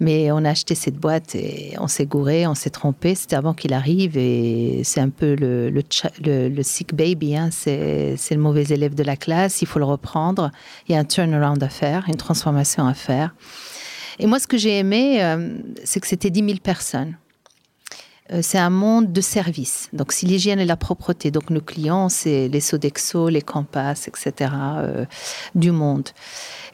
mais 0.00 0.32
on 0.32 0.38
a 0.38 0.50
acheté 0.50 0.74
cette 0.74 0.96
boîte 0.96 1.36
et 1.36 1.74
on 1.78 1.86
s'est 1.86 2.06
gouré, 2.06 2.46
on 2.46 2.54
s'est 2.54 2.70
trompé. 2.70 3.14
C'était 3.14 3.36
avant 3.36 3.54
qu'il 3.54 3.72
arrive 3.72 4.16
et 4.16 4.80
c'est 4.84 5.00
un 5.00 5.10
peu 5.10 5.34
le, 5.36 5.70
le, 5.70 6.62
sick 6.62 6.94
baby, 6.94 7.36
hein. 7.36 7.50
c'est 7.52 8.16
le 8.30 8.38
mauvais 8.38 8.64
élève 8.64 8.94
de 8.94 9.04
la 9.04 9.16
classe, 9.16 9.62
il 9.62 9.66
faut 9.66 9.78
le 9.78 9.84
reprendre. 9.84 10.50
Il 10.88 10.92
y 10.92 10.96
a 10.96 10.98
un 10.98 11.04
turnaround 11.04 11.62
à 11.62 11.68
faire, 11.68 12.04
une 12.08 12.16
transformation 12.16 12.86
à 12.86 12.94
faire. 12.94 13.32
Et 14.18 14.26
moi, 14.26 14.38
ce 14.38 14.46
que 14.46 14.56
j'ai 14.56 14.78
aimé, 14.78 15.22
euh, 15.22 15.58
c'est 15.84 16.00
que 16.00 16.06
c'était 16.06 16.30
10 16.30 16.44
000 16.44 16.58
personnes. 16.62 17.16
Euh, 18.32 18.40
c'est 18.42 18.58
un 18.58 18.70
monde 18.70 19.12
de 19.12 19.20
service. 19.20 19.88
Donc, 19.92 20.12
si 20.12 20.26
l'hygiène 20.26 20.58
et 20.58 20.64
la 20.64 20.76
propreté, 20.76 21.30
donc 21.30 21.50
nos 21.50 21.60
clients, 21.60 22.08
c'est 22.08 22.48
les 22.48 22.60
Sodexo, 22.60 23.28
les 23.28 23.42
Campas, 23.42 24.08
etc., 24.08 24.50
euh, 24.52 25.04
du 25.54 25.70
monde. 25.70 26.08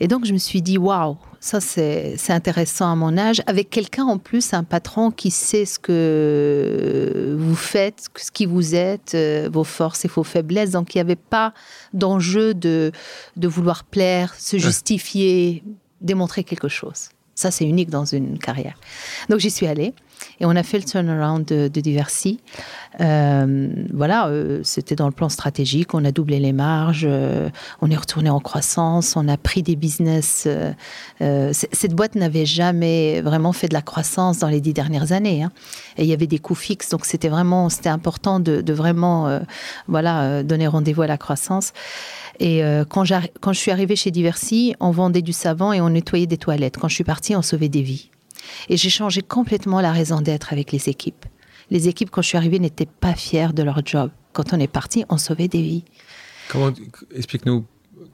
Et 0.00 0.08
donc, 0.08 0.24
je 0.24 0.32
me 0.32 0.38
suis 0.38 0.62
dit, 0.62 0.78
waouh, 0.78 1.18
ça 1.40 1.60
c'est 1.60 2.16
intéressant 2.30 2.90
à 2.90 2.94
mon 2.94 3.18
âge, 3.18 3.42
avec 3.46 3.68
quelqu'un 3.68 4.04
en 4.04 4.16
plus, 4.16 4.54
un 4.54 4.64
patron 4.64 5.10
qui 5.10 5.30
sait 5.30 5.66
ce 5.66 5.78
que 5.78 7.36
vous 7.38 7.56
faites, 7.56 8.06
ce 8.16 8.30
qui 8.30 8.46
vous 8.46 8.74
êtes, 8.74 9.16
vos 9.50 9.64
forces 9.64 10.04
et 10.06 10.08
vos 10.08 10.24
faiblesses. 10.24 10.70
Donc, 10.70 10.94
il 10.94 10.98
n'y 10.98 11.02
avait 11.02 11.16
pas 11.16 11.52
d'enjeu 11.92 12.54
de, 12.54 12.92
de 13.36 13.48
vouloir 13.48 13.84
plaire, 13.84 14.34
se 14.38 14.56
justifier, 14.56 15.62
démontrer 16.00 16.44
quelque 16.44 16.68
chose. 16.68 17.10
Ça, 17.42 17.50
c'est 17.50 17.64
unique 17.64 17.90
dans 17.90 18.04
une 18.04 18.38
carrière. 18.38 18.78
Donc, 19.28 19.40
j'y 19.40 19.50
suis 19.50 19.66
allée 19.66 19.94
et 20.38 20.46
on 20.46 20.50
a 20.50 20.62
fait 20.62 20.78
le 20.78 20.84
turnaround 20.84 21.44
de, 21.44 21.68
Diversi. 21.82 22.38
Euh, 23.00 23.68
voilà, 23.92 24.28
euh, 24.28 24.60
c'était 24.62 24.94
dans 24.94 25.06
le 25.06 25.12
plan 25.12 25.28
stratégique. 25.28 25.94
On 25.94 26.04
a 26.04 26.12
doublé 26.12 26.38
les 26.38 26.52
marges, 26.52 27.06
euh, 27.08 27.48
on 27.80 27.90
est 27.90 27.96
retourné 27.96 28.30
en 28.30 28.38
croissance, 28.38 29.16
on 29.16 29.26
a 29.26 29.36
pris 29.36 29.64
des 29.64 29.74
business. 29.74 30.46
cette 31.18 31.94
boîte 31.94 32.14
n'avait 32.14 32.46
jamais 32.46 33.20
vraiment 33.22 33.52
fait 33.52 33.66
de 33.66 33.74
la 33.74 33.82
croissance 33.82 34.38
dans 34.38 34.48
les 34.48 34.60
dix 34.60 34.72
dernières 34.72 35.10
années. 35.10 35.42
Hein. 35.42 35.50
Et 35.96 36.04
il 36.04 36.08
y 36.08 36.12
avait 36.12 36.28
des 36.28 36.38
coûts 36.38 36.54
fixes, 36.54 36.90
donc 36.90 37.04
c'était 37.04 37.28
vraiment, 37.28 37.68
c'était 37.68 37.88
important 37.88 38.38
de, 38.38 38.60
de 38.60 38.72
vraiment, 38.72 39.40
voilà, 39.88 40.44
donner 40.44 40.68
rendez-vous 40.68 41.02
à 41.02 41.08
la 41.08 41.18
croissance. 41.18 41.72
Et 42.42 42.64
euh, 42.64 42.84
quand, 42.84 43.04
quand 43.40 43.52
je 43.52 43.58
suis 43.58 43.70
arrivée 43.70 43.94
chez 43.94 44.10
Diversi, 44.10 44.74
on 44.80 44.90
vendait 44.90 45.22
du 45.22 45.32
savon 45.32 45.72
et 45.72 45.80
on 45.80 45.90
nettoyait 45.90 46.26
des 46.26 46.36
toilettes. 46.36 46.76
Quand 46.76 46.88
je 46.88 46.94
suis 46.96 47.04
partie, 47.04 47.36
on 47.36 47.42
sauvait 47.42 47.68
des 47.68 47.82
vies. 47.82 48.10
Et 48.68 48.76
j'ai 48.76 48.90
changé 48.90 49.22
complètement 49.22 49.80
la 49.80 49.92
raison 49.92 50.20
d'être 50.20 50.52
avec 50.52 50.72
les 50.72 50.88
équipes. 50.88 51.24
Les 51.70 51.86
équipes, 51.86 52.10
quand 52.10 52.20
je 52.20 52.26
suis 52.26 52.36
arrivée, 52.36 52.58
n'étaient 52.58 52.84
pas 52.86 53.14
fières 53.14 53.52
de 53.52 53.62
leur 53.62 53.86
job. 53.86 54.10
Quand 54.32 54.52
on 54.52 54.58
est 54.58 54.66
parti, 54.66 55.04
on 55.08 55.18
sauvait 55.18 55.46
des 55.46 55.62
vies. 55.62 55.84
Comment 56.48 56.72
explique-nous 57.14 57.64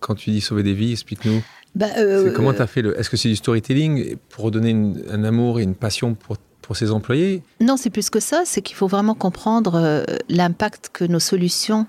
quand 0.01 0.15
tu 0.15 0.31
dis 0.31 0.43
sauver 0.43 0.63
des 0.63 0.75
vies, 0.75 0.93
explique-nous. 0.93 1.43
Bah, 1.75 1.87
euh, 1.97 2.31
comment 2.35 2.53
tu 2.53 2.61
as 2.61 2.67
fait 2.67 2.83
le 2.83 2.99
Est-ce 3.01 3.09
que 3.09 3.17
c'est 3.17 3.31
du 3.31 3.37
storytelling 3.37 4.17
pour 4.29 4.45
redonner 4.45 4.77
un 5.11 5.25
amour 5.25 5.59
et 5.59 5.63
une 5.63 5.75
passion 5.75 6.15
pour 6.15 6.37
pour 6.61 6.77
ses 6.77 6.91
employés? 6.91 7.43
Non, 7.63 7.79
c'est 7.79 7.89
plus 7.89 8.11
que 8.11 8.21
ça. 8.21 8.43
C'est 8.45 8.61
qu'il 8.61 8.77
faut 8.77 8.89
vraiment 8.89 9.15
comprendre 9.15 9.77
euh, 9.77 10.05
l'impact 10.29 10.91
que 10.93 11.05
nos 11.05 11.19
solutions 11.19 11.87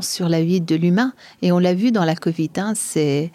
sur 0.00 0.28
la 0.28 0.42
vie 0.42 0.60
de 0.60 0.74
l'humain. 0.74 1.12
Et 1.42 1.52
on 1.52 1.58
l'a 1.58 1.72
vu 1.74 1.92
dans 1.92 2.04
la 2.04 2.16
Covid, 2.16 2.50
hein, 2.56 2.72
c'est 2.74 3.30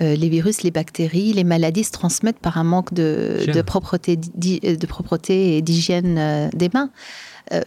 euh, 0.00 0.14
les 0.14 0.28
virus, 0.28 0.62
les 0.62 0.70
bactéries, 0.70 1.32
les 1.32 1.44
maladies 1.44 1.84
se 1.84 1.90
transmettent 1.90 2.38
par 2.38 2.56
un 2.56 2.64
manque 2.64 2.94
de, 2.94 3.46
de 3.52 3.62
propreté, 3.62 4.16
de 4.16 4.86
propreté 4.86 5.56
et 5.56 5.62
d'hygiène 5.62 6.16
euh, 6.18 6.48
des 6.54 6.70
mains. 6.72 6.90
Euh, 7.52 7.62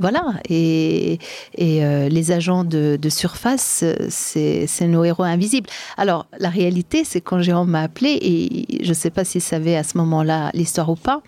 voilà, 0.00 0.24
et, 0.48 1.18
et 1.56 1.80
les 2.08 2.32
agents 2.32 2.64
de, 2.64 2.98
de 3.00 3.08
surface, 3.08 3.84
c'est 4.08 4.66
nos 4.88 5.04
héros 5.04 5.24
invisibles. 5.24 5.68
Alors, 5.96 6.26
la 6.40 6.48
réalité, 6.48 7.04
c'est 7.04 7.20
quand 7.20 7.40
Jérôme 7.42 7.70
m'a 7.70 7.82
appelé, 7.82 8.18
et 8.20 8.82
je 8.82 8.88
ne 8.88 8.94
sais 8.94 9.10
pas 9.10 9.24
s'il 9.24 9.42
savait 9.42 9.76
à 9.76 9.84
ce 9.84 9.98
moment-là 9.98 10.50
l'histoire 10.54 10.88
ou 10.88 10.96
pas, 10.96 11.22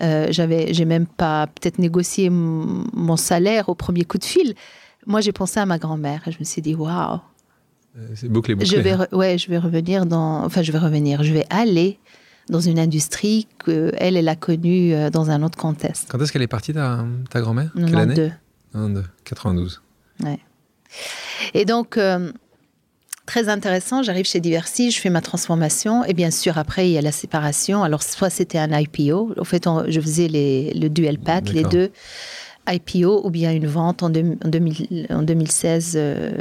j'avais, 0.00 0.72
j'ai 0.72 0.86
même 0.86 1.06
pas 1.06 1.46
peut-être 1.46 1.78
négocié 1.78 2.30
mon 2.30 3.16
salaire 3.16 3.68
au 3.68 3.74
premier 3.74 4.04
coup 4.04 4.18
de 4.18 4.24
fil. 4.24 4.54
Moi, 5.06 5.20
j'ai 5.20 5.32
pensé 5.32 5.60
à 5.60 5.66
ma 5.66 5.78
grand-mère 5.78 6.22
et 6.26 6.32
je 6.32 6.38
me 6.38 6.44
suis 6.44 6.62
dit, 6.62 6.74
waouh. 6.74 7.20
Euh, 7.96 8.08
c'est 8.14 8.28
bouclé, 8.28 8.54
bouclé. 8.54 8.68
Je 8.68 8.80
vais, 8.80 8.96
ouais, 9.12 9.38
je 9.38 9.48
vais 9.48 9.58
revenir 9.58 10.06
dans. 10.06 10.44
Enfin, 10.44 10.62
je 10.62 10.72
vais 10.72 10.78
revenir. 10.78 11.22
Je 11.22 11.32
vais 11.32 11.46
aller 11.50 11.98
dans 12.48 12.60
une 12.60 12.78
industrie 12.78 13.46
que 13.58 13.92
elle, 13.96 14.28
a 14.28 14.36
connue 14.36 14.94
euh, 14.94 15.10
dans 15.10 15.30
un 15.30 15.42
autre 15.42 15.56
contexte. 15.56 16.08
Quand 16.10 16.20
est-ce 16.20 16.32
qu'elle 16.32 16.42
est 16.42 16.46
partie, 16.46 16.72
ta, 16.72 17.04
ta 17.30 17.40
grand-mère? 17.40 17.70
Quelle 17.74 17.96
année? 17.96 18.32
92. 18.72 19.04
92. 19.24 19.82
Ouais. 20.22 20.38
Et 21.54 21.64
donc, 21.64 21.96
euh, 21.96 22.32
très 23.26 23.48
intéressant, 23.48 24.02
j'arrive 24.02 24.26
chez 24.26 24.40
Diversi, 24.40 24.90
je 24.90 25.00
fais 25.00 25.10
ma 25.10 25.20
transformation, 25.20 26.04
et 26.04 26.12
bien 26.12 26.30
sûr, 26.30 26.58
après, 26.58 26.88
il 26.88 26.92
y 26.92 26.98
a 26.98 27.02
la 27.02 27.12
séparation. 27.12 27.82
Alors, 27.82 28.02
soit 28.02 28.30
c'était 28.30 28.58
un 28.58 28.78
IPO, 28.78 29.34
en 29.38 29.44
fait, 29.44 29.68
je 29.88 30.00
faisais 30.00 30.28
les, 30.28 30.74
le 30.74 30.88
dual 30.88 31.18
pack, 31.18 31.50
les 31.50 31.64
deux. 31.64 31.90
IPO 32.68 33.22
ou 33.24 33.30
bien 33.30 33.52
une 33.52 33.66
vente 33.66 34.02
en, 34.02 34.10
2016. 34.10 35.94
Euh, 35.96 36.32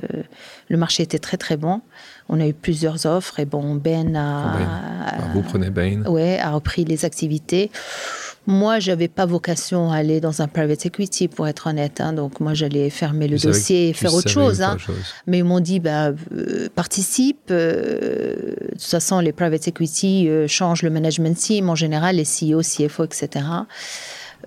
le 0.69 0.77
marché 0.77 1.03
était 1.03 1.19
très 1.19 1.37
très 1.37 1.57
bon. 1.57 1.81
On 2.29 2.39
a 2.39 2.47
eu 2.47 2.53
plusieurs 2.53 3.05
offres 3.05 3.39
et 3.39 3.45
bon, 3.45 3.75
Ben 3.75 4.15
a. 4.15 4.57
vous 5.33 5.41
prenez 5.41 5.69
Ben 5.69 6.07
Ouais, 6.07 6.39
a 6.39 6.51
repris 6.51 6.85
les 6.85 7.05
activités. 7.05 7.71
Moi, 8.45 8.79
j'avais 8.79 9.07
pas 9.07 9.25
vocation 9.25 9.89
à 9.91 9.97
aller 9.97 10.19
dans 10.19 10.41
un 10.41 10.49
private 10.49 10.85
equity, 10.85 11.29
pour 11.29 11.47
être 11.47 11.67
honnête. 11.67 12.01
Hein. 12.01 12.11
donc, 12.11 12.41
moi, 12.41 12.53
j'allais 12.53 12.89
fermer 12.89 13.29
le 13.29 13.37
dossier 13.37 13.89
et 13.89 13.93
faire 13.93 14.13
autre 14.13 14.29
chose, 14.29 14.61
hein. 14.61 14.75
Mais 15.27 15.37
ils 15.39 15.45
m'ont 15.45 15.61
dit, 15.61 15.79
bah, 15.79 16.11
euh, 16.33 16.67
participe. 16.75 17.39
Euh, 17.51 18.35
de 18.35 18.71
toute 18.71 18.81
façon, 18.81 19.19
les 19.19 19.31
private 19.31 19.69
equity 19.69 20.29
changent 20.47 20.83
le 20.83 20.89
management 20.89 21.37
team 21.37 21.69
en 21.69 21.75
général, 21.75 22.17
les 22.17 22.25
CEO, 22.25 22.61
CFO, 22.61 23.05
etc. 23.05 23.45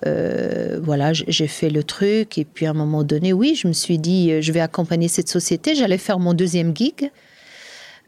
Euh, 0.04 0.78
voilà, 0.82 1.12
j'ai 1.12 1.46
fait 1.46 1.70
le 1.70 1.82
truc. 1.82 2.38
Et 2.38 2.44
puis 2.44 2.66
à 2.66 2.70
un 2.70 2.74
moment 2.74 3.04
donné, 3.04 3.32
oui, 3.32 3.54
je 3.54 3.68
me 3.68 3.72
suis 3.72 3.98
dit, 3.98 4.32
euh, 4.32 4.40
je 4.40 4.52
vais 4.52 4.60
accompagner 4.60 5.08
cette 5.08 5.28
société. 5.28 5.74
J'allais 5.74 5.98
faire 5.98 6.18
mon 6.18 6.34
deuxième 6.34 6.76
gig. 6.76 7.10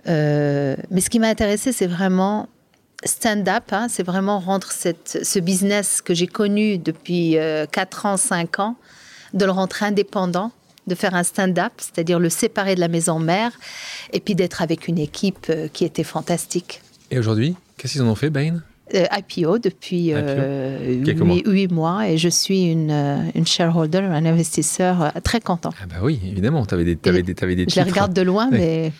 Euh, 0.06 0.76
mais 0.90 1.00
ce 1.00 1.10
qui 1.10 1.18
m'a 1.18 1.28
intéressé, 1.28 1.72
c'est 1.72 1.86
vraiment 1.86 2.48
stand-up. 3.04 3.64
Hein. 3.70 3.86
c'est 3.88 4.02
vraiment 4.02 4.40
rendre 4.40 4.68
ce 4.72 5.38
business 5.38 6.02
que 6.02 6.14
j'ai 6.14 6.26
connu 6.26 6.78
depuis 6.78 7.36
4 7.70 8.06
ans, 8.06 8.16
5 8.16 8.58
ans, 8.58 8.76
de 9.34 9.44
le 9.44 9.52
rendre 9.52 9.82
indépendant 9.82 10.50
de 10.88 10.94
faire 10.94 11.14
un 11.14 11.22
stand-up, 11.22 11.72
c'est-à-dire 11.76 12.18
le 12.18 12.30
séparer 12.30 12.74
de 12.74 12.80
la 12.80 12.88
maison 12.88 13.18
mère, 13.18 13.52
et 14.14 14.20
puis 14.20 14.34
d'être 14.34 14.62
avec 14.62 14.88
une 14.88 14.98
équipe 14.98 15.52
qui 15.74 15.84
était 15.84 16.02
fantastique. 16.02 16.80
Et 17.10 17.18
aujourd'hui, 17.18 17.56
qu'est-ce 17.76 17.92
qu'ils 17.92 18.02
en 18.02 18.06
ont 18.06 18.14
fait, 18.14 18.30
Bain? 18.30 18.54
euh, 18.54 18.67
IPO 18.94 19.58
depuis 19.58 20.12
euh, 20.12 20.94
huit, 21.46 21.68
mois 21.70 22.08
et 22.08 22.18
je 22.18 22.28
suis 22.28 22.64
une, 22.64 22.90
euh, 22.90 23.18
une 23.34 23.46
shareholder, 23.46 23.98
un 23.98 24.24
investisseur 24.24 25.12
très 25.22 25.40
content. 25.40 25.72
Ah 25.82 25.86
bah 25.86 25.96
oui, 26.02 26.20
évidemment, 26.24 26.64
tu 26.66 26.74
avais 26.74 26.84
des, 26.84 26.98
avais 27.08 27.22
des, 27.22 27.34
avais 27.42 27.56
des 27.56 27.66
Je 27.68 27.76
les 27.76 27.82
regarde 27.82 28.12
de 28.12 28.22
loin, 28.22 28.48
mais 28.50 28.92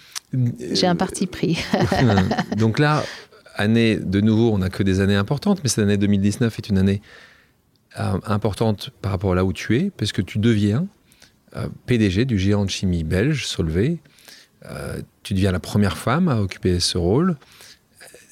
j'ai 0.73 0.87
un 0.87 0.97
parti 0.97 1.27
pris. 1.27 1.59
Donc 2.57 2.79
là, 2.79 3.05
année, 3.57 3.97
de 3.97 4.21
nouveau, 4.21 4.53
on 4.53 4.59
n'a 4.59 4.71
que 4.71 4.83
des 4.83 5.01
années 5.01 5.17
importantes, 5.17 5.61
mais 5.63 5.69
cette 5.69 5.85
année 5.85 5.97
2019 5.97 6.59
est 6.59 6.69
une 6.69 6.79
année 6.79 7.01
importante 7.97 8.91
par 9.03 9.13
rapport 9.13 9.33
à 9.33 9.35
là 9.35 9.45
où 9.45 9.53
tu 9.53 9.77
es, 9.77 9.91
parce 9.91 10.13
que 10.13 10.23
tu 10.23 10.39
deviens 10.39 10.87
PDG 11.87 12.27
du 12.27 12.39
géant 12.39 12.65
de 12.65 12.71
chimie 12.71 13.03
belge, 13.05 13.47
Solvay. 13.47 13.99
tu 15.23 15.35
deviens 15.35 15.51
la 15.51 15.61
première 15.61 15.97
femme 15.97 16.29
à 16.29 16.41
occuper 16.41 16.79
ce 16.79 16.99
rôle 16.99 17.37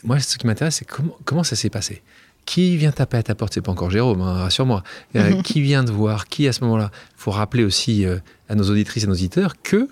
moi, 0.07 0.21
ce 0.21 0.39
qui 0.39 0.47
m'intéresse, 0.47 0.77
c'est 0.77 0.85
comment, 0.85 1.17
comment 1.25 1.45
ça 1.45 1.57
s'est 1.57 1.71
passé. 1.71 2.03
Qui 2.47 2.77
vient 2.77 2.93
taper 2.93 3.17
à 3.17 3.23
ta 3.25 3.35
porte? 3.35 3.55
C'est 3.55 3.61
pas 3.61 3.73
encore 3.73 3.91
Jérôme, 3.91 4.23
hein, 4.23 4.35
rassure-moi. 4.35 4.83
Euh, 5.17 5.43
qui 5.45 5.61
vient 5.61 5.85
te 5.85 5.91
voir? 5.91 6.29
Qui 6.29 6.47
à 6.47 6.53
ce 6.53 6.63
moment-là? 6.65 6.91
Il 6.93 7.21
faut 7.21 7.33
rappeler 7.33 7.65
aussi 7.65 8.07
euh, 8.07 8.19
à 8.49 8.55
nos 8.55 8.71
auditrices 8.71 9.05
et 9.05 9.07
nos 9.09 9.15
auditeurs 9.15 9.61
que 9.63 9.89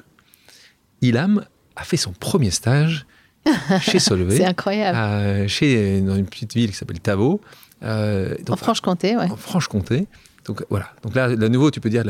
Ilham 1.03 1.45
a 1.77 1.83
fait 1.83 1.97
son 1.97 2.13
premier 2.13 2.53
stage 2.53 3.07
chez 3.81 3.99
Solvay. 3.99 4.37
C'est 4.37 4.47
incroyable. 4.47 5.49
chez, 5.49 6.01
dans 6.01 6.17
une 6.17 6.27
petite 6.27 6.55
ville 6.55 6.71
qui 6.71 6.77
s'appelle 6.77 7.01
Tavo. 7.01 7.41
Euh, 7.83 8.37
en 8.49 8.57
Franche-Comté, 8.57 9.17
ouais. 9.17 9.31
En 9.31 9.37
Franche-Comté. 9.37 10.07
Donc 10.45 10.65
voilà. 10.71 10.91
Donc 11.03 11.15
là, 11.15 11.35
de 11.35 11.49
nouveau, 11.49 11.71
tu 11.71 11.81
peux 11.81 11.91
dire, 11.91 12.05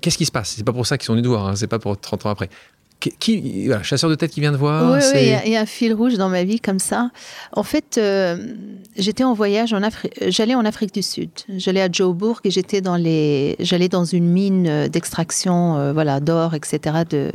qu'est-ce 0.00 0.18
qui 0.18 0.26
se 0.26 0.32
passe? 0.32 0.54
C'est 0.56 0.64
pas 0.64 0.72
pour 0.72 0.86
ça 0.86 0.98
qu'ils 0.98 1.06
sont 1.06 1.12
venus 1.12 1.24
te 1.24 1.28
voir, 1.28 1.46
hein, 1.46 1.56
c'est 1.56 1.66
pas 1.66 1.78
pour 1.78 1.98
30 1.98 2.26
ans 2.26 2.30
après. 2.30 2.50
Qui, 2.98 3.70
chasseur 3.82 4.08
de 4.08 4.14
tête 4.14 4.30
qui 4.30 4.40
vient 4.40 4.52
de 4.52 4.56
voir 4.56 4.92
Oui, 4.92 5.00
il 5.44 5.52
y, 5.52 5.56
a 5.56 5.60
un 5.60 5.66
fil 5.66 5.92
rouge 5.92 6.14
dans 6.14 6.28
ma 6.28 6.44
vie 6.44 6.60
comme 6.60 6.78
ça. 6.78 7.10
En 7.52 7.62
fait, 7.62 7.98
euh, 7.98 8.54
j'étais 8.96 9.22
en 9.22 9.34
voyage 9.34 9.72
en 9.72 9.82
Afrique. 9.82 10.14
J'allais 10.28 10.54
en 10.54 10.64
Afrique 10.64 10.94
du 10.94 11.02
Sud. 11.02 11.30
J'allais 11.56 11.82
à 11.82 11.88
Joburg 11.90 12.40
et 12.44 12.50
j'étais 12.50 12.80
dans 12.80 12.96
les. 12.96 13.56
J'allais 13.60 13.88
dans 13.88 14.04
une 14.04 14.28
mine 14.28 14.88
d'extraction, 14.88 15.76
euh, 15.76 15.92
voilà, 15.92 16.20
d'or, 16.20 16.54
etc., 16.54 17.04
de, 17.08 17.30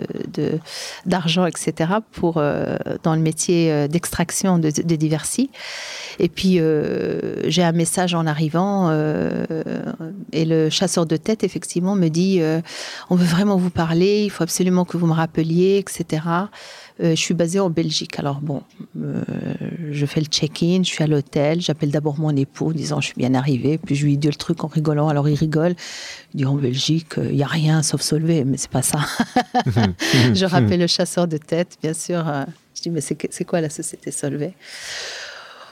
d'argent, 1.05 1.45
etc., 1.45 1.91
pour 2.11 2.37
euh, 2.37 2.75
dans 3.03 3.15
le 3.15 3.21
métier 3.21 3.87
d'extraction 3.87 4.57
de, 4.57 4.71
de 4.71 4.95
diversi. 4.95 5.51
Et 6.19 6.27
puis 6.27 6.59
j'ai 7.45 7.63
un 7.63 7.71
message 7.71 8.13
en 8.13 8.25
arrivant 8.25 8.91
et 10.33 10.45
le 10.45 10.69
chasseur 10.69 11.05
de 11.05 11.17
tête 11.17 11.43
effectivement 11.43 11.95
me 11.95 12.09
dit 12.09 12.41
on 13.09 13.15
veut 13.15 13.25
vraiment 13.25 13.57
vous 13.57 13.69
parler. 13.69 14.23
Il 14.23 14.29
faut 14.29 14.43
absolument 14.43 14.85
que 14.85 14.97
vous 14.97 15.07
me 15.07 15.13
rappeliez 15.13 15.50
etc. 15.59 16.23
Euh, 17.01 17.11
je 17.11 17.15
suis 17.15 17.33
basée 17.33 17.59
en 17.59 17.69
Belgique. 17.69 18.19
Alors 18.19 18.41
bon, 18.41 18.61
euh, 19.01 19.23
je 19.91 20.05
fais 20.05 20.19
le 20.19 20.27
check-in, 20.27 20.83
je 20.83 20.89
suis 20.89 21.03
à 21.03 21.07
l'hôtel, 21.07 21.61
j'appelle 21.61 21.91
d'abord 21.91 22.19
mon 22.19 22.35
époux 22.35 22.69
en 22.69 22.71
disant 22.71 23.01
je 23.01 23.07
suis 23.07 23.15
bien 23.17 23.33
arrivée, 23.33 23.77
puis 23.77 23.95
je 23.95 24.05
lui 24.05 24.17
dis 24.17 24.27
le 24.27 24.35
truc 24.35 24.63
en 24.63 24.67
rigolant. 24.67 25.07
Alors 25.07 25.27
il 25.27 25.35
rigole, 25.35 25.75
il 26.33 26.37
dit 26.37 26.45
en 26.45 26.55
Belgique 26.55 27.13
il 27.17 27.35
n'y 27.35 27.43
a 27.43 27.47
rien 27.47 27.81
sauf 27.81 28.01
Solvay, 28.01 28.43
mais 28.45 28.57
c'est 28.57 28.69
pas 28.69 28.81
ça. 28.81 28.99
je 30.33 30.45
rappelle 30.45 30.79
le 30.79 30.87
chasseur 30.87 31.27
de 31.27 31.37
tête, 31.37 31.77
bien 31.81 31.93
sûr. 31.93 32.27
Euh, 32.27 32.43
je 32.75 32.81
dis 32.83 32.89
mais 32.89 33.01
c'est 33.01 33.45
quoi 33.45 33.61
la 33.61 33.69
société 33.69 34.11
Solvay? 34.11 34.53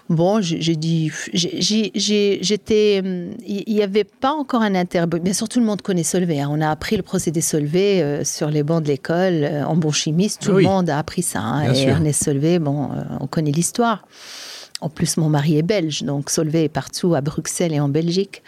Bon, 0.10 0.42
j'ai 0.42 0.76
dit, 0.76 1.12
j'étais, 1.34 2.98
il 3.46 3.74
n'y 3.74 3.84
avait 3.84 4.04
pas 4.04 4.32
encore 4.32 4.64
un 4.64 4.74
intérêt. 4.74 5.06
Bien 5.06 5.34
sûr, 5.34 5.48
tout 5.48 5.60
le 5.60 5.66
monde 5.68 5.84
connaît 5.84 6.04
Solvay. 6.04 6.40
Hein. 6.40 6.50
On 6.52 6.62
a 6.62 6.70
appris 6.72 6.98
le 6.98 7.04
procédé 7.04 7.42
Solvay 7.42 8.02
euh, 8.02 8.24
sur 8.24 8.50
les 8.50 8.64
bancs 8.64 8.82
de 8.82 8.88
l'école 8.88 9.44
euh, 9.44 9.64
en 9.64 9.76
bon 9.76 9.92
chimiste. 9.92 10.42
Tout 10.42 10.54
le 10.54 10.64
monde 10.64 10.90
a 10.90 10.98
appris 10.98 11.22
ça. 11.22 11.42
Hein. 11.42 11.74
Et 11.74 11.84
Ernest 11.84 12.24
Solvay, 12.24 12.58
bon, 12.58 12.86
euh, 12.86 13.04
on 13.20 13.28
connaît 13.28 13.52
l'histoire. 13.52 14.08
En 14.82 14.90
plus, 14.90 15.18
mon 15.18 15.30
mari 15.30 15.60
est 15.60 15.64
belge, 15.64 16.02
donc 16.02 16.32
Solvay 16.32 16.64
est 16.64 16.70
partout 16.70 17.14
à 17.14 17.22
Bruxelles 17.22 17.74
et 17.74 17.80
en 17.80 17.90
Belgique. 17.90 18.42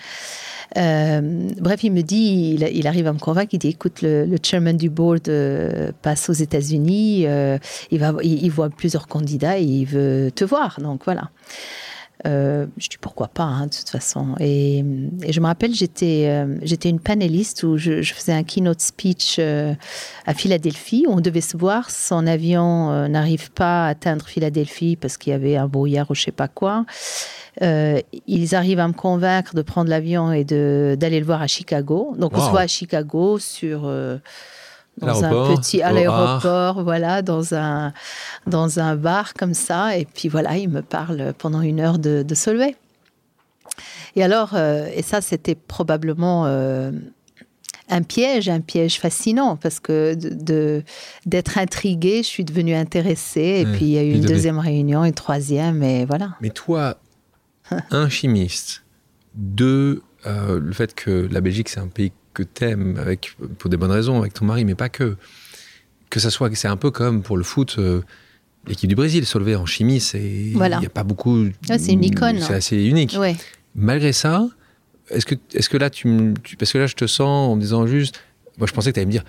Euh, 0.77 1.49
bref, 1.59 1.83
il 1.83 1.91
me 1.91 2.01
dit, 2.01 2.57
il, 2.59 2.87
arrive 2.87 3.07
à 3.07 3.13
me 3.13 3.19
convaincre, 3.19 3.49
il 3.53 3.59
dit, 3.59 3.69
écoute, 3.69 4.01
le, 4.01 4.37
chairman 4.41 4.77
du 4.77 4.89
board 4.89 5.27
euh, 5.27 5.91
passe 6.01 6.29
aux 6.29 6.33
États-Unis, 6.33 7.25
euh, 7.27 7.57
il, 7.91 8.01
il, 8.23 8.49
voit 8.49 8.69
plusieurs 8.69 9.07
candidats 9.07 9.59
et 9.59 9.63
il 9.63 9.85
veut 9.85 10.31
te 10.33 10.43
voir. 10.43 10.79
Donc 10.79 11.01
voilà. 11.05 11.29
Je 12.25 12.89
dis 12.89 12.97
pourquoi 12.99 13.27
pas, 13.27 13.43
hein, 13.43 13.67
de 13.67 13.75
toute 13.75 13.89
façon. 13.89 14.35
Et, 14.39 14.83
je 15.27 15.39
me 15.39 15.45
rappelle, 15.45 15.73
j'étais 15.73 16.45
j'étais 16.61 16.89
une 16.89 16.99
panéliste 16.99 17.63
où 17.63 17.77
je, 17.77 18.01
faisais 18.01 18.33
un 18.33 18.43
keynote 18.43 18.81
speech 18.81 19.39
à 19.39 20.33
Philadelphie. 20.33 21.05
Où 21.07 21.13
on 21.13 21.21
devait 21.21 21.41
se 21.41 21.57
voir. 21.57 21.89
Son 21.89 22.27
avion 22.27 23.07
n'arrive 23.07 23.51
pas 23.51 23.85
à 23.85 23.89
atteindre 23.89 24.25
Philadelphie 24.27 24.95
parce 24.95 25.17
qu'il 25.17 25.31
y 25.31 25.35
avait 25.35 25.55
un 25.57 25.67
brouillard 25.67 26.11
ou 26.11 26.15
je 26.15 26.21
sais 26.21 26.31
pas 26.31 26.47
quoi. 26.47 26.85
Euh, 27.61 27.99
ils 28.27 28.55
arrivent 28.55 28.79
à 28.79 28.87
me 28.87 28.93
convaincre 28.93 29.55
de 29.55 29.61
prendre 29.61 29.89
l'avion 29.89 30.31
et 30.31 30.43
d'aller 30.43 31.19
le 31.19 31.25
voir 31.25 31.41
à 31.41 31.47
Chicago. 31.47 32.15
Donc, 32.17 32.31
on 32.37 32.45
se 32.45 32.49
voit 32.49 32.61
à 32.61 32.67
Chicago 32.67 33.39
sur. 33.39 33.81
Euh, 35.01 35.05
dans 35.05 35.23
un 35.23 35.55
petit 35.55 35.81
à 35.81 35.91
l'aéroport, 35.91 36.83
voilà, 36.83 37.21
dans 37.21 37.53
un 37.53 37.93
dans 38.47 38.79
un 38.79 38.95
bar 38.95 39.33
comme 39.33 39.53
ça, 39.53 39.97
et 39.97 40.05
puis 40.05 40.29
voilà, 40.29 40.57
il 40.57 40.69
me 40.69 40.81
parle 40.81 41.33
pendant 41.37 41.61
une 41.61 41.79
heure 41.79 41.99
de, 41.99 42.23
de 42.23 42.35
Solvay. 42.35 42.75
Et 44.15 44.23
alors, 44.23 44.51
euh, 44.53 44.87
et 44.93 45.01
ça, 45.01 45.21
c'était 45.21 45.55
probablement 45.55 46.45
un 47.91 48.03
piège, 48.03 48.49
un 48.49 48.61
piège 48.61 48.99
fascinant, 48.99 49.57
parce 49.57 49.79
que 49.79 50.15
de 50.15 50.83
d'être 51.25 51.57
intriguée, 51.57 52.23
je 52.23 52.27
suis 52.27 52.45
devenue 52.45 52.73
intéressée, 52.73 53.61
et 53.61 53.65
puis 53.65 53.85
il 53.85 53.91
y 53.91 53.97
a 53.97 54.03
eu 54.03 54.13
une 54.13 54.25
deuxième 54.25 54.59
réunion, 54.59 55.03
une 55.03 55.13
troisième, 55.13 55.83
et 55.83 56.05
voilà. 56.05 56.35
Mais 56.41 56.49
toi, 56.49 56.97
un 57.91 58.09
chimiste, 58.09 58.83
deux, 59.35 60.01
euh, 60.25 60.59
le 60.59 60.73
fait 60.73 60.93
que 60.93 61.27
la 61.31 61.41
Belgique, 61.41 61.69
c'est 61.69 61.79
un 61.79 61.87
pays 61.87 62.11
que 62.33 62.43
t'aimes, 62.43 62.97
avec, 62.97 63.35
pour 63.57 63.69
des 63.69 63.77
bonnes 63.77 63.91
raisons, 63.91 64.19
avec 64.19 64.33
ton 64.33 64.45
mari, 64.45 64.65
mais 64.65 64.75
pas 64.75 64.89
que. 64.89 65.17
Que 66.09 66.19
ça 66.19 66.29
soit, 66.29 66.53
c'est 66.55 66.67
un 66.67 66.75
peu 66.75 66.91
comme 66.91 67.21
pour 67.21 67.37
le 67.37 67.43
foot, 67.43 67.75
euh, 67.79 68.01
l'équipe 68.67 68.89
du 68.89 68.95
Brésil, 68.95 69.25
Solvay 69.25 69.55
en 69.55 69.65
chimie, 69.65 70.01
c'est. 70.01 70.21
Il 70.21 70.57
n'y 70.57 70.85
a 70.85 70.89
pas 70.89 71.03
beaucoup. 71.03 71.47
c'est 71.65 71.93
une 71.93 72.03
icône. 72.03 72.41
C'est 72.41 72.53
assez 72.53 72.83
unique. 72.83 73.15
Malgré 73.75 74.11
ça, 74.11 74.47
est-ce 75.09 75.25
que, 75.25 75.35
est 75.53 75.67
que 75.67 75.77
là, 75.77 75.89
tu, 75.89 76.33
Parce 76.59 76.73
que 76.73 76.77
là, 76.77 76.87
je 76.87 76.95
te 76.95 77.07
sens 77.07 77.51
en 77.51 77.55
me 77.55 77.61
disant 77.61 77.87
juste. 77.87 78.19
Moi, 78.57 78.67
je 78.67 78.73
pensais 78.73 78.91
que 78.91 78.95
tu 78.95 78.99
allais 78.99 79.05
me 79.05 79.11
dire 79.11 79.23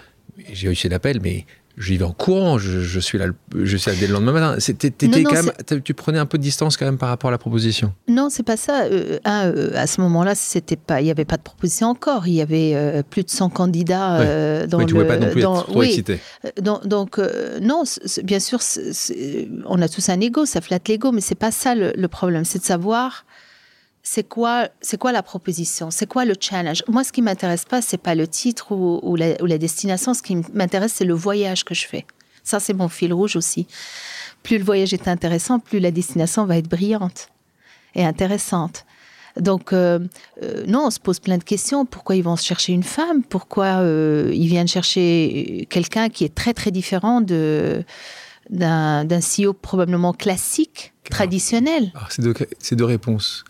j'ai 0.52 0.68
réussi 0.68 0.88
l'appel, 0.88 1.20
mais 1.22 1.46
j'y 1.78 1.96
vais 1.96 2.04
en 2.04 2.12
courant, 2.12 2.58
je, 2.58 3.00
suis 3.00 3.18
là, 3.18 3.26
je 3.54 3.76
suis 3.76 3.90
là 3.90 3.96
dès 3.98 4.06
le 4.06 4.12
lendemain 4.12 4.32
matin. 4.32 4.58
quand 4.60 5.32
même, 5.32 5.82
tu 5.82 5.94
prenais 5.94 6.18
un 6.18 6.26
peu 6.26 6.38
de 6.38 6.42
distance 6.42 6.76
quand 6.76 6.84
même 6.84 6.98
par 6.98 7.08
rapport 7.08 7.28
à 7.28 7.30
la 7.30 7.38
proposition. 7.38 7.92
Non, 8.08 8.28
c'est 8.30 8.42
pas 8.42 8.56
ça. 8.56 8.84
Euh, 8.84 9.18
euh, 9.26 9.70
à 9.74 9.86
ce 9.86 10.00
moment-là, 10.02 10.34
c'était 10.34 10.76
pas, 10.76 11.00
il 11.00 11.04
n'y 11.04 11.10
avait 11.10 11.24
pas 11.24 11.36
de 11.36 11.42
proposition 11.42 11.88
encore. 11.88 12.26
Il 12.26 12.34
y 12.34 12.42
avait 12.42 12.72
euh, 12.74 13.02
plus 13.02 13.24
de 13.24 13.30
100 13.30 13.50
candidats 13.50 14.66
dans 14.66 14.78
oui, 14.78 14.86
tu 14.86 14.94
le. 14.94 15.06
pas 15.06 15.16
non 15.16 15.30
plus 15.30 15.42
dans, 15.42 15.60
être 15.60 15.66
trop 15.66 15.82
excité. 15.82 16.20
Donc, 16.60 17.18
non, 17.60 17.84
bien 18.22 18.40
sûr, 18.40 18.60
on 19.66 19.80
a 19.80 19.88
tous 19.88 20.08
un 20.08 20.20
ego, 20.20 20.44
ça 20.44 20.60
flatte 20.60 20.88
l'ego, 20.88 21.12
mais 21.12 21.20
c'est 21.20 21.34
pas 21.34 21.50
ça 21.50 21.74
le 21.74 22.08
problème. 22.08 22.44
C'est 22.44 22.58
de 22.58 22.64
savoir 22.64 23.24
c'est 24.02 24.28
quoi, 24.28 24.68
c'est 24.80 24.98
quoi 24.98 25.12
la 25.12 25.22
proposition? 25.22 25.90
C'est 25.90 26.06
quoi 26.06 26.24
le 26.24 26.34
challenge? 26.38 26.82
Moi, 26.88 27.04
ce 27.04 27.12
qui 27.12 27.22
m'intéresse 27.22 27.64
pas, 27.64 27.80
c'est 27.80 27.98
pas 27.98 28.14
le 28.14 28.26
titre 28.26 28.72
ou, 28.72 29.16
la, 29.16 29.58
destination. 29.58 30.12
Ce 30.12 30.22
qui 30.22 30.36
m'intéresse, 30.52 30.94
c'est 30.94 31.04
le 31.04 31.14
voyage 31.14 31.64
que 31.64 31.74
je 31.74 31.86
fais. 31.86 32.04
Ça, 32.42 32.58
c'est 32.58 32.72
mon 32.72 32.88
fil 32.88 33.12
rouge 33.12 33.36
aussi. 33.36 33.68
Plus 34.42 34.58
le 34.58 34.64
voyage 34.64 34.92
est 34.92 35.06
intéressant, 35.06 35.60
plus 35.60 35.78
la 35.78 35.92
destination 35.92 36.44
va 36.46 36.58
être 36.58 36.68
brillante 36.68 37.28
et 37.94 38.04
intéressante. 38.04 38.84
Donc, 39.40 39.72
euh, 39.72 40.00
euh, 40.42 40.64
non, 40.66 40.86
on 40.86 40.90
se 40.90 40.98
pose 40.98 41.20
plein 41.20 41.38
de 41.38 41.44
questions. 41.44 41.86
Pourquoi 41.86 42.16
ils 42.16 42.24
vont 42.24 42.34
chercher 42.34 42.72
une 42.72 42.82
femme? 42.82 43.22
Pourquoi 43.22 43.80
euh, 43.80 44.30
ils 44.34 44.48
viennent 44.48 44.68
chercher 44.68 45.66
quelqu'un 45.70 46.08
qui 46.08 46.24
est 46.24 46.34
très, 46.34 46.52
très 46.54 46.72
différent 46.72 47.20
de, 47.20 47.84
d'un, 48.50 49.06
CEO 49.06 49.52
probablement 49.52 50.12
classique, 50.12 50.92
traditionnel? 51.08 51.92
C'est 52.10 52.20
deux, 52.20 52.34
deux 52.72 52.84
réponses 52.84 53.44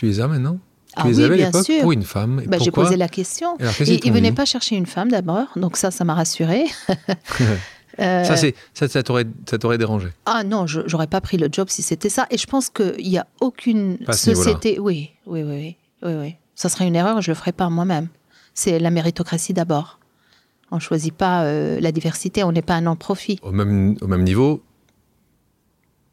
tu 0.00 0.06
les 0.06 0.18
as 0.18 0.28
maintenant? 0.28 0.58
Tu 0.86 0.94
ah 0.96 1.06
les 1.06 1.20
avais 1.20 1.42
à 1.42 1.46
l'époque? 1.46 1.70
pour 1.82 1.92
une 1.92 2.04
femme? 2.04 2.42
Bah, 2.46 2.56
J'ai 2.58 2.70
posé 2.70 2.96
la 2.96 3.06
question. 3.06 3.58
il 3.58 4.00
ne 4.06 4.12
venait 4.12 4.32
pas 4.32 4.46
chercher 4.46 4.76
une 4.76 4.86
femme 4.86 5.10
d'abord, 5.10 5.46
donc 5.56 5.76
ça, 5.76 5.90
ça 5.90 6.04
m'a 6.04 6.14
rassuré. 6.14 6.64
Euh, 7.98 8.24
ça, 8.24 8.36
ça, 8.72 8.88
ça 8.88 9.02
t'aurait 9.02 9.76
dérangé? 9.76 10.08
Ah 10.24 10.42
non, 10.42 10.66
je 10.66 10.80
n'aurais 10.80 11.08
pas 11.08 11.20
pris 11.20 11.36
le 11.36 11.48
job 11.52 11.68
si 11.68 11.82
c'était 11.82 12.08
ça. 12.08 12.26
Et 12.30 12.38
je 12.38 12.46
pense 12.46 12.70
qu'il 12.70 13.06
n'y 13.06 13.18
a 13.18 13.26
aucune 13.40 13.98
société. 14.10 14.78
Oui, 14.78 15.10
oui, 15.26 15.42
oui, 15.42 15.76
oui, 16.02 16.12
oui, 16.14 16.36
Ça 16.54 16.70
serait 16.70 16.86
une 16.86 16.94
erreur, 16.94 17.20
je 17.20 17.30
le 17.30 17.34
ferais 17.34 17.52
pas 17.52 17.68
moi-même. 17.68 18.08
C'est 18.54 18.78
la 18.78 18.90
méritocratie 18.90 19.52
d'abord. 19.52 19.98
On 20.70 20.76
ne 20.76 20.80
choisit 20.80 21.12
pas 21.12 21.42
euh, 21.42 21.78
la 21.80 21.92
diversité, 21.92 22.42
on 22.42 22.52
n'est 22.52 22.62
pas 22.62 22.74
un 22.74 22.82
non-profit. 22.82 23.38
Au 23.42 23.50
même, 23.50 23.96
au 24.00 24.06
même 24.06 24.22
niveau, 24.22 24.62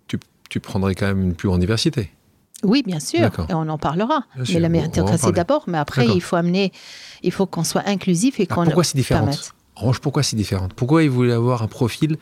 tu, 0.08 0.20
tu 0.50 0.60
prendrais 0.60 0.96
quand 0.96 1.06
même 1.06 1.22
une 1.22 1.36
plus 1.36 1.48
grande 1.48 1.62
diversité. 1.62 2.12
Oui, 2.64 2.84
bien 2.86 3.00
sûr, 3.00 3.30
et 3.50 3.54
on 3.54 3.70
en 3.70 3.78
parlera. 3.78 4.24
mais 4.36 4.60
la 4.60 4.70
méritocratie 4.70 5.32
d'abord, 5.32 5.66
mais 5.68 5.78
après, 5.78 6.08
il 6.08 6.22
faut 6.22 6.36
amener, 6.36 6.72
il 7.24 7.32
faut 7.32 7.46
qu'on 7.46 7.64
soit 7.64 7.88
inclusif 7.88 8.40
et 8.40 8.48
qu'on. 8.48 8.66
Pourquoi 8.66 8.84
si 8.84 8.96
différente 8.96 9.54
Range, 9.76 10.00
pourquoi 10.00 10.24
si 10.24 10.36
différente 10.36 10.74
Pourquoi 10.74 11.04
il 11.04 11.10
voulait 11.10 11.34
avoir 11.34 11.62
un 11.62 11.68
profil 11.68 12.18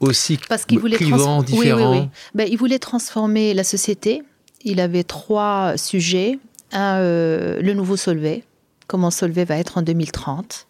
aussi 0.00 0.38
Parce 0.48 0.66
qu'il 0.66 0.78
voulait 0.78 0.98
clivant, 0.98 1.42
différent 1.42 1.92
oui, 1.92 2.00
oui, 2.00 2.08
ben, 2.34 2.46
Il 2.50 2.58
voulait 2.58 2.78
transformer 2.78 3.54
la 3.54 3.64
société. 3.64 4.22
Il 4.62 4.78
avait 4.78 5.04
trois 5.04 5.78
sujets. 5.78 6.38
Un, 6.72 6.98
euh, 6.98 7.62
le 7.62 7.72
nouveau 7.72 7.96
Solvay, 7.96 8.44
comment 8.86 9.10
Solvay 9.10 9.44
va 9.44 9.56
être 9.56 9.78
en 9.78 9.82
2030. 9.82 10.66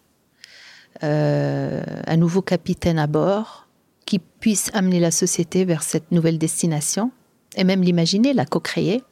Euh, 1.03 1.81
un 2.07 2.17
nouveau 2.17 2.41
capitaine 2.41 2.99
à 2.99 3.07
bord 3.07 3.67
qui 4.05 4.19
puisse 4.19 4.69
amener 4.73 4.99
la 4.99 5.11
société 5.11 5.65
vers 5.65 5.83
cette 5.83 6.11
nouvelle 6.11 6.37
destination 6.37 7.11
et 7.55 7.63
même 7.63 7.81
l'imaginer, 7.81 8.33
la 8.33 8.45
co-créer. 8.45 9.03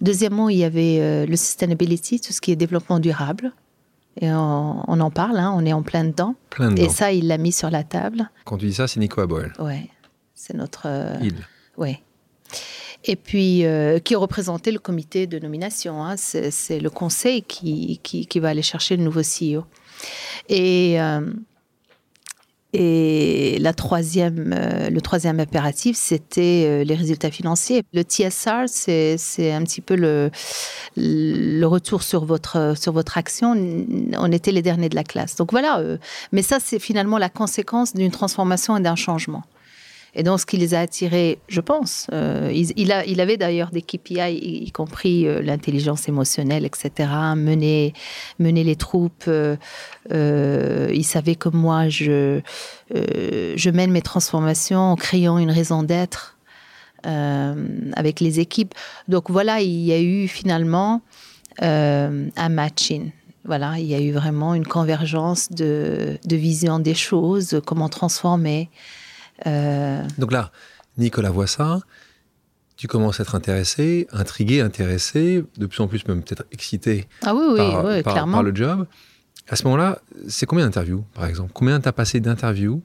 Deuxièmement, 0.00 0.48
il 0.48 0.58
y 0.58 0.64
avait 0.64 0.98
euh, 1.00 1.26
le 1.26 1.36
sustainability, 1.36 2.20
tout 2.20 2.32
ce 2.32 2.40
qui 2.40 2.50
est 2.50 2.56
développement 2.56 2.98
durable. 2.98 3.52
Et 4.20 4.30
on, 4.30 5.00
en 5.00 5.10
parle, 5.10 5.38
hein, 5.38 5.54
on 5.56 5.64
est 5.64 5.72
en 5.72 5.82
plein 5.82 6.04
dedans. 6.04 6.34
Et 6.76 6.90
ça, 6.90 7.12
il 7.12 7.28
l'a 7.28 7.38
mis 7.38 7.52
sur 7.52 7.70
la 7.70 7.82
table. 7.82 8.28
Quand 8.44 8.58
tu 8.58 8.66
dis 8.66 8.74
ça, 8.74 8.86
c'est 8.86 9.00
Nico 9.00 9.22
Aboel. 9.22 9.54
Oui, 9.58 9.88
c'est 10.34 10.54
notre. 10.54 10.82
Euh, 10.84 11.16
il. 11.22 11.34
Oui. 11.78 11.96
Et 13.04 13.16
puis, 13.16 13.64
euh, 13.64 14.00
qui 14.00 14.14
représentait 14.14 14.70
le 14.70 14.78
comité 14.78 15.26
de 15.26 15.38
nomination. 15.38 16.04
Hein. 16.04 16.16
c'est 16.16 16.78
le 16.78 16.90
conseil 16.90 17.42
qui, 17.42 18.00
qui, 18.02 18.26
qui, 18.26 18.38
va 18.38 18.50
aller 18.50 18.62
chercher 18.62 18.96
le 18.98 19.02
nouveau 19.02 19.22
CEO. 19.22 19.64
Et 20.50 20.98
Et 22.74 23.58
la 23.60 23.74
troisième, 23.74 24.54
euh, 24.56 24.88
le 24.88 25.00
troisième 25.02 25.40
impératif, 25.40 25.94
c'était 25.96 26.64
euh, 26.66 26.84
les 26.84 26.94
résultats 26.94 27.30
financiers. 27.30 27.82
Le 27.92 28.02
TSR, 28.02 28.64
c'est 28.66 29.52
un 29.52 29.62
petit 29.62 29.82
peu 29.82 29.94
le, 29.94 30.30
le 30.96 31.64
retour 31.66 32.02
sur 32.02 32.24
votre, 32.24 32.74
sur 32.78 32.92
votre 32.92 33.18
action. 33.18 33.54
On 34.16 34.32
était 34.32 34.52
les 34.52 34.62
derniers 34.62 34.88
de 34.88 34.94
la 34.94 35.04
classe. 35.04 35.36
Donc 35.36 35.50
voilà. 35.50 35.80
Euh, 35.80 35.98
mais 36.32 36.40
ça, 36.40 36.58
c'est 36.60 36.78
finalement 36.78 37.18
la 37.18 37.28
conséquence 37.28 37.92
d'une 37.92 38.10
transformation 38.10 38.76
et 38.78 38.80
d'un 38.80 38.96
changement. 38.96 39.42
Et 40.14 40.22
donc, 40.22 40.40
ce 40.40 40.46
qui 40.46 40.58
les 40.58 40.74
a 40.74 40.80
attirés, 40.80 41.38
je 41.48 41.60
pense, 41.60 42.06
euh, 42.12 42.52
il, 42.52 42.92
a, 42.92 43.04
il 43.06 43.20
avait 43.20 43.38
d'ailleurs 43.38 43.70
des 43.70 43.80
KPI, 43.80 44.36
y, 44.66 44.70
compris 44.70 45.26
euh, 45.26 45.40
l'intelligence 45.40 46.06
émotionnelle, 46.06 46.66
etc., 46.66 47.08
mener, 47.34 47.94
mener 48.38 48.62
les 48.62 48.76
troupes. 48.76 49.24
Euh, 49.26 49.56
il 50.92 51.04
savait 51.04 51.34
que 51.34 51.48
moi, 51.48 51.88
je, 51.88 52.40
je 52.90 53.70
mène 53.70 53.90
mes 53.90 54.02
transformations 54.02 54.92
en 54.92 54.96
créant 54.96 55.38
une 55.38 55.50
raison 55.50 55.82
d'être 55.82 56.36
avec 57.04 58.20
les 58.20 58.38
équipes. 58.38 58.74
Donc 59.08 59.28
voilà, 59.28 59.60
il 59.60 59.80
y 59.80 59.92
a 59.92 60.00
eu 60.00 60.28
finalement 60.28 61.00
un 61.58 62.48
matching. 62.48 63.10
Voilà, 63.44 63.74
il 63.78 63.86
y 63.86 63.94
a 63.96 64.00
eu 64.00 64.12
vraiment 64.12 64.54
une 64.54 64.66
convergence 64.66 65.50
de, 65.50 66.16
de 66.24 66.36
vision 66.36 66.78
des 66.78 66.94
choses, 66.94 67.60
comment 67.66 67.88
transformer. 67.88 68.70
Euh, 69.46 70.02
Donc 70.18 70.32
là, 70.32 70.52
Nicolas 70.98 71.30
voit 71.30 71.46
ça, 71.46 71.80
tu 72.76 72.88
commences 72.88 73.20
à 73.20 73.22
être 73.22 73.34
intéressé, 73.34 74.06
intrigué, 74.12 74.60
intéressé, 74.60 75.44
de 75.56 75.66
plus 75.66 75.80
en 75.80 75.88
plus 75.88 76.06
même 76.06 76.22
peut-être 76.22 76.44
excité 76.52 77.06
ah 77.22 77.34
oui, 77.34 77.44
oui, 77.50 78.02
par, 78.02 78.14
clairement. 78.14 78.42
le 78.42 78.54
job. 78.54 78.86
À 79.48 79.56
ce 79.56 79.64
moment-là, 79.64 80.00
c'est 80.28 80.46
combien 80.46 80.64
d'interviews, 80.64 81.04
par 81.14 81.26
exemple? 81.26 81.50
Combien 81.52 81.80
t'as 81.80 81.92
passé 81.92 82.20
d'interviews 82.20 82.82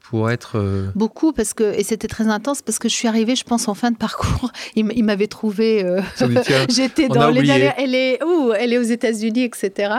pour 0.00 0.30
être... 0.30 0.58
Euh, 0.58 0.90
Beaucoup, 0.94 1.32
parce 1.32 1.54
que, 1.54 1.78
et 1.78 1.84
c'était 1.84 2.08
très 2.08 2.26
intense, 2.26 2.62
parce 2.62 2.78
que 2.78 2.88
je 2.88 2.94
suis 2.94 3.06
arrivée, 3.06 3.36
je 3.36 3.44
pense, 3.44 3.68
en 3.68 3.74
fin 3.74 3.92
de 3.92 3.96
parcours. 3.96 4.50
Il, 4.76 5.04
m'avait 5.04 5.28
trouvé... 5.28 5.84
Euh, 5.84 6.00
j'étais 6.68 7.08
dans 7.08 7.30
les... 7.30 7.48
Elle 7.76 7.94
est, 7.94 8.18
elle 8.58 8.72
est 8.72 8.78
aux 8.78 8.82
États-Unis, 8.82 9.44
etc. 9.44 9.92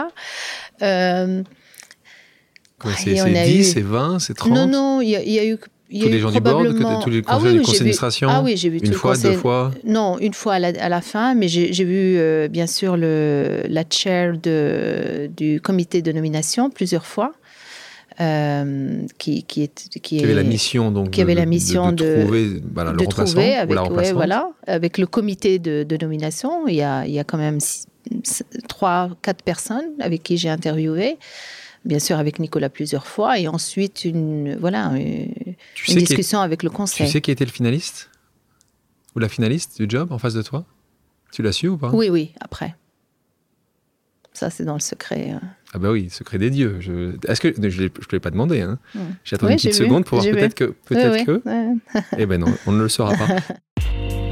Euh, 0.82 1.42
c'est 2.96 3.14
10, 3.14 3.72
c'est 3.72 3.80
20, 3.80 4.18
c'est 4.18 4.34
30 4.34 4.52
Non, 4.52 4.66
non, 4.66 5.00
il 5.00 5.08
y, 5.08 5.38
a 5.38 5.46
eu 5.46 5.56
tous 6.00 6.08
les 6.08 6.18
gens 6.18 6.30
du 6.30 6.40
board, 6.40 6.66
tous 7.02 7.10
les 7.10 7.22
ah 7.26 7.36
conseils, 7.36 7.58
ah 7.60 7.72
d'administration 7.72 8.28
Ah 8.30 8.42
oui, 8.42 8.56
j'ai 8.56 8.68
vu 8.68 8.78
Une 8.78 8.92
fois, 8.92 9.16
deux 9.16 9.32
fois. 9.32 9.70
Non, 9.84 10.18
une 10.18 10.34
fois 10.34 10.54
à 10.54 10.88
la, 10.88 11.00
fin, 11.00 11.34
mais 11.34 11.48
j'ai 11.48 11.84
vu 11.84 12.16
euh, 12.16 12.48
bien 12.48 12.66
sûr 12.66 12.96
le, 12.96 13.62
la 13.68 13.84
chair 13.88 14.36
de, 14.42 15.30
du 15.36 15.60
comité 15.60 16.02
de 16.02 16.12
nomination 16.12 16.70
plusieurs 16.70 17.06
fois. 17.06 17.32
Euh, 18.20 19.06
qui, 19.16 19.42
qui, 19.44 19.62
est, 19.62 19.98
qui, 20.02 20.22
avait 20.22 20.34
la 20.34 20.42
mission 20.42 20.90
donc 20.90 21.12
qui 21.12 21.22
avait 21.22 21.34
la 21.34 21.46
mission 21.46 21.92
de, 21.92 22.20
trouver 22.20 22.60
voilà, 22.74 22.92
le 22.92 22.98
de 22.98 23.06
trouver 23.06 23.54
avec, 23.54 23.80
ouais, 23.90 24.12
voilà, 24.12 24.50
avec 24.66 24.98
le 24.98 25.06
comité 25.06 25.58
de, 25.58 25.82
de, 25.82 25.96
nomination. 25.96 26.68
Il 26.68 26.74
y 26.74 26.82
a, 26.82 27.06
il 27.06 27.12
y 27.12 27.18
a 27.18 27.24
quand 27.24 27.38
même 27.38 27.58
trois 28.68 29.08
quatre 29.22 29.42
personnes 29.42 29.92
avec 29.98 30.22
qui 30.22 30.36
j'ai 30.36 30.50
interviewé 30.50 31.16
bien 31.84 31.98
sûr 31.98 32.18
avec 32.18 32.38
Nicolas 32.38 32.68
plusieurs 32.68 33.06
fois, 33.06 33.38
et 33.38 33.48
ensuite 33.48 34.04
une, 34.04 34.56
voilà, 34.56 34.92
une, 34.96 35.54
discussion 35.88 36.40
avec 36.40 36.62
le 36.62 36.70
conseil. 36.70 37.06
Tu 37.06 37.12
sais 37.12 37.20
qui 37.20 37.30
était 37.30 37.44
le 37.44 37.50
finaliste 37.50 38.10
Ou 39.14 39.18
la 39.18 39.28
finaliste 39.28 39.80
du 39.80 39.86
job 39.88 40.12
en 40.12 40.18
face 40.18 40.34
de 40.34 40.42
toi? 40.42 40.64
Tu 41.32 41.42
l'as 41.42 41.52
su 41.52 41.68
ou 41.68 41.78
pas? 41.78 41.90
Oui, 41.90 42.10
oui, 42.10 42.32
après. 42.40 42.76
Ça, 44.34 44.50
c'est 44.50 44.64
dans 44.64 44.74
le 44.74 44.80
secret. 44.80 45.30
Hein. 45.30 45.40
Ah 45.74 45.78
bah 45.78 45.90
oui, 45.90 46.08
secret 46.10 46.38
des 46.38 46.50
dieux. 46.50 46.76
Je... 46.80 47.16
Est-ce 47.26 47.40
que 47.40 47.52
je 47.54 47.82
ne 47.82 47.88
l'ai 48.12 48.20
pas 48.20 48.30
demandé 48.30 48.60
hein. 48.60 48.78
J'attends 49.24 49.48
une 49.48 49.56
petite 49.56 49.74
seconde 49.74 50.04
pour 50.04 50.20
voir 50.20 50.30
peut-être 50.32 50.54
que, 50.54 50.74
peut-être 50.86 51.24
que. 51.24 51.42
Eh 52.18 52.26
ben 52.26 52.40
non, 52.40 52.52
on 52.66 52.72
ne 52.72 52.82
le 52.82 52.88
saura 52.88 53.14
pas. 53.14 53.28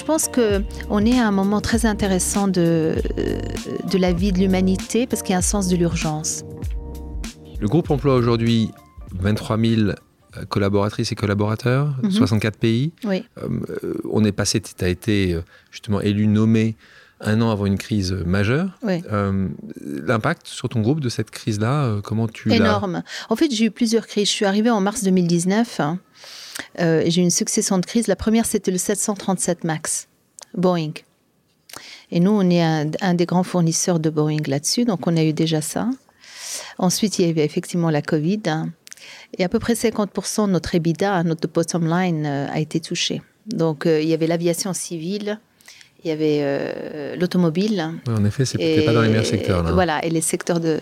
Je 0.00 0.04
pense 0.06 0.28
que 0.28 0.62
on 0.88 1.04
est 1.04 1.18
à 1.18 1.28
un 1.28 1.30
moment 1.30 1.60
très 1.60 1.84
intéressant 1.84 2.48
de, 2.48 2.94
de 3.92 3.98
la 3.98 4.14
vie 4.14 4.32
de 4.32 4.38
l'humanité 4.38 5.06
parce 5.06 5.20
qu'il 5.20 5.32
y 5.32 5.34
a 5.34 5.38
un 5.38 5.42
sens 5.42 5.68
de 5.68 5.76
l'urgence. 5.76 6.42
Le 7.60 7.68
groupe 7.68 7.90
emploie 7.90 8.14
aujourd'hui 8.14 8.70
23 9.12 9.58
000 9.58 9.80
euh, 9.90 9.94
collaboratrices 10.48 11.12
et 11.12 11.14
collaborateurs, 11.14 11.94
64 12.08 12.54
mhm. 12.54 12.58
pays. 12.58 12.92
Oui. 13.04 13.24
Euh, 13.42 13.92
on 14.10 14.24
est 14.24 14.32
passé, 14.32 14.58
tu 14.62 14.72
as 14.82 14.88
été 14.88 15.34
euh, 15.34 15.42
justement 15.70 16.00
élu, 16.00 16.26
nommé 16.28 16.76
un 17.20 17.42
an 17.42 17.50
avant 17.50 17.66
une 17.66 17.76
crise 17.76 18.12
majeure. 18.12 18.78
Oui. 18.82 19.02
L'impact 19.82 20.46
sur 20.46 20.70
ton 20.70 20.80
groupe 20.80 21.00
de 21.00 21.10
cette 21.10 21.30
crise-là, 21.30 22.00
comment 22.02 22.26
tu 22.26 22.48
l'as 22.48 22.56
Énorme. 22.56 23.02
En 23.28 23.36
fait, 23.36 23.50
j'ai 23.54 23.66
eu 23.66 23.70
plusieurs 23.70 24.06
crises. 24.06 24.28
Je 24.28 24.32
suis 24.32 24.46
arrivée 24.46 24.70
en 24.70 24.80
mars 24.80 25.04
2019. 25.04 25.82
Euh, 26.80 27.02
j'ai 27.06 27.20
eu 27.20 27.24
une 27.24 27.30
succession 27.30 27.78
de 27.78 27.86
crises. 27.86 28.06
La 28.06 28.16
première, 28.16 28.46
c'était 28.46 28.70
le 28.70 28.78
737 28.78 29.64
MAX, 29.64 30.08
Boeing. 30.54 30.92
Et 32.10 32.20
nous, 32.20 32.32
on 32.32 32.48
est 32.50 32.62
un, 32.62 33.14
des 33.14 33.26
grands 33.26 33.44
fournisseurs 33.44 34.00
de 34.00 34.10
Boeing 34.10 34.42
là-dessus, 34.46 34.84
donc 34.84 35.06
on 35.06 35.16
a 35.16 35.22
eu 35.22 35.32
déjà 35.32 35.60
ça. 35.60 35.88
Ensuite, 36.78 37.18
il 37.18 37.26
y 37.26 37.30
avait 37.30 37.44
effectivement 37.44 37.90
la 37.90 38.02
Covid. 38.02 38.42
Et 39.38 39.44
à 39.44 39.48
peu 39.48 39.60
près 39.60 39.74
50% 39.74 40.46
de 40.46 40.52
notre 40.52 40.74
EBITDA, 40.74 41.22
notre 41.22 41.48
bottom 41.48 41.88
line, 41.88 42.26
euh, 42.26 42.48
a 42.50 42.58
été 42.58 42.80
touché. 42.80 43.22
Donc, 43.46 43.86
euh, 43.86 44.02
il 44.02 44.08
y 44.08 44.14
avait 44.14 44.26
l'aviation 44.26 44.72
civile, 44.72 45.38
il 46.04 46.08
y 46.08 46.10
avait 46.10 47.16
l'automobile. 47.16 47.92
en 48.08 48.24
effet, 48.24 48.44
c'était 48.44 48.82
pas 48.84 48.92
dans 48.92 49.02
les 49.02 49.08
meilleurs 49.08 49.26
secteurs. 49.26 49.62
Là. 49.62 49.72
Voilà, 49.72 50.04
et 50.04 50.10
les 50.10 50.22
secteurs 50.22 50.58
de 50.58 50.80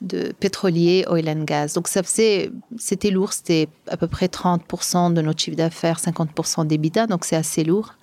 de 0.00 0.32
pétrolier, 0.38 1.04
oil 1.08 1.28
and 1.28 1.44
gas. 1.44 1.72
Donc 1.74 1.88
ça 1.88 2.02
c'était 2.04 3.10
lourd, 3.10 3.32
c'était 3.32 3.68
à 3.88 3.96
peu 3.96 4.06
près 4.06 4.26
30% 4.26 5.12
de 5.12 5.22
notre 5.22 5.40
chiffre 5.40 5.56
d'affaires, 5.56 5.98
50% 5.98 6.66
d'EBITDA, 6.66 7.06
donc 7.06 7.24
c'est 7.24 7.36
assez 7.36 7.64
lourd. 7.64 7.94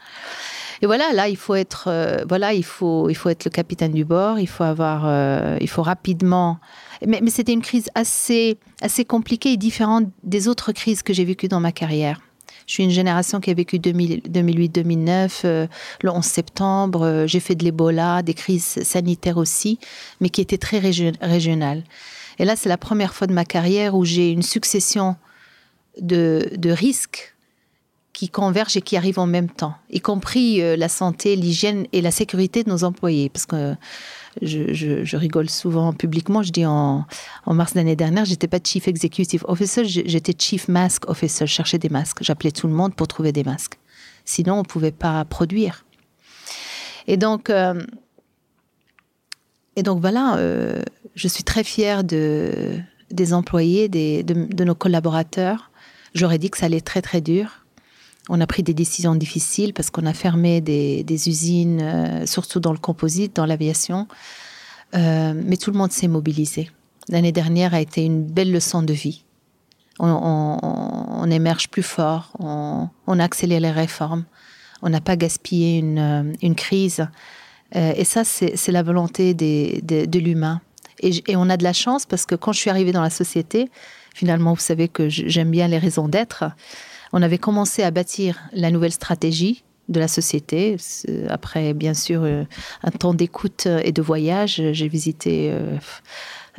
Et 0.81 0.85
voilà, 0.85 1.13
là, 1.13 1.29
il 1.29 1.37
faut 1.37 1.55
être, 1.55 1.85
euh, 1.87 2.25
voilà, 2.27 2.53
il 2.53 2.65
faut, 2.65 3.09
il 3.09 3.15
faut 3.15 3.29
être 3.29 3.45
le 3.45 3.51
capitaine 3.51 3.93
du 3.93 4.03
bord. 4.03 4.37
Il 4.37 4.49
faut 4.49 4.65
avoir, 4.65 5.03
euh, 5.05 5.57
il 5.61 5.69
faut 5.69 5.81
rapidement. 5.81 6.59
Mais, 7.07 7.21
mais 7.23 7.29
c'était 7.29 7.53
une 7.53 7.61
crise 7.61 7.89
assez, 7.95 8.57
assez 8.81 9.05
compliquée 9.05 9.53
et 9.53 9.57
différente 9.57 10.07
des 10.23 10.49
autres 10.49 10.73
crises 10.73 11.01
que 11.01 11.13
j'ai 11.13 11.23
vécues 11.23 11.47
dans 11.47 11.61
ma 11.61 11.71
carrière. 11.71 12.19
Je 12.68 12.74
suis 12.74 12.84
une 12.84 12.89
génération 12.89 13.39
qui 13.39 13.51
a 13.51 13.53
vécu 13.53 13.78
2008-2009, 13.78 15.41
euh, 15.45 15.68
le 16.01 16.09
11 16.09 16.24
septembre. 16.24 17.01
Euh, 17.03 17.28
j'ai 17.28 17.39
fait 17.39 17.55
de 17.55 17.64
l'Ebola, 17.64 18.22
des 18.22 18.34
crises 18.34 18.84
sanitaires 18.84 19.38
aussi, 19.38 19.80
mais 20.22 20.30
qui 20.30 20.41
étaient 20.41 20.57
très 20.57 20.80
régionales. 20.80 21.84
Et 22.39 22.45
là, 22.45 22.55
c'est 22.55 22.70
la 22.70 22.78
première 22.78 23.14
fois 23.14 23.28
de 23.28 23.34
ma 23.34 23.45
carrière 23.45 23.95
où 23.95 24.05
j'ai 24.05 24.32
une 24.32 24.41
succession 24.41 25.16
de, 26.01 26.49
de 26.55 26.72
risques 26.72 27.34
qui 28.14 28.30
convergent 28.30 28.78
et 28.78 28.82
qui 28.82 28.95
arrivent 28.95 29.20
en 29.20 29.26
même 29.26 29.49
temps, 29.49 29.74
y 29.89 29.99
compris 29.99 30.61
euh, 30.61 30.78
la 30.78 30.88
santé, 30.88 31.36
l'hygiène 31.36 31.88
et 31.91 32.01
la 32.01 32.11
sécurité 32.11 32.64
de 32.64 32.70
nos 32.70 32.84
employés. 32.84 33.30
Parce 33.30 33.47
que 33.47 33.76
je, 34.41 35.15
rigole 35.15 35.49
souvent 35.49 35.93
publiquement. 35.93 36.43
Je 36.43 36.51
dis 36.51 36.65
en, 36.65 37.05
mars 37.47 37.75
l'année 37.75 37.95
dernière, 37.95 38.25
j'étais 38.25 38.47
pas 38.47 38.59
chief 38.63 38.88
executive 38.88 39.43
officer, 39.47 39.84
j'étais 39.86 40.34
chief 40.38 40.67
mask 40.67 41.09
officer. 41.09 41.45
Je 41.45 41.53
cherchais 41.53 41.77
des 41.77 41.89
masques. 41.89 42.19
J'appelais 42.21 42.51
tout 42.51 42.67
le 42.67 42.73
monde 42.73 42.95
pour 42.95 43.07
trouver 43.07 43.31
des 43.31 43.43
masques. 43.43 43.77
Sinon, 44.25 44.59
on 44.59 44.63
pouvait 44.63 44.91
pas 44.91 45.25
produire. 45.25 45.86
Et 47.07 47.17
donc, 47.17 47.49
euh, 47.49 47.81
et 49.75 49.84
donc 49.84 49.99
voilà, 49.99 50.38
euh, 50.38 50.81
je 51.15 51.27
suis 51.27 51.43
très 51.43 51.63
fière 51.63 52.03
de, 52.03 52.77
des 53.11 53.34
employés, 53.34 53.89
des, 53.89 54.23
de, 54.23 54.63
nos 54.63 54.75
collaborateurs. 54.75 55.71
J'aurais 56.13 56.38
dit 56.38 56.49
que 56.49 56.57
ça 56.57 56.67
allait 56.67 56.81
très 56.81 57.01
très 57.01 57.21
dur. 57.21 57.62
On 58.30 58.39
a 58.39 58.47
pris 58.47 58.63
des 58.63 58.74
décisions 58.74 59.15
difficiles 59.15 59.74
parce 59.74 59.89
qu'on 59.89 60.05
a 60.05 60.13
fermé 60.13 60.61
des, 60.61 61.28
usines, 61.28 61.82
euh, 61.82 62.26
surtout 62.26 62.59
dans 62.59 62.71
le 62.71 62.78
composite, 62.78 63.36
dans 63.36 63.45
l'aviation. 63.45 64.07
Euh, 64.95 65.34
mais 65.36 65.57
tout 65.57 65.71
le 65.71 65.78
monde 65.78 65.91
s'est 65.91 66.07
mobilisé. 66.07 66.71
L'année 67.09 67.34
dernière 67.34 67.74
a 67.74 67.82
été 67.82 68.05
une 68.05 68.24
belle 68.24 68.51
leçon 68.51 68.82
de 68.82 68.93
vie. 68.93 69.26
On, 69.99 71.30
émerge 71.30 71.69
plus 71.69 71.84
fort, 71.84 72.32
on, 72.39 72.89
a 73.19 73.24
accéléré 73.24 73.61
les 73.61 73.71
réformes, 73.71 74.26
on 74.82 74.89
n'a 74.89 75.01
pas 75.01 75.15
gaspillé 75.15 75.78
une, 75.78 76.34
euh, 76.43 76.53
crise. 76.55 77.07
et 77.74 78.03
ça, 78.03 78.24
c'est 78.24 78.71
la 78.71 78.84
volonté 78.84 79.34
de 79.34 80.19
l'humain. 80.19 80.61
Et, 80.99 81.11
et, 81.28 81.36
on 81.36 81.49
a 81.49 81.57
de 81.57 81.63
la 81.63 81.74
chance 81.74 82.05
parce 82.05 82.26
que 82.26 82.36
quand 82.36 82.53
je 82.53 82.59
suis 82.59 82.69
arrivée 82.69 82.91
dans 82.91 83.01
la 83.01 83.09
société, 83.09 83.69
finalement, 84.13 84.53
vous 84.53 84.59
savez 84.59 84.88
que 84.88 85.09
j'aime 85.09 85.51
bien 85.51 85.67
les 85.67 85.78
raisons 85.78 86.07
d'être 86.07 86.45
on 87.14 87.22
avait 87.22 87.38
commencé 87.38 87.84
à 87.84 87.91
bâtir 87.91 88.39
la 88.51 88.72
nouvelle 88.72 88.91
stratégie 88.91 89.64
de 89.89 89.99
la 89.99 90.07
société. 90.07 90.78
Après, 91.30 91.74
bien 91.74 91.93
sûr, 91.93 92.24
euh, 92.24 92.43
un 92.84 92.91
temps 92.91 93.14
d'écoute 93.14 93.68
et 93.68 93.91
de 93.91 94.01
voyage, 94.01 94.61
j'ai 94.72 94.88
visité 94.88 95.51
euh, 95.51 95.78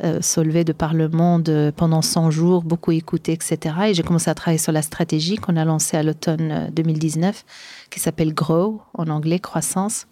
euh, 0.03 0.21
Solvay 0.21 0.63
de 0.63 0.73
par 0.73 0.93
le 0.93 1.09
monde 1.09 1.73
pendant 1.75 2.01
100 2.01 2.31
jours, 2.31 2.63
beaucoup 2.63 2.91
écouté, 2.91 3.33
etc. 3.33 3.75
Et 3.87 3.93
j'ai 3.93 4.03
commencé 4.03 4.29
à 4.29 4.35
travailler 4.35 4.59
sur 4.59 4.71
la 4.71 4.81
stratégie 4.81 5.35
qu'on 5.35 5.57
a 5.57 5.65
lancée 5.65 5.97
à 5.97 6.03
l'automne 6.03 6.69
2019, 6.73 7.43
qui 7.89 7.99
s'appelle 7.99 8.33
Grow, 8.33 8.81
en 8.93 9.07
anglais, 9.07 9.39
croissance. 9.39 10.07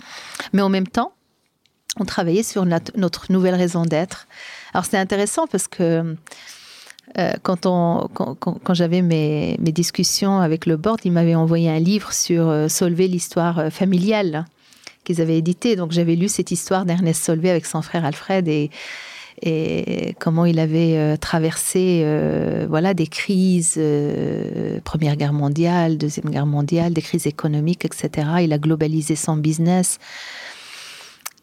Mais 0.52 0.62
en 0.62 0.70
même 0.70 0.88
temps, 0.88 1.14
on 2.00 2.06
travaillait 2.06 2.44
sur 2.44 2.66
notre, 2.66 3.32
nouvelle 3.32 3.56
raison 3.56 3.84
d'être. 3.84 4.28
Alors, 4.74 4.86
c'était 4.86 4.98
intéressant 4.98 5.46
parce 5.48 5.68
que 5.68 6.16
Euh, 7.18 7.34
quand, 7.44 8.74
j'avais 8.74 9.02
mes, 9.02 9.58
discussions 9.60 10.40
avec 10.40 10.66
le 10.66 10.78
board, 10.78 11.00
ils 11.04 11.12
m'avaient 11.12 11.36
envoyé 11.36 11.70
un 11.70 11.80
livre 11.80 12.12
sur 12.12 12.50
euh, 12.50 12.68
l'histoire 12.90 13.60
euh, 13.60 13.70
familiale 13.70 14.46
qu'ils 15.04 15.22
avaient 15.22 15.38
édité. 15.38 15.76
Donc 15.76 15.92
j'avais 15.92 16.16
lu 16.16 16.28
cette 16.28 16.52
histoire 16.52 16.86
d'Ernest 16.86 17.24
Solvay 17.24 17.50
avec 17.50 17.66
son 17.66 17.82
frère 17.82 18.06
Alfred 18.06 18.48
et, 18.48 18.70
comment 20.20 20.46
il 20.46 20.58
avait 20.58 21.18
traversé 21.18 22.06
voilà 22.70 22.94
des 22.94 23.08
crises, 23.08 23.78
Première 24.86 25.18
Guerre 25.18 25.34
mondiale, 25.34 25.98
Deuxième 25.98 26.30
Guerre 26.30 26.46
mondiale, 26.46 26.94
des 26.94 27.02
crises 27.02 27.28
économiques, 27.28 27.84
etc. 27.84 28.28
Il 28.44 28.54
a 28.54 28.58
globalisé 28.58 29.18
son 29.18 29.36
business. 29.36 30.00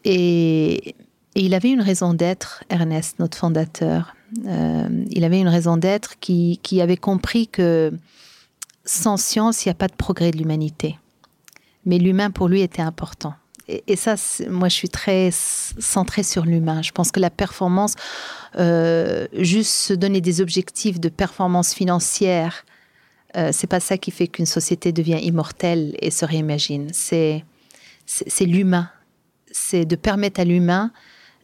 Et, 0.03 0.95
et 1.35 1.41
il 1.41 1.53
avait 1.53 1.71
une 1.71 1.81
raison 1.81 2.13
d'être, 2.13 2.63
Ernest, 2.69 3.19
notre 3.19 3.37
fondateur. 3.37 4.15
Euh, 4.45 5.05
il 5.09 5.23
avait 5.23 5.39
une 5.39 5.47
raison 5.47 5.77
d'être 5.77 6.19
qui, 6.19 6.59
avait 6.81 6.97
compris 6.97 7.47
que 7.47 7.93
sans 8.83 9.17
science, 9.17 9.65
il 9.65 9.69
n'y 9.69 9.71
a 9.71 9.75
pas 9.75 9.87
de 9.87 9.95
progrès 9.95 10.31
de 10.31 10.37
l'humanité. 10.37 10.97
Mais 11.85 11.99
l'humain, 11.99 12.31
pour 12.31 12.47
lui, 12.47 12.61
était 12.61 12.81
important. 12.81 13.33
Et, 13.67 13.95
ça, 13.95 14.15
moi, 14.49 14.67
je 14.67 14.75
suis 14.75 14.89
très 14.89 15.29
centrée 15.31 16.23
sur 16.23 16.43
l'humain. 16.43 16.81
Je 16.81 16.91
pense 16.91 17.11
que 17.11 17.21
la 17.21 17.29
performance, 17.29 17.95
euh, 18.57 19.27
juste 19.33 19.71
se 19.71 19.93
donner 19.93 20.19
des 20.19 20.41
objectifs 20.41 20.99
de 20.99 21.07
performance 21.07 21.73
financière, 21.73 22.65
euh, 23.37 23.51
c'est 23.53 23.67
pas 23.67 23.79
ça 23.79 23.97
qui 23.97 24.11
fait 24.11 24.27
qu'une 24.27 24.45
société 24.45 24.91
devient 24.91 25.19
immortelle 25.21 25.95
et 26.01 26.11
se 26.11 26.25
réimagine. 26.25 26.89
C'est 26.91 27.45
l'humain. 28.41 28.89
C'est 29.53 29.85
de 29.85 29.95
permettre 29.95 30.41
à 30.41 30.43
l'humain 30.43 30.91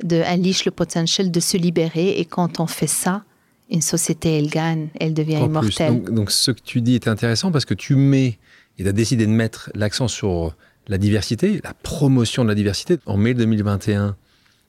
de 0.04 0.22
unleash 0.24 0.66
le 0.66 0.72
potentiel 0.72 1.32
de 1.32 1.40
se 1.40 1.58
libérer. 1.58 2.20
Et 2.20 2.26
quand 2.26 2.60
on 2.60 2.68
fait 2.68 2.88
ça, 2.88 3.24
une 3.70 3.82
société, 3.82 4.38
elle 4.38 4.50
gagne, 4.50 4.90
elle 5.00 5.14
devient 5.14 5.40
immortelle. 5.44 6.04
Donc, 6.04 6.32
ce 6.32 6.52
que 6.52 6.62
tu 6.62 6.82
dis 6.82 6.96
est 6.96 7.08
intéressant 7.08 7.52
parce 7.52 7.66
que 7.66 7.74
tu 7.74 7.96
mets, 7.96 8.40
et 8.78 8.84
tu 8.84 8.88
as 8.88 8.94
décidé 8.94 9.26
de 9.26 9.32
mettre 9.32 9.72
l'accent 9.76 10.08
sur 10.08 10.56
la 10.88 10.98
diversité, 10.98 11.60
la 11.64 11.74
promotion 11.74 12.44
de 12.44 12.50
la 12.50 12.56
diversité. 12.56 12.98
En 13.06 13.18
mai 13.18 13.34
2021, 13.34 14.16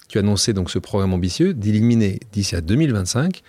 tu 0.08 0.18
as 0.18 0.20
annoncé 0.20 0.52
donc 0.52 0.70
ce 0.70 0.78
programme 0.78 1.12
ambitieux 1.12 1.54
d'éliminer 1.54 2.18
d'ici 2.32 2.56
à 2.56 2.60
2025 2.60 3.42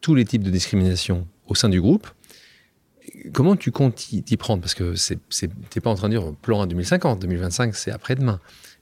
tous 0.00 0.14
les 0.14 0.24
types 0.24 0.42
de 0.42 0.50
discrimination 0.50 1.26
au 1.46 1.54
sein 1.54 1.68
du 1.68 1.80
groupe. 1.80 2.08
Comment 3.32 3.56
tu 3.56 3.70
comptes 3.70 3.96
t'y 3.96 4.36
prendre? 4.36 4.60
Parce 4.60 4.74
que 4.74 4.94
tu 4.94 5.46
n'es 5.46 5.80
pas 5.80 5.90
en 5.90 5.94
train 5.94 6.08
de 6.08 6.16
dire 6.16 6.32
plan 6.42 6.60
à 6.60 6.66
2050, 6.66 7.20
2025 7.20 7.74
c'est 7.74 7.90
après-demain. 7.90 8.40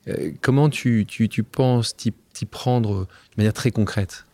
Euh, 0.09 0.33
comment 0.41 0.69
tu, 0.69 1.07
tu, 1.07 1.29
tu 1.29 1.43
penses 1.43 1.97
t'y 1.97 2.13
prendre 2.45 3.01
de 3.01 3.37
manière 3.37 3.53
très 3.53 3.71
concrète 3.71 4.25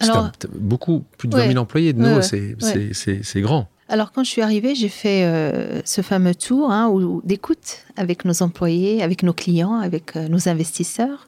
Alors, 0.00 0.30
beaucoup, 0.54 1.04
plus 1.16 1.28
de 1.28 1.36
20 1.36 1.48
000 1.48 1.58
employés 1.58 1.92
de 1.92 2.00
nous, 2.00 2.22
c'est 2.22 3.40
grand. 3.40 3.68
Alors, 3.90 4.12
quand 4.12 4.22
je 4.22 4.28
suis 4.28 4.42
arrivée, 4.42 4.74
j'ai 4.74 4.90
fait 4.90 5.24
euh, 5.24 5.80
ce 5.86 6.02
fameux 6.02 6.34
tour 6.34 6.70
hein, 6.70 6.92
d'écoute 7.24 7.86
avec 7.96 8.26
nos 8.26 8.42
employés, 8.42 9.02
avec 9.02 9.22
nos 9.22 9.32
clients, 9.32 9.76
avec 9.76 10.14
euh, 10.14 10.28
nos 10.28 10.46
investisseurs, 10.48 11.26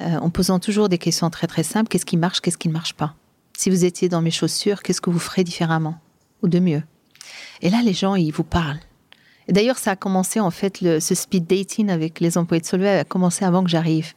en 0.00 0.30
posant 0.30 0.60
toujours 0.60 0.88
des 0.88 0.98
questions 0.98 1.28
très 1.28 1.48
très 1.48 1.64
simples. 1.64 1.88
Qu'est-ce 1.88 2.06
qui 2.06 2.16
marche, 2.16 2.40
qu'est-ce 2.40 2.56
qui 2.56 2.68
ne 2.68 2.72
marche 2.72 2.94
pas? 2.94 3.16
Si 3.58 3.68
vous 3.68 3.84
étiez 3.84 4.08
dans 4.08 4.22
mes 4.22 4.30
chaussures, 4.30 4.84
qu'est-ce 4.84 5.00
que 5.00 5.10
vous 5.10 5.18
ferez 5.18 5.42
différemment? 5.42 5.98
Ou 6.44 6.48
de 6.48 6.60
mieux? 6.60 6.84
Et 7.62 7.70
là, 7.70 7.82
les 7.84 7.92
gens, 7.92 8.14
ils 8.14 8.30
vous 8.30 8.44
parlent. 8.44 8.78
D'ailleurs, 9.48 9.78
ça 9.78 9.92
a 9.92 9.96
commencé 9.96 10.40
en 10.40 10.50
fait, 10.50 10.80
le, 10.80 11.00
ce 11.00 11.14
speed 11.14 11.46
dating 11.46 11.90
avec 11.90 12.20
les 12.20 12.36
employés 12.36 12.60
de 12.60 12.66
Solvay 12.66 12.98
a 12.98 13.04
commencé 13.04 13.44
avant 13.44 13.64
que 13.64 13.70
j'arrive. 13.70 14.12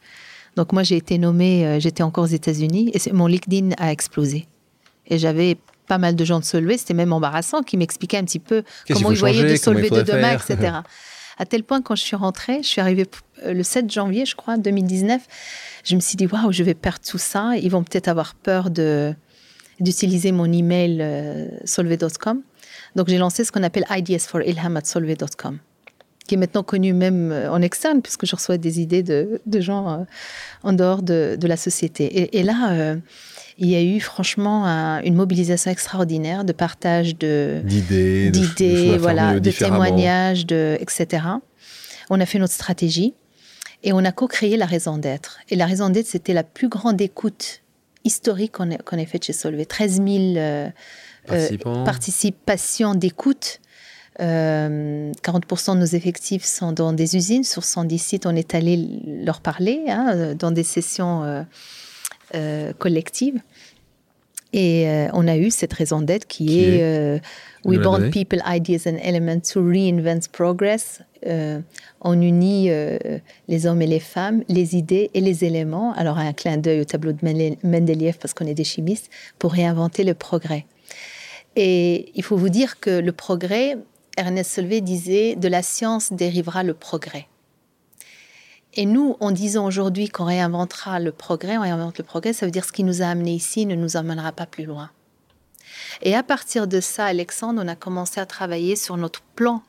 Donc 0.56 0.72
moi, 0.72 0.82
j'ai 0.82 0.96
été 0.96 1.18
nommée, 1.18 1.66
euh, 1.66 1.80
j'étais 1.80 2.02
encore 2.02 2.24
aux 2.24 2.34
États-Unis 2.34 2.92
et 2.94 3.12
mon 3.12 3.26
LinkedIn 3.26 3.70
a 3.78 3.90
explosé. 3.90 4.46
Et 5.06 5.18
j'avais 5.18 5.56
pas 5.86 5.98
mal 5.98 6.14
de 6.14 6.24
gens 6.24 6.40
de 6.40 6.44
Solvay, 6.44 6.78
c'était 6.78 6.94
même 6.94 7.12
embarrassant, 7.12 7.62
qui 7.62 7.76
m'expliquaient 7.76 8.18
un 8.18 8.24
petit 8.24 8.38
peu 8.38 8.62
comment 8.88 9.10
ils 9.10 9.18
voyaient 9.18 9.50
de 9.50 9.56
Solvay 9.56 9.90
de 9.90 10.02
demain, 10.02 10.32
etc. 10.34 10.76
à 11.38 11.46
tel 11.46 11.64
point, 11.64 11.82
quand 11.82 11.96
je 11.96 12.02
suis 12.02 12.16
rentrée, 12.16 12.62
je 12.62 12.68
suis 12.68 12.80
arrivée 12.80 13.06
euh, 13.44 13.52
le 13.52 13.62
7 13.62 13.90
janvier, 13.90 14.24
je 14.26 14.36
crois, 14.36 14.56
2019, 14.56 15.22
je 15.84 15.94
me 15.94 16.00
suis 16.00 16.16
dit, 16.16 16.26
waouh, 16.26 16.52
je 16.52 16.62
vais 16.62 16.74
perdre 16.74 17.00
tout 17.06 17.18
ça. 17.18 17.56
Ils 17.56 17.70
vont 17.70 17.82
peut-être 17.82 18.08
avoir 18.08 18.34
peur 18.34 18.70
de 18.70 19.14
d'utiliser 19.80 20.30
mon 20.32 20.50
email 20.52 20.98
euh, 21.00 21.48
solvay.com. 21.64 22.42
Donc 22.94 23.08
j'ai 23.08 23.18
lancé 23.18 23.44
ce 23.44 23.50
qu'on 23.50 23.62
appelle 23.62 23.84
Ideas 23.90 24.26
for 24.28 24.42
Ilham 24.42 24.76
at 24.76 24.84
solvay.com, 24.84 25.58
qui 26.26 26.34
est 26.34 26.38
maintenant 26.38 26.62
connu 26.62 26.92
même 26.92 27.32
euh, 27.32 27.50
en 27.50 27.60
externe, 27.62 28.02
puisque 28.02 28.26
je 28.26 28.36
reçois 28.36 28.58
des 28.58 28.80
idées 28.80 29.02
de, 29.02 29.40
gens 29.60 29.90
euh, 29.90 30.04
en 30.62 30.72
dehors 30.72 31.02
de, 31.02 31.36
la 31.42 31.56
société. 31.56 32.36
Et, 32.38 32.42
là, 32.42 32.72
euh, 32.72 32.96
il 33.58 33.68
y 33.68 33.76
a 33.76 33.82
eu 33.82 34.00
franchement 34.00 34.64
une 35.04 35.14
mobilisation 35.14 35.70
extraordinaire 35.70 36.44
de 36.44 36.52
partage 36.52 37.16
de 37.18 37.60
d'idées, 37.64 38.30
d'idées, 38.30 38.96
voilà, 38.98 39.38
de 39.40 39.50
témoignages, 39.50 40.46
de 40.46 40.78
etc. 40.80 41.24
On 42.08 42.20
a 42.20 42.26
fait 42.26 42.38
notre 42.38 42.54
stratégie 42.54 43.14
et 43.82 43.92
on 43.92 44.04
a 44.04 44.12
co-créé 44.12 44.56
la 44.56 44.66
raison 44.66 44.96
d'être. 44.96 45.38
Et 45.50 45.56
la 45.56 45.66
raison 45.66 45.90
d'être, 45.90 46.06
c'était 46.06 46.34
la 46.34 46.44
plus 46.44 46.68
grande 46.68 47.00
écoute 47.00 47.62
historique 48.04 48.52
qu'on 48.52 48.70
ait, 48.70 49.06
faite 49.06 49.24
chez 49.24 49.32
Solvay. 49.32 49.64
13 49.64 50.02
000 50.02 50.08
euh, 51.30 51.56
participation 51.84 52.94
d'écoute. 52.94 53.60
40% 54.18 54.22
euh, 54.22 55.74
de 55.74 55.78
nos 55.78 55.86
effectifs 55.86 56.44
sont 56.44 56.72
dans 56.72 56.92
des 56.92 57.16
usines. 57.16 57.44
Sur 57.44 57.64
110 57.64 57.98
sites, 57.98 58.26
on 58.26 58.36
est 58.36 58.54
allé 58.54 58.76
leur 59.24 59.40
parler 59.40 59.84
hein, 59.88 60.34
dans 60.34 60.50
des 60.50 60.64
sessions 60.64 61.44
euh, 62.34 62.72
collectives. 62.78 63.40
Et 64.54 64.86
on 65.14 65.26
a 65.28 65.38
eu 65.38 65.50
cette 65.50 65.72
raison 65.72 66.02
d'être 66.02 66.26
qui, 66.26 66.62
est, 66.62 67.22
We 67.64 67.78
bond 67.78 68.10
people, 68.10 68.42
ideas 68.46 68.86
and 68.86 68.98
elements 69.02 69.40
to 69.54 69.62
reinvent 69.62 70.28
progress. 70.30 71.00
on 72.02 72.20
unit 72.20 72.68
les 73.48 73.66
hommes 73.66 73.80
et 73.80 73.86
les 73.86 73.98
femmes, 73.98 74.42
les 74.48 74.76
idées 74.76 75.10
et 75.14 75.22
les 75.22 75.46
éléments. 75.46 75.94
Alors 75.94 76.18
un 76.18 76.34
clin 76.34 76.58
d'œil 76.58 76.82
au 76.82 76.84
tableau 76.84 77.12
de 77.12 77.20
Mendeleev 77.64 78.18
parce 78.18 78.34
qu'on 78.34 78.46
est 78.46 78.52
des 78.52 78.64
chimistes 78.64 79.08
pour 79.38 79.52
réinventer 79.52 80.04
le 80.04 80.12
progrès. 80.12 80.66
Et 81.56 82.12
il 82.14 82.22
faut 82.22 82.36
vous 82.36 82.48
dire 82.48 82.80
que 82.80 82.90
le 82.90 83.12
progrès, 83.12 83.76
Ernest 84.16 84.52
Solvay 84.52 84.80
disait, 84.80 85.36
de 85.36 85.48
la 85.48 85.62
science 85.62 86.12
dérivera 86.12 86.62
le 86.62 86.74
progrès. 86.74 87.28
Et 88.74 88.86
nous, 88.86 89.16
en 89.20 89.30
disant 89.30 89.66
aujourd'hui 89.66 90.08
qu'on 90.08 90.24
réinventera 90.24 90.98
le 90.98 91.12
progrès, 91.12 91.58
on 91.58 91.62
réinvente 91.62 91.98
le 91.98 92.04
progrès, 92.04 92.32
ça 92.32 92.46
veut 92.46 92.52
dire 92.52 92.64
ce 92.64 92.72
qui 92.72 92.84
nous 92.84 93.02
a 93.02 93.06
amené 93.06 93.34
ici 93.34 93.66
ne 93.66 93.74
nous 93.74 93.96
emmènera 93.96 94.32
pas 94.32 94.46
plus 94.46 94.64
loin. 94.64 94.90
Et 96.00 96.14
à 96.14 96.22
partir 96.22 96.66
de 96.66 96.80
ça, 96.80 97.06
Alexandre, 97.06 97.60
on 97.62 97.68
a 97.68 97.76
commencé 97.76 98.20
à 98.20 98.26
travailler 98.26 98.76
sur 98.76 98.96
notre 98.96 99.22
plan 99.36 99.62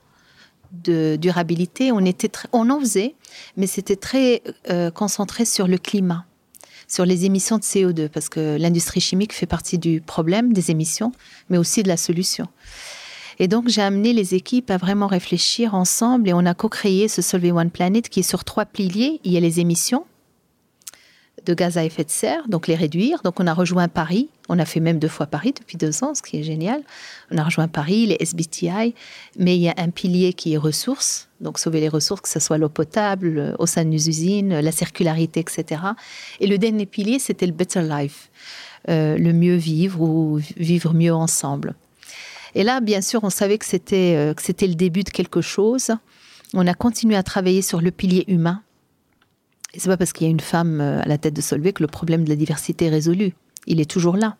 de 0.71 1.17
durabilité. 1.19 1.91
On, 1.91 1.99
était 1.99 2.31
on 2.51 2.69
en 2.69 2.79
faisait, 2.79 3.15
mais 3.57 3.67
c'était 3.67 3.95
très 3.95 4.41
euh, 4.69 4.89
concentré 4.89 5.45
sur 5.45 5.67
le 5.67 5.77
climat 5.77 6.25
sur 6.87 7.05
les 7.05 7.25
émissions 7.25 7.57
de 7.57 7.63
CO2, 7.63 8.09
parce 8.09 8.29
que 8.29 8.57
l'industrie 8.59 9.01
chimique 9.01 9.33
fait 9.33 9.45
partie 9.45 9.79
du 9.79 10.01
problème 10.01 10.53
des 10.53 10.69
émissions, 10.69 11.11
mais 11.49 11.57
aussi 11.57 11.81
de 11.81 11.87
la 11.87 11.97
solution. 11.97 12.47
Et 13.39 13.47
donc, 13.47 13.67
j'ai 13.67 13.81
amené 13.81 14.13
les 14.13 14.35
équipes 14.35 14.71
à 14.71 14.77
vraiment 14.77 15.07
réfléchir 15.07 15.75
ensemble 15.75 16.29
et 16.29 16.33
on 16.33 16.45
a 16.45 16.53
co-créé 16.53 17.07
ce 17.07 17.21
Solvay 17.21 17.51
One 17.51 17.71
Planet 17.71 18.09
qui 18.09 18.21
est 18.21 18.23
sur 18.23 18.43
trois 18.43 18.65
piliers. 18.65 19.19
Il 19.23 19.31
y 19.31 19.37
a 19.37 19.39
les 19.39 19.59
émissions, 19.59 20.05
de 21.45 21.53
gaz 21.53 21.77
à 21.77 21.83
effet 21.83 22.03
de 22.03 22.09
serre, 22.09 22.47
donc 22.47 22.67
les 22.67 22.75
réduire. 22.75 23.21
Donc 23.23 23.39
on 23.39 23.47
a 23.47 23.53
rejoint 23.53 23.87
Paris, 23.87 24.29
on 24.49 24.59
a 24.59 24.65
fait 24.65 24.79
même 24.79 24.99
deux 24.99 25.07
fois 25.07 25.25
Paris 25.25 25.53
depuis 25.57 25.77
deux 25.77 26.03
ans, 26.03 26.13
ce 26.15 26.21
qui 26.21 26.37
est 26.37 26.43
génial. 26.43 26.81
On 27.31 27.37
a 27.37 27.43
rejoint 27.43 27.67
Paris, 27.67 28.05
les 28.05 28.17
SBTI, 28.19 28.93
mais 29.37 29.55
il 29.55 29.61
y 29.61 29.69
a 29.69 29.73
un 29.77 29.89
pilier 29.89 30.33
qui 30.33 30.53
est 30.53 30.57
ressources, 30.57 31.29
donc 31.41 31.59
sauver 31.59 31.79
les 31.79 31.89
ressources, 31.89 32.21
que 32.21 32.29
ce 32.29 32.39
soit 32.39 32.57
l'eau 32.57 32.69
potable 32.69 33.37
euh, 33.37 33.55
au 33.59 33.65
sein 33.65 33.83
de 33.83 33.89
nos 33.89 33.97
usines, 33.97 34.59
la 34.59 34.71
circularité, 34.71 35.39
etc. 35.39 35.81
Et 36.39 36.47
le 36.47 36.57
dernier 36.57 36.85
pilier, 36.85 37.19
c'était 37.19 37.45
le 37.45 37.53
Better 37.53 37.81
Life, 37.81 38.29
euh, 38.89 39.17
le 39.17 39.33
mieux 39.33 39.55
vivre 39.55 40.01
ou 40.01 40.39
vivre 40.57 40.93
mieux 40.93 41.13
ensemble. 41.13 41.75
Et 42.55 42.63
là, 42.63 42.81
bien 42.81 43.01
sûr, 43.01 43.23
on 43.23 43.29
savait 43.29 43.57
que 43.57 43.65
c'était 43.65 44.15
euh, 44.15 44.33
que 44.33 44.41
c'était 44.41 44.67
le 44.67 44.75
début 44.75 45.03
de 45.03 45.09
quelque 45.09 45.41
chose. 45.41 45.91
On 46.53 46.67
a 46.67 46.73
continué 46.73 47.15
à 47.15 47.23
travailler 47.23 47.61
sur 47.61 47.81
le 47.81 47.89
pilier 47.91 48.25
humain 48.27 48.61
et 49.73 49.79
c'est 49.79 49.89
pas 49.89 49.97
parce 49.97 50.13
qu'il 50.13 50.27
y 50.27 50.29
a 50.29 50.31
une 50.31 50.39
femme 50.39 50.79
euh, 50.81 51.01
à 51.01 51.07
la 51.07 51.17
tête 51.17 51.33
de 51.33 51.41
Solvay 51.41 51.73
que 51.73 51.83
le 51.83 51.87
problème 51.87 52.23
de 52.23 52.29
la 52.29 52.35
diversité 52.35 52.85
est 52.85 52.89
résolu. 52.89 53.33
Il 53.65 53.81
est 53.81 53.89
toujours 53.89 54.17
là. 54.17 54.37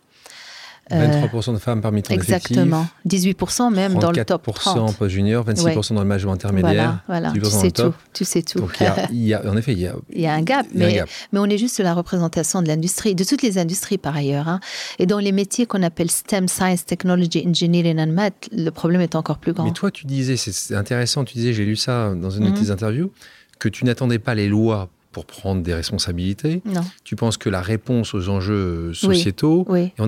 23% 0.91 1.49
euh, 1.49 1.53
de 1.53 1.57
femmes 1.57 1.81
parmi 1.81 2.03
ton 2.03 2.13
Exactement. 2.13 2.87
18% 3.07 3.73
même 3.73 3.95
dans 3.95 4.11
le 4.11 4.25
top 4.25 4.43
30. 4.53 4.77
34% 4.77 4.79
en 4.79 4.93
post 4.93 5.13
junior, 5.13 5.45
26% 5.45 5.93
dans 5.93 6.01
le 6.01 6.07
majeur 6.07 6.31
intermédiaire. 6.31 7.03
Voilà, 7.07 7.31
Tu 7.31 7.45
sais 7.45 7.71
tout. 7.71 7.93
Tu 8.11 8.25
sais 8.25 8.41
tout. 8.41 8.59
Donc 8.59 8.77
il 9.11 9.23
y, 9.23 9.33
a, 9.33 9.45
en 9.49 9.55
effet, 9.55 9.71
il 9.71 9.79
y 9.79 9.87
a, 9.87 9.95
il 10.11 10.21
y 10.21 10.27
a 10.27 10.33
un 10.33 10.41
gap, 10.41 10.65
mais, 10.73 11.03
mais 11.31 11.39
on 11.39 11.45
est 11.45 11.57
juste 11.57 11.79
la 11.79 11.93
représentation 11.93 12.61
de 12.61 12.67
l'industrie, 12.67 13.15
de 13.15 13.23
toutes 13.23 13.41
les 13.41 13.57
industries 13.57 13.97
par 13.97 14.15
ailleurs. 14.15 14.47
Hein. 14.47 14.59
Et 14.99 15.05
dans 15.05 15.19
les 15.19 15.31
métiers 15.31 15.65
qu'on 15.65 15.83
appelle 15.83 16.11
STEM, 16.11 16.47
Science, 16.47 16.85
Technology, 16.85 17.45
Engineering 17.47 17.99
and 17.99 18.07
Math, 18.07 18.49
le 18.51 18.69
problème 18.69 19.01
est 19.01 19.15
encore 19.15 19.37
plus 19.37 19.53
grand. 19.53 19.65
Mais 19.65 19.71
toi, 19.71 19.91
tu 19.91 20.05
disais, 20.05 20.35
c'est 20.37 20.75
intéressant, 20.75 21.23
tu 21.23 21.35
disais, 21.35 21.53
j'ai 21.53 21.65
lu 21.65 21.75
ça 21.75 22.13
dans 22.15 22.29
une 22.29 22.45
de 22.45 22.49
mhm. 22.49 22.65
tes 22.65 22.71
interviews, 22.71 23.11
que 23.59 23.69
tu 23.69 23.85
n'attendais 23.85 24.19
pas 24.19 24.35
les 24.35 24.47
lois 24.47 24.89
pour 25.13 25.25
prendre 25.25 25.61
des 25.61 25.73
responsabilités. 25.73 26.61
Non. 26.65 26.81
Tu 27.05 27.15
penses 27.15 27.37
que 27.37 27.49
la 27.49 27.61
réponse 27.61 28.13
aux 28.13 28.27
enjeux 28.27 28.93
sociétaux 28.93 29.63
Oui. 29.69 29.93
en 29.99 30.07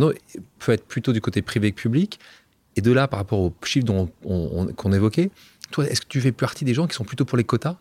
peut 0.60 0.74
être 0.74 0.86
plutôt 0.86 1.14
du 1.14 1.22
côté 1.22 1.42
privé 1.42 1.72
que 1.72 1.80
public. 1.80 2.20
Et 2.76 2.82
de 2.82 2.92
là, 2.92 3.08
par 3.08 3.20
rapport 3.20 3.40
aux 3.40 3.54
chiffres 3.64 3.86
on- 4.26 4.68
qu'on 4.74 4.92
évoquait, 4.92 5.30
toi, 5.72 5.86
est-ce 5.88 6.02
que 6.02 6.08
tu 6.10 6.20
fais 6.20 6.34
partie 6.34 6.66
des 6.66 6.74
gens 6.74 6.88
qui 6.88 6.96
sont 6.96 7.06
plutôt 7.06 7.24
pour 7.24 7.38
les 7.38 7.46
quotas? 7.46 7.78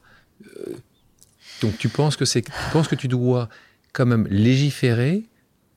Euh, 0.47 0.75
Donc 1.63 1.79
tu 1.79 1.89
penses 1.89 2.17
que 2.17 2.25
c'est, 2.25 2.43
tu 2.43 2.51
penses 2.73 2.89
que 2.89 2.95
tu 2.97 3.09
dois 3.09 3.49
quand 3.93 4.07
même 4.07 4.27
légiférer 4.29 5.23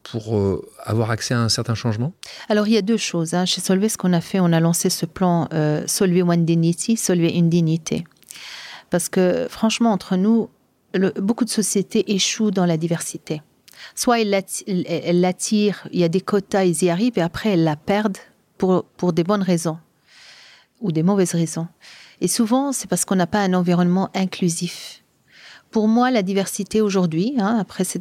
pour 0.04 0.38
euh, 0.38 0.62
avoir 0.84 1.12
accès 1.12 1.34
à 1.34 1.40
un 1.42 1.50
certain 1.50 1.76
changement? 1.76 2.14
Alors, 2.50 2.68
il 2.68 2.74
y 2.74 2.78
a 2.78 2.82
deux 2.82 2.98
choses. 2.98 3.34
hein. 3.34 3.46
Chez 3.46 3.62
Solvay, 3.62 3.90
ce 3.90 3.98
qu'on 3.98 4.14
a 4.14 4.22
fait, 4.22 4.40
on 4.40 4.52
a 4.54 4.60
lancé 4.60 4.90
ce 4.90 5.06
plan 5.06 5.48
euh, 5.54 5.84
Solvay 5.88 6.22
One 6.24 6.46
Dignity, 6.46 6.98
Solvay 6.98 7.30
une 7.38 7.50
dignité. 7.50 8.04
Parce 8.90 9.10
que, 9.10 9.48
franchement, 9.50 9.92
entre 9.92 10.16
nous, 10.16 10.50
beaucoup 11.20 11.46
de 11.46 11.50
sociétés 11.50 12.14
échouent 12.14 12.52
dans 12.52 12.66
la 12.66 12.78
diversité. 12.78 13.42
Soit 13.96 14.22
elles 14.22 14.30
l'atti- 14.30 14.66
elles 14.88 15.22
l'attirent, 15.22 15.88
il 15.92 16.00
y 16.00 16.04
a 16.04 16.10
des 16.10 16.22
quotas, 16.22 16.64
ils 16.66 16.84
y 16.84 16.90
arrivent, 16.90 17.18
et 17.18 17.22
après, 17.22 17.50
elles 17.52 17.64
la 17.64 17.76
perdent 17.76 18.18
pour, 18.58 18.86
pour 18.98 19.14
des 19.14 19.24
bonnes 19.24 19.44
raisons 19.44 19.78
ou 20.82 20.92
des 20.92 21.04
mauvaises 21.04 21.34
raisons. 21.34 21.68
Et 22.22 22.28
souvent, 22.28 22.72
c'est 22.72 22.88
parce 22.88 23.06
qu'on 23.06 23.16
n'a 23.16 23.28
pas 23.28 23.42
un 23.42 23.54
environnement 23.54 24.10
inclusif. 24.16 25.04
Pour 25.70 25.88
moi, 25.88 26.12
la 26.12 26.24
diversité 26.24 26.82
aujourd'hui, 26.82 27.36
hein, 27.38 27.58
après 27.60 27.84
ces, 27.84 28.00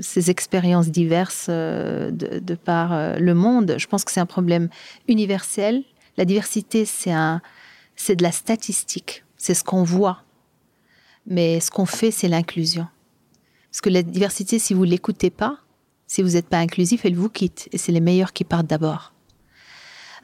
ces 0.00 0.30
expériences 0.30 0.88
diverses 0.88 1.46
euh, 1.48 2.10
de, 2.10 2.54
par 2.54 2.92
euh, 2.92 3.16
le 3.16 3.34
monde, 3.34 3.76
je 3.78 3.86
pense 3.86 4.04
que 4.04 4.12
c'est 4.12 4.20
un 4.20 4.26
problème 4.26 4.68
universel. 5.08 5.82
La 6.16 6.24
diversité, 6.24 6.84
c'est 6.84 7.12
c'est 7.96 8.16
de 8.16 8.22
la 8.22 8.32
statistique, 8.32 9.24
c'est 9.38 9.54
ce 9.54 9.64
qu'on 9.64 9.82
voit. 9.82 10.22
Mais 11.26 11.60
ce 11.60 11.70
qu'on 11.70 11.86
fait, 11.86 12.10
c'est 12.10 12.28
l'inclusion. 12.28 12.86
Parce 13.70 13.80
que 13.80 13.90
la 13.90 14.02
diversité, 14.02 14.58
si 14.58 14.74
vous 14.74 14.84
l'écoutez 14.84 15.30
pas, 15.30 15.58
si 16.06 16.22
vous 16.22 16.30
n'êtes 16.30 16.48
pas 16.48 16.58
inclusif, 16.58 17.04
elle 17.04 17.16
vous 17.16 17.28
quitte. 17.28 17.68
Et 17.72 17.78
c'est 17.78 17.92
les 17.92 18.00
meilleurs 18.00 18.32
qui 18.32 18.44
partent 18.44 18.66
d'abord. 18.66 19.12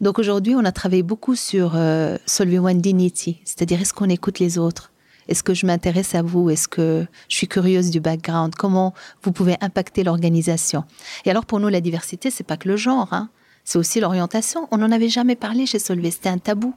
Donc 0.00 0.18
aujourd'hui, 0.18 0.54
on 0.54 0.64
a 0.64 0.72
travaillé 0.72 1.02
beaucoup 1.02 1.36
sur 1.36 1.72
euh, 1.76 2.16
Solvay 2.26 2.58
One 2.58 2.80
Dignity, 2.80 3.40
c'est-à-dire 3.44 3.80
est-ce 3.80 3.94
qu'on 3.94 4.08
écoute 4.08 4.38
les 4.38 4.58
autres? 4.58 4.90
Est-ce 5.28 5.44
que 5.44 5.54
je 5.54 5.66
m'intéresse 5.66 6.14
à 6.14 6.22
vous? 6.22 6.50
Est-ce 6.50 6.66
que 6.66 7.06
je 7.28 7.36
suis 7.36 7.46
curieuse 7.46 7.90
du 7.90 8.00
background? 8.00 8.54
Comment 8.56 8.94
vous 9.22 9.30
pouvez 9.30 9.56
impacter 9.60 10.02
l'organisation? 10.02 10.84
Et 11.24 11.30
alors 11.30 11.46
pour 11.46 11.60
nous, 11.60 11.68
la 11.68 11.80
diversité, 11.80 12.30
c'est 12.30 12.42
pas 12.42 12.56
que 12.56 12.68
le 12.68 12.76
genre, 12.76 13.12
hein. 13.12 13.28
c'est 13.64 13.78
aussi 13.78 14.00
l'orientation. 14.00 14.66
On 14.72 14.78
n'en 14.78 14.90
avait 14.90 15.08
jamais 15.08 15.36
parlé 15.36 15.66
chez 15.66 15.78
Solvay, 15.78 16.10
c'était 16.10 16.30
un 16.30 16.38
tabou. 16.38 16.74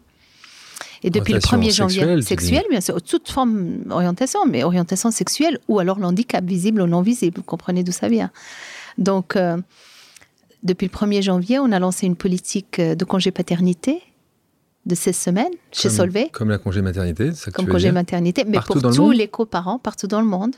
Et 1.05 1.09
depuis 1.11 1.33
le 1.33 1.39
Orientation 1.39 1.59
1er 1.59 1.75
janvier, 1.75 1.99
sexuelle, 1.99 2.23
sexuelle, 2.23 2.63
bien 2.69 2.81
sûr, 2.81 3.01
toute 3.01 3.29
forme 3.29 3.83
d'orientation, 3.85 4.39
mais 4.47 4.63
orientation 4.63 5.11
sexuelle 5.11 5.59
ou 5.67 5.77
alors 5.79 5.99
l'handicap 5.99 6.43
visible 6.43 6.81
ou 6.81 6.87
non 6.87 7.01
visible, 7.01 7.37
vous 7.37 7.43
comprenez 7.43 7.83
d'où 7.83 7.91
ça 7.91 8.07
vient. 8.09 8.31
Donc, 8.97 9.35
euh, 9.35 9.57
depuis 10.63 10.85
le 10.87 10.91
1er 10.91 11.21
janvier, 11.21 11.59
on 11.59 11.71
a 11.71 11.79
lancé 11.79 12.07
une 12.07 12.15
politique 12.15 12.79
euh, 12.79 12.95
de 12.95 13.05
congé 13.05 13.29
paternité 13.31 14.01
de 14.87 14.95
16 14.95 15.15
semaines 15.15 15.45
chez 15.71 15.89
Comme- 15.89 15.97
Solvay, 15.97 16.29
Comme 16.31 16.49
la 16.49 16.57
congé 16.57 16.81
maternité, 16.81 17.33
ça 17.33 17.51
que 17.51 17.55
comme 17.57 17.65
tu 17.65 17.67
veux 17.67 17.73
congé 17.73 17.85
dire 17.85 17.93
maternité, 17.93 18.43
mais 18.45 18.53
Partout 18.57 18.79
pour 18.79 18.89
le 18.89 18.95
tous 18.95 19.11
les 19.11 19.27
coparents, 19.27 19.77
partout 19.79 20.07
dans 20.07 20.21
le 20.21 20.27
monde, 20.27 20.55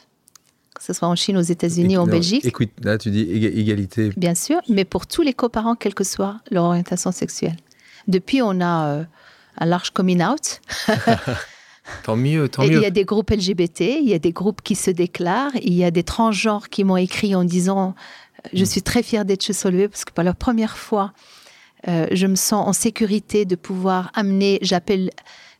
que 0.75 0.83
ce 0.83 0.93
soit 0.93 1.07
en 1.09 1.15
Chine, 1.15 1.35
aux 1.37 1.41
États-Unis, 1.41 1.97
en 1.97 2.05
non, 2.05 2.11
Belgique, 2.11 2.45
Écoute, 2.45 2.69
là 2.83 2.97
tu 2.97 3.09
dis 3.09 3.23
éga- 3.23 3.51
égalité. 3.53 4.11
bien 4.15 4.35
sûr, 4.35 4.61
mais 4.69 4.85
pour 4.85 5.07
tous 5.07 5.23
les 5.23 5.33
coparents, 5.33 5.75
quelle 5.75 5.93
que 5.95 6.03
soit 6.05 6.39
leur 6.51 6.63
orientation 6.65 7.11
sexuelle. 7.11 7.57
Depuis, 8.07 8.41
on 8.41 8.61
a 8.61 8.87
euh, 8.87 9.03
un 9.57 9.65
large 9.65 9.91
coming 9.91 10.21
out. 10.23 10.61
Tant 12.03 12.17
mieux, 12.17 12.49
tant 12.49 12.63
Et 12.63 12.67
il 12.67 12.73
mieux. 12.73 12.81
y 12.81 12.85
a 12.85 12.89
des 12.89 13.05
groupes 13.05 13.29
LGBT, 13.31 13.81
il 14.01 14.09
y 14.09 14.13
a 14.13 14.19
des 14.19 14.33
groupes 14.33 14.61
qui 14.61 14.75
se 14.75 14.91
déclarent, 14.91 15.55
il 15.61 15.73
y 15.73 15.85
a 15.85 15.91
des 15.91 16.03
transgenres 16.03 16.67
qui 16.69 16.83
m'ont 16.83 16.97
écrit 16.97 17.33
en 17.33 17.45
disant 17.45 17.95
euh, 18.45 18.49
Je 18.53 18.65
suis 18.65 18.81
très 18.81 19.03
fière 19.03 19.23
d'être 19.23 19.43
chez 19.43 19.53
Solvay 19.53 19.87
parce 19.87 20.03
que 20.03 20.11
pour 20.11 20.23
la 20.23 20.33
première 20.33 20.77
fois, 20.77 21.13
euh, 21.87 22.07
je 22.11 22.27
me 22.27 22.35
sens 22.35 22.67
en 22.67 22.73
sécurité 22.73 23.45
de 23.45 23.55
pouvoir 23.55 24.11
amener, 24.15 24.59
j'appelle 24.61 25.11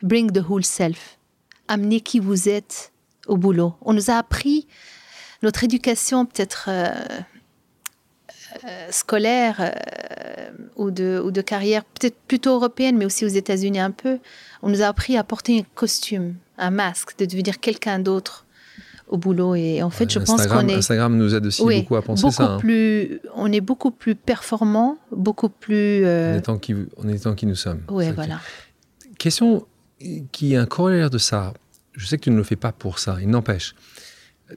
bring 0.01 0.31
the 0.31 0.43
whole 0.47 0.65
self, 0.65 1.17
amener 1.69 2.01
qui 2.01 2.19
vous 2.19 2.49
êtes 2.49 2.91
au 3.27 3.37
boulot. 3.37 3.75
On 3.81 3.93
nous 3.93 4.09
a 4.11 4.15
appris 4.15 4.67
notre 5.43 5.63
éducation 5.63 6.25
peut-être 6.25 6.65
euh, 6.67 6.91
scolaire 8.91 9.55
euh, 9.59 10.49
ou, 10.75 10.91
de, 10.91 11.21
ou 11.23 11.31
de 11.31 11.41
carrière, 11.41 11.83
peut-être 11.85 12.17
plutôt 12.27 12.51
européenne, 12.55 12.97
mais 12.97 13.05
aussi 13.05 13.25
aux 13.25 13.29
États-Unis 13.29 13.79
un 13.79 13.91
peu. 13.91 14.19
On 14.61 14.69
nous 14.69 14.81
a 14.81 14.87
appris 14.87 15.17
à 15.17 15.23
porter 15.23 15.59
un 15.59 15.65
costume, 15.75 16.35
un 16.57 16.71
masque, 16.71 17.17
de 17.19 17.25
devenir 17.25 17.59
quelqu'un 17.59 17.99
d'autre 17.99 18.45
au 19.07 19.17
boulot. 19.17 19.55
Et 19.55 19.81
en 19.83 19.89
fait, 19.89 20.11
je 20.11 20.19
pense 20.19 20.47
qu'on 20.47 20.67
est 20.67 20.73
Instagram 20.75 21.15
nous 21.17 21.33
aide 21.33 21.45
aussi 21.45 21.61
Oui, 21.63 21.81
beaucoup 21.81 21.95
à 21.95 22.01
penser 22.01 22.23
beaucoup 22.23 22.33
ça. 22.33 22.53
hein. 22.53 22.57
plus, 22.59 23.19
on 23.35 23.51
est 23.51 23.61
beaucoup 23.61 23.91
plus 23.91 24.15
performant, 24.15 24.97
beaucoup 25.11 25.49
plus. 25.49 26.03
En 26.03 26.07
euh, 26.07 26.37
étant 26.39 26.57
qui, 26.57 26.75
en 26.97 27.07
étant 27.07 27.33
qui 27.35 27.45
nous 27.45 27.55
sommes. 27.55 27.81
qui- 27.87 28.11
voilà. 28.11 28.39
Question 29.17 29.65
qui 30.31 30.53
est 30.53 30.57
un 30.57 30.65
corollaire 30.65 31.09
de 31.09 31.17
ça. 31.17 31.53
Je 31.93 32.05
sais 32.05 32.17
que 32.17 32.23
tu 32.23 32.31
ne 32.31 32.37
le 32.37 32.43
fais 32.43 32.55
pas 32.55 32.71
pour 32.71 32.99
ça, 32.99 33.17
il 33.21 33.29
n'empêche. 33.29 33.73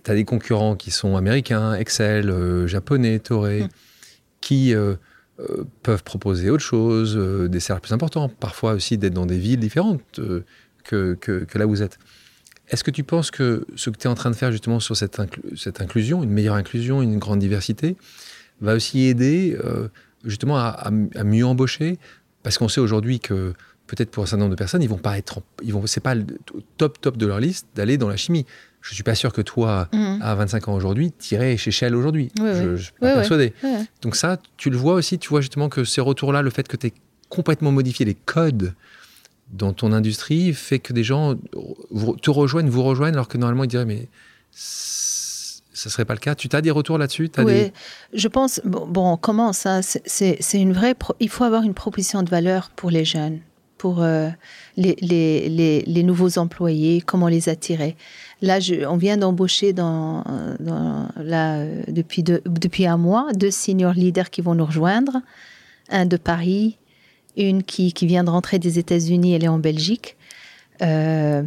Tu 0.04 0.10
as 0.10 0.14
des 0.14 0.24
concurrents 0.24 0.76
qui 0.76 0.90
sont 0.90 1.16
américains, 1.16 1.74
Excel, 1.74 2.28
euh, 2.30 2.66
japonais, 2.66 3.18
Toré, 3.20 3.62
Mm. 3.62 3.68
Qui 4.40 4.74
euh, 4.74 4.94
euh, 5.40 5.64
peuvent 5.82 6.02
proposer 6.02 6.50
autre 6.50 6.62
chose, 6.62 7.16
euh, 7.16 7.48
des 7.48 7.60
salaires 7.60 7.80
plus 7.80 7.92
importants, 7.92 8.28
parfois 8.28 8.72
aussi 8.72 8.98
d'être 8.98 9.14
dans 9.14 9.26
des 9.26 9.38
villes 9.38 9.60
différentes 9.60 10.20
que, 10.84 11.14
que, 11.14 11.58
là 11.58 11.66
où 11.66 11.70
vous 11.70 11.82
êtes. 11.82 11.98
Est-ce 12.68 12.84
que 12.84 12.90
tu 12.90 13.04
penses 13.04 13.30
que 13.30 13.66
ce 13.76 13.90
que 13.90 13.96
tu 13.96 14.06
es 14.06 14.10
en 14.10 14.14
train 14.14 14.30
de 14.30 14.36
faire 14.36 14.52
justement 14.52 14.80
sur 14.80 14.96
cette, 14.96 15.20
cette 15.56 15.80
inclusion, 15.80 16.22
une 16.22 16.30
meilleure 16.30 16.54
inclusion, 16.54 17.02
une 17.02 17.18
grande 17.18 17.40
diversité, 17.40 17.96
va 18.60 18.74
aussi 18.74 19.02
aider 19.02 19.56
justement 20.24 20.56
à, 20.56 20.90
mieux 20.90 21.44
embaucher? 21.44 21.98
Parce 22.44 22.58
qu'on 22.58 22.68
sait 22.68 22.80
aujourd'hui 22.80 23.18
que 23.18 23.54
peut-être 23.88 24.10
pour 24.10 24.22
un 24.22 24.26
certain 24.26 24.42
nombre 24.42 24.52
de 24.52 24.56
personnes, 24.56 24.82
ils 24.82 24.88
vont 24.88 24.98
pas 24.98 25.18
être, 25.18 25.42
ils 25.64 25.72
vont, 25.72 25.84
c'est 25.86 26.00
pas 26.00 26.14
le 26.14 26.24
top 26.76 27.00
top 27.00 27.16
de 27.16 27.26
leur 27.26 27.40
liste 27.40 27.66
d'aller 27.74 27.98
dans 27.98 28.08
la 28.08 28.16
chimie. 28.16 28.46
Je 28.82 28.94
suis 28.94 29.02
pas 29.02 29.14
sûr 29.14 29.32
que 29.32 29.42
toi, 29.42 29.88
Mhm. 29.92 30.20
à 30.22 30.34
25 30.34 30.68
ans 30.68 30.74
aujourd'hui, 30.74 31.12
t'irais 31.12 31.56
chez 31.56 31.70
Shell 31.70 31.94
aujourd'hui. 31.94 32.30
Oui, 32.40 32.48
je, 32.54 32.76
je 32.76 32.82
suis 32.84 32.92
pas 32.92 33.08
Oui, 33.08 33.14
persuadé. 33.14 33.52
Donc 34.02 34.16
ça, 34.16 34.38
tu 34.56 34.70
le 34.70 34.76
vois 34.78 34.94
aussi, 34.94 35.18
tu 35.18 35.28
vois 35.28 35.40
justement 35.42 35.68
que 35.68 35.84
ces 35.84 36.00
retours-là, 36.00 36.40
le 36.42 36.50
fait 36.50 36.66
que 36.66 36.76
tu 36.76 36.86
aies 36.88 36.92
complètement 37.28 37.72
modifié 37.72 38.06
les 38.06 38.14
codes 38.14 38.74
dans 39.52 39.72
ton 39.72 39.92
industrie 39.92 40.52
fait 40.54 40.78
que 40.78 40.92
des 40.92 41.04
gens 41.04 41.34
te 42.22 42.30
rejoignent, 42.30 42.70
vous 42.70 42.82
rejoignent, 42.84 43.14
alors 43.14 43.28
que 43.28 43.36
normalement 43.36 43.64
ils 43.64 43.68
diraient 43.68 43.84
mais 43.84 44.08
c- 44.52 45.60
ça 45.72 45.90
serait 45.90 46.04
pas 46.04 46.14
le 46.14 46.20
cas. 46.20 46.34
Tu 46.34 46.48
as 46.52 46.60
des 46.60 46.70
retours 46.70 46.98
là-dessus? 46.98 47.28
T'as 47.30 47.44
Oui, 47.44 47.52
des- 47.52 47.72
je 48.14 48.28
pense. 48.28 48.60
Bon, 48.64 48.86
bon, 48.86 49.12
on 49.12 49.16
commence. 49.16 49.66
hein, 49.66 49.80
c'est- 49.82 50.40
une 50.54 50.72
vraie. 50.72 50.94
pro- 50.94 51.14
il 51.20 51.28
faut 51.28 51.44
avoir 51.44 51.62
une 51.62 51.74
proposition 51.74 52.22
de 52.22 52.30
valeur 52.30 52.70
pour 52.76 52.90
les 52.90 53.04
jeunes, 53.04 53.40
pour 53.80 54.02
euh, 54.02 54.28
les, 54.76 54.94
les, 55.00 55.48
les, 55.48 55.80
les 55.86 56.02
nouveaux 56.02 56.36
employés, 56.36 57.00
comment 57.00 57.28
les 57.28 57.48
attirer. 57.48 57.96
Là, 58.42 58.60
je, 58.60 58.84
on 58.84 58.98
vient 58.98 59.16
d'embaucher 59.16 59.72
dans, 59.72 60.22
dans- 60.60 61.08
là, 61.16 61.60
euh, 61.60 61.82
depuis, 61.88 62.22
deux- 62.22 62.42
depuis 62.44 62.84
un 62.86 62.98
mois 62.98 63.32
deux 63.34 63.50
senior 63.50 63.94
leaders 63.94 64.28
qui 64.28 64.42
vont 64.42 64.54
nous 64.54 64.66
rejoindre, 64.66 65.22
un 65.88 66.04
de 66.04 66.18
Paris, 66.18 66.76
une 67.38 67.62
qui, 67.62 67.94
qui 67.94 68.06
vient 68.06 68.22
de 68.22 68.28
rentrer 68.28 68.58
des 68.58 68.78
États-Unis, 68.78 69.32
elle 69.32 69.44
est 69.44 69.48
en 69.48 69.58
Belgique. 69.58 70.16
Euh, 70.82 71.42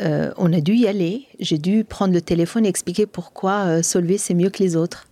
euh, 0.00 0.32
on 0.38 0.50
a 0.52 0.60
dû 0.62 0.72
y 0.74 0.86
aller. 0.88 1.26
J'ai 1.40 1.58
dû 1.58 1.84
prendre 1.84 2.14
le 2.14 2.22
téléphone 2.22 2.64
et 2.64 2.70
expliquer 2.70 3.04
pourquoi 3.06 3.82
Solvay 3.82 4.16
c'est 4.16 4.34
mieux 4.34 4.48
que 4.48 4.62
les 4.62 4.76
autres. 4.76 5.06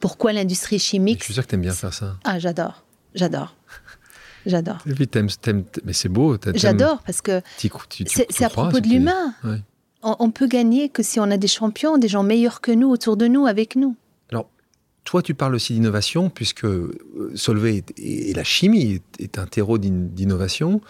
Pourquoi 0.00 0.32
l'industrie 0.32 0.78
Je 0.80 0.84
chimique. 0.84 1.22
suis 1.22 1.34
sûr 1.34 1.44
que 1.44 1.50
t'aimes 1.50 1.62
bien 1.62 1.72
faire 1.72 1.94
ça. 1.94 2.16
Ah, 2.24 2.40
j'adore. 2.40 2.82
J'adore. 3.14 3.54
J'adore. 4.48 4.78
Et 4.86 4.94
puis 4.94 5.08
mais 5.84 5.92
c'est 5.92 6.08
beau. 6.08 6.36
J'adore 6.54 7.02
parce 7.02 7.20
que 7.22 7.40
c'est 7.58 8.44
à 8.44 8.50
propos 8.50 8.80
de 8.80 8.88
l'humain. 8.88 9.34
Ouais. 9.44 9.62
On, 10.02 10.16
on 10.18 10.30
peut 10.30 10.46
gagner 10.46 10.88
que 10.88 11.02
si 11.02 11.20
on 11.20 11.30
a 11.30 11.36
des 11.36 11.48
champions, 11.48 11.98
des 11.98 12.08
gens 12.08 12.22
meilleurs 12.22 12.60
que 12.60 12.72
nous 12.72 12.88
autour 12.88 13.16
de 13.16 13.26
nous, 13.28 13.46
avec 13.46 13.76
nous. 13.76 13.94
Toi, 15.04 15.22
tu 15.22 15.32
parles 15.32 15.54
aussi 15.54 15.72
d'innovation, 15.72 16.28
puisque 16.28 16.66
euh, 16.66 16.92
Solvay 17.34 17.82
et, 17.96 18.34
la 18.34 18.44
chimie 18.44 19.00
est, 19.18 19.38
un 19.38 19.46
terreau 19.46 19.78
d'in- 19.78 19.88
d'innovation. 19.88 20.82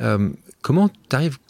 Euh, 0.00 0.30
comment, 0.60 0.90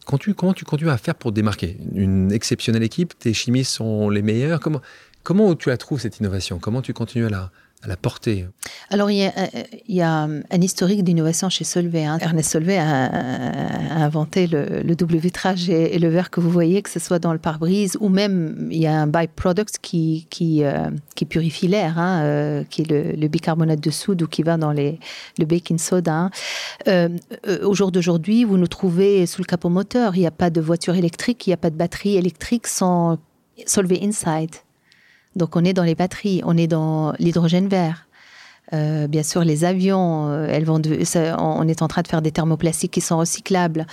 quand 0.04 0.18
tu, 0.18 0.34
comment 0.34 0.52
tu 0.52 0.66
continues 0.66 0.90
à 0.90 0.98
faire 0.98 1.14
pour 1.14 1.30
te 1.30 1.36
démarquer 1.36 1.78
Une 1.94 2.30
exceptionnelle 2.30 2.82
équipe, 2.82 3.18
tes 3.18 3.32
chimistes 3.32 3.72
sont 3.72 4.10
les 4.10 4.20
meilleurs. 4.20 4.60
Comment, 4.60 4.82
comment 5.22 5.54
tu 5.54 5.70
la 5.70 5.78
trouves, 5.78 5.98
cette 5.98 6.18
innovation? 6.18 6.58
Comment 6.58 6.82
tu 6.82 6.92
continues 6.92 7.24
à 7.24 7.30
la, 7.30 7.50
à 7.84 7.88
la 7.88 7.96
porter 7.96 8.46
Alors, 8.90 9.10
il 9.10 9.18
y 9.18 9.24
a, 9.24 9.32
euh, 9.36 9.62
y 9.88 10.00
a 10.00 10.22
un 10.22 10.60
historique 10.60 11.04
d'innovation 11.04 11.48
chez 11.48 11.64
Solvay. 11.64 12.04
hein. 12.04 12.18
Ernest 12.20 12.52
Solvay 12.52 12.78
a, 12.78 13.10
inventé 14.02 14.46
le, 14.46 14.82
le 14.82 14.96
double 14.96 15.16
vitrage 15.16 15.68
et, 15.70 15.98
le 15.98 16.08
verre 16.08 16.30
que 16.30 16.40
vous 16.40 16.50
voyez, 16.50 16.82
que 16.82 16.90
ce 16.90 16.98
soit 16.98 17.18
dans 17.18 17.32
le 17.32 17.38
pare-brise 17.38 17.96
ou 18.00 18.08
même 18.08 18.68
il 18.70 18.78
y 18.78 18.86
a 18.86 19.00
un 19.00 19.06
byproduct 19.06 19.78
qui, 19.80 20.26
qui, 20.30 20.64
euh, 20.64 20.90
purifie 21.28 21.68
l'air, 21.68 21.98
hein, 21.98 22.22
euh, 22.22 22.64
qui 22.64 22.82
est 22.82 22.90
le, 22.90 23.28
bicarbonate 23.28 23.80
de 23.80 23.90
soude 23.90 24.22
ou 24.22 24.26
qui 24.26 24.42
va 24.42 24.56
dans 24.56 24.72
les, 24.72 24.98
le 25.38 25.44
baking 25.46 25.78
soda. 25.78 26.14
hein. 26.14 26.30
Euh, 26.88 27.08
euh, 27.46 27.66
au 27.66 27.74
jour 27.74 27.92
d'aujourd'hui, 27.92 28.44
vous 28.44 28.58
nous 28.58 28.66
trouvez 28.66 29.26
sous 29.26 29.40
le 29.40 29.46
capot 29.46 29.68
moteur. 29.68 30.16
Il 30.16 30.20
n'y 30.20 30.26
a 30.26 30.30
pas 30.30 30.50
de 30.50 30.60
voiture 30.60 30.94
électrique, 30.94 31.46
il 31.46 31.50
n'y 31.50 31.54
a 31.54 31.58
pas 31.58 31.70
de 31.70 31.76
batterie 31.76 32.16
électrique 32.16 32.66
sans 32.66 33.18
Solvay 33.66 34.00
Inside. 34.02 34.54
Donc 35.36 35.56
on 35.56 35.64
est 35.64 35.72
dans 35.72 35.82
les 35.82 35.94
batteries, 35.94 36.42
on 36.44 36.56
est 36.56 36.66
dans 36.66 37.12
l'hydrogène 37.18 37.68
vert. 37.68 38.06
Euh, 38.72 39.06
bien 39.06 39.22
sûr, 39.22 39.44
les 39.44 39.64
avions, 39.64 40.30
euh, 40.30 40.60
on 41.38 41.68
est 41.68 41.82
en 41.82 41.88
train 41.88 42.02
de 42.02 42.08
faire 42.08 42.22
des 42.22 42.32
thermoplastiques 42.32 42.92
qui 42.92 43.00
sont 43.00 43.18
recyclables. 43.18 43.86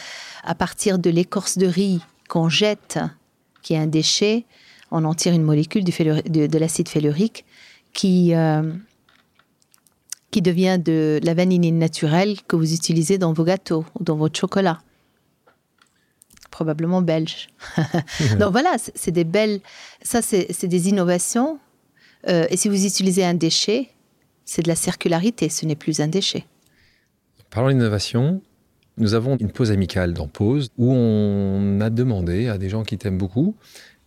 À 0.44 0.56
partir 0.56 0.98
de 0.98 1.10
l'écorce 1.10 1.58
de 1.58 1.68
riz 1.68 2.02
qu'on 2.30 2.48
jette, 2.48 3.00
qui 3.62 3.74
est 3.74 3.78
un 3.78 3.88
déchet, 3.88 4.46
on 4.92 5.04
en 5.04 5.14
tire 5.14 5.34
une 5.34 5.44
molécule 5.44 5.84
de, 5.84 6.58
l'acide 6.58 6.90
fellurique 6.90 7.46
qui, 7.94 8.34
euh, 8.34 8.74
qui 10.32 10.42
devient 10.42 10.80
de 10.84 11.20
la 11.24 11.34
vanilline 11.34 11.78
naturelle 11.78 12.38
que 12.48 12.56
vous 12.56 12.74
utilisez 12.74 13.18
dans 13.18 13.34
vos 13.34 13.44
gâteaux 13.44 13.86
ou 14.00 14.04
dans 14.04 14.16
votre 14.16 14.40
chocolat. 14.40 14.82
Probablement 16.52 17.02
belge. 17.02 17.48
Donc 18.40 18.52
voilà, 18.52 18.76
c'est 18.78 19.12
des 19.12 19.24
belles. 19.24 19.62
Ça, 20.04 20.22
c'est 20.22 20.68
des 20.68 20.90
innovations. 20.90 21.60
et 22.28 22.56
si 22.58 22.70
vous 22.70 22.86
utilisez 22.86 23.26
un 23.26 23.34
déchet, 23.34 23.90
c'est 24.46 24.62
de 24.62 24.68
la 24.68 24.76
circularité, 24.76 25.50
ce 25.50 25.66
n'est 25.66 25.76
plus 25.76 26.02
un 26.02 26.08
déchet. 26.08 26.46
Parlons 27.50 27.70
d'innovation. 27.70 28.42
Nous 28.98 29.14
avons 29.14 29.38
une 29.38 29.52
pause 29.52 29.72
amicale 29.72 30.14
dans 30.14 30.28
Pause 30.28 30.70
où 30.78 30.92
on 30.92 31.80
a 31.82 31.90
demandé 31.90 32.50
à 32.50 32.58
des 32.58 32.70
gens 32.70 32.84
qui 32.84 32.98
t'aiment 32.98 33.18
beaucoup 33.18 33.56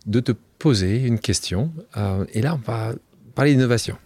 de 0.05 0.19
te 0.19 0.31
poser 0.59 1.05
une 1.05 1.19
question. 1.19 1.71
Euh, 1.97 2.25
et 2.33 2.41
là, 2.41 2.55
on 2.55 2.65
va 2.65 2.93
parler 3.33 3.53
d'innovation. 3.53 3.97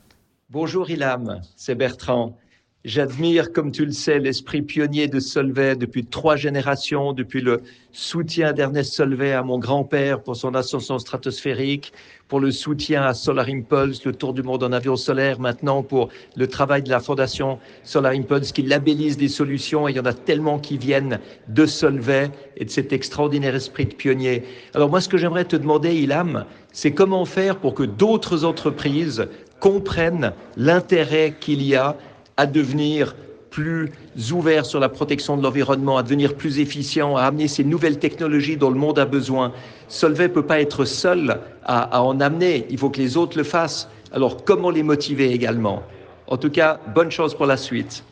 Bonjour 0.50 0.90
Ilham, 0.90 1.42
c'est 1.56 1.76
Bertrand. 1.76 2.38
J'admire, 2.86 3.52
comme 3.52 3.74
tu 3.74 3.84
le 3.84 3.92
sais, 3.92 4.20
l'esprit 4.20 4.62
pionnier 4.62 5.10
de 5.10 5.20
Solvay 5.20 5.76
depuis 5.76 6.06
trois 6.06 6.38
générations, 6.38 7.12
depuis 7.12 7.42
le 7.42 7.62
soutien 7.92 8.54
d'Ernest 8.54 8.94
Solvay 8.94 9.34
à 9.34 9.44
mon 9.44 9.60
grand-père 9.60 10.24
pour 10.24 10.38
son 10.38 10.56
ascension 10.56 10.98
stratosphérique, 10.98 11.92
pour 12.30 12.40
le 12.40 12.52
soutien 12.52 13.04
à 13.04 13.14
Solar 13.14 13.50
Impulse, 13.50 14.06
le 14.06 14.14
tour 14.14 14.34
du 14.34 14.44
monde 14.44 14.64
en 14.64 14.72
avion 14.72 14.96
solaire, 14.96 15.42
maintenant 15.42 15.84
pour 15.84 16.08
le 16.38 16.48
travail 16.48 16.82
de 16.82 16.90
la 16.90 17.02
fondation 17.02 17.60
Solar 17.84 18.14
Impulse 18.14 18.54
qui 18.54 18.62
labellise 18.62 19.18
des 19.18 19.28
solutions 19.28 19.90
et 19.90 19.92
il 19.92 19.98
y 19.98 20.00
en 20.00 20.06
a 20.06 20.14
tellement 20.14 20.58
qui 20.58 20.78
viennent 20.78 21.20
de 21.50 21.66
Solvay 21.66 22.32
et 22.56 22.64
de 22.64 22.70
cet 22.70 22.94
extraordinaire 22.94 23.56
esprit 23.56 23.88
de 23.88 23.94
pionnier. 23.94 24.46
Alors 24.74 24.90
moi, 24.90 25.02
ce 25.02 25.10
que 25.10 25.18
j'aimerais 25.18 25.44
te 25.44 25.58
demander, 25.58 25.96
Ilham, 25.96 26.46
c'est 26.72 26.92
comment 26.92 27.26
faire 27.26 27.58
pour 27.58 27.74
que 27.74 27.84
d'autres 27.84 28.46
entreprises 28.46 29.28
comprennent 29.60 30.32
l'intérêt 30.56 31.36
qu'il 31.38 31.62
y 31.62 31.76
a 31.76 31.98
à 32.40 32.46
devenir 32.46 33.16
plus 33.52 33.92
ouvert 34.32 34.66
sur 34.66 34.80
la 34.80 34.88
protection 34.88 35.36
de 35.36 35.44
l'environnement, 35.44 35.98
à 35.98 36.04
devenir 36.04 36.36
plus 36.36 36.60
efficient, 36.60 37.18
à 37.18 37.24
amener 37.24 37.50
ces 37.50 37.66
nouvelles 37.66 38.00
technologies 38.00 38.56
dont 38.56 38.70
le 38.70 38.80
monde 38.80 38.98
a 38.98 39.06
besoin. 39.06 39.52
Solvay 39.90 40.30
ne 40.30 40.34
peut 40.34 40.46
pas 40.46 40.62
être 40.62 40.86
seul 40.86 41.42
à, 41.66 42.02
en 42.02 42.22
amener, 42.22 42.66
il 42.70 42.78
faut 42.78 42.90
que 42.90 43.02
les 43.02 43.18
autres 43.18 43.38
le 43.38 43.44
fassent. 43.44 43.90
Alors 44.14 44.46
comment 44.46 44.70
les 44.70 44.84
motiver 44.84 45.34
également? 45.34 45.84
En 46.28 46.38
tout 46.38 46.50
cas, 46.50 46.80
bonne 46.96 47.12
chance 47.12 47.36
pour 47.36 47.46
la 47.46 47.58
suite. 47.58 48.06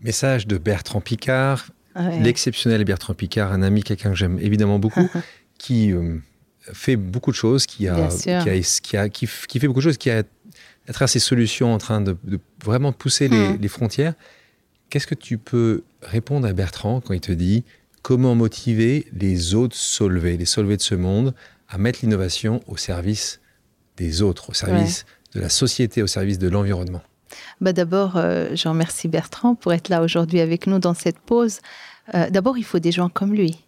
Message 0.00 0.46
de 0.46 0.56
Bertrand 0.56 1.00
Picard, 1.00 1.66
l'exceptionnel 2.22 2.84
Bertrand 2.84 3.14
Picard, 3.14 3.52
un 3.52 3.62
ami, 3.62 3.82
quelqu'un 3.82 4.10
que 4.10 4.16
j'aime 4.16 4.38
évidemment 4.38 4.78
beaucoup, 4.78 5.10
qui 5.58 5.92
euh, 5.92 6.18
fait 6.72 6.96
beaucoup 6.96 7.32
de 7.32 7.36
choses, 7.36 7.66
qui, 7.66 7.88
a, 7.88 8.08
qui, 8.08 8.96
a, 8.96 9.08
qui, 9.08 9.26
fait 9.26 9.66
beaucoup 9.66 9.80
de 9.80 9.84
choses, 9.84 9.98
qui 9.98 10.10
a 10.10 10.22
à 10.88 10.92
travers 10.92 11.08
ces 11.08 11.18
solutions 11.18 11.72
en 11.72 11.78
train 11.78 12.00
de, 12.00 12.16
vraiment 12.62 12.92
pousser 12.92 13.28
hmm. 13.28 13.58
les, 13.60 13.68
frontières. 13.68 14.14
Qu'est-ce 14.90 15.06
que 15.06 15.14
tu 15.14 15.38
peux 15.38 15.82
répondre 16.02 16.46
à 16.46 16.52
Bertrand 16.52 17.00
quand 17.00 17.14
il 17.14 17.20
te 17.20 17.32
dit 17.32 17.64
comment 18.02 18.34
motiver 18.34 19.06
les 19.12 19.54
autres 19.54 19.76
solvés, 19.76 20.36
les 20.36 20.44
solvés 20.44 20.76
de 20.76 20.82
ce 20.82 20.94
monde, 20.94 21.34
à 21.68 21.78
mettre 21.78 22.00
l'innovation 22.02 22.60
au 22.66 22.76
service 22.76 23.40
des 23.96 24.20
autres, 24.22 24.50
au 24.50 24.54
service 24.54 25.06
de 25.34 25.40
la 25.40 25.48
société, 25.48 26.02
au 26.02 26.06
service 26.06 26.38
de 26.38 26.48
l'environnement? 26.48 27.02
Bah 27.60 27.72
D'abord, 27.72 28.16
euh, 28.16 28.50
je 28.54 28.68
remercie 28.68 29.08
Bertrand 29.08 29.54
pour 29.54 29.72
être 29.72 29.88
là 29.88 30.02
aujourd'hui 30.02 30.40
avec 30.40 30.66
nous 30.66 30.78
dans 30.78 30.94
cette 30.94 31.18
pause. 31.18 31.60
Euh, 32.14 32.28
d'abord, 32.30 32.58
il 32.58 32.64
faut 32.64 32.78
des 32.78 32.92
gens 32.92 33.08
comme 33.08 33.32
lui. 33.32 33.64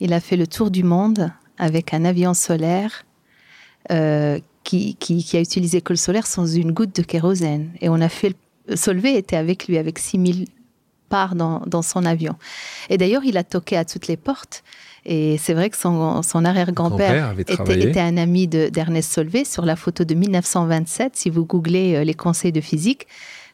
Il 0.00 0.12
a 0.12 0.20
fait 0.20 0.36
le 0.36 0.46
tour 0.46 0.70
du 0.70 0.82
monde 0.82 1.30
avec 1.58 1.94
un 1.94 2.04
avion 2.04 2.34
solaire 2.34 3.04
euh, 3.90 4.40
qui, 4.64 4.96
a 5.34 5.40
utilisé 5.40 5.80
col 5.80 5.96
solaire 5.96 6.26
sans 6.26 6.46
une 6.46 6.72
goutte 6.72 6.96
de 6.96 7.02
kérosène. 7.02 7.70
Et 7.80 7.88
on 7.88 8.00
a 8.00 8.08
fait. 8.08 8.34
Solvay 8.74 9.14
était 9.14 9.36
avec 9.36 9.68
lui, 9.68 9.76
avec 9.76 9.98
6000 9.98 10.46
parts 11.10 11.34
dans, 11.34 11.60
dans 11.66 11.82
son 11.82 12.04
avion. 12.04 12.34
Et 12.88 12.96
d'ailleurs, 12.96 13.24
il 13.24 13.36
a 13.36 13.44
toqué 13.44 13.76
à 13.76 13.84
toutes 13.84 14.08
les 14.08 14.16
portes. 14.16 14.64
Et 15.06 15.36
c'est 15.36 15.52
vrai 15.52 15.68
que 15.68 15.76
son, 15.76 16.22
son 16.22 16.44
arrière-grand-père 16.44 17.34
était, 17.38 18.00
un 18.00 18.16
ami 18.16 18.48
d'Ernest 18.48 19.12
Solvay. 19.12 19.44
Sur 19.44 19.66
la 19.66 19.76
photo 19.76 20.04
de 20.04 20.14
1927, 20.14 21.14
si 21.14 21.30
vous 21.30 21.44
googlez 21.44 21.94
euh, 21.94 22.04
les 22.04 22.14
conseils 22.14 22.52
de 22.52 22.62
physique, 22.62 23.06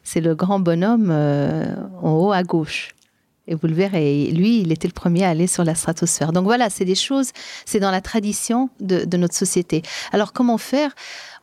c'est 0.03 0.21
le 0.21 0.33
grand 0.33 0.59
bonhomme 0.59 1.09
euh, 1.11 1.75
en 2.01 2.13
haut 2.13 2.31
à 2.31 2.43
gauche. 2.43 2.95
Et 3.47 3.55
vous 3.55 3.67
le 3.67 3.73
verrez, 3.73 4.27
lui, 4.31 4.61
il 4.61 4.71
était 4.71 4.87
le 4.87 4.93
premier 4.93 5.23
à 5.23 5.29
aller 5.29 5.47
sur 5.47 5.63
la 5.63 5.73
stratosphère. 5.73 6.31
Donc 6.31 6.43
voilà, 6.43 6.69
c'est 6.69 6.85
des 6.85 6.95
choses, 6.95 7.31
c'est 7.65 7.79
dans 7.79 7.89
la 7.89 8.01
tradition 8.01 8.69
de, 8.79 9.17
notre 9.17 9.35
société. 9.35 9.81
Alors 10.11 10.31
comment 10.31 10.59
faire? 10.59 10.93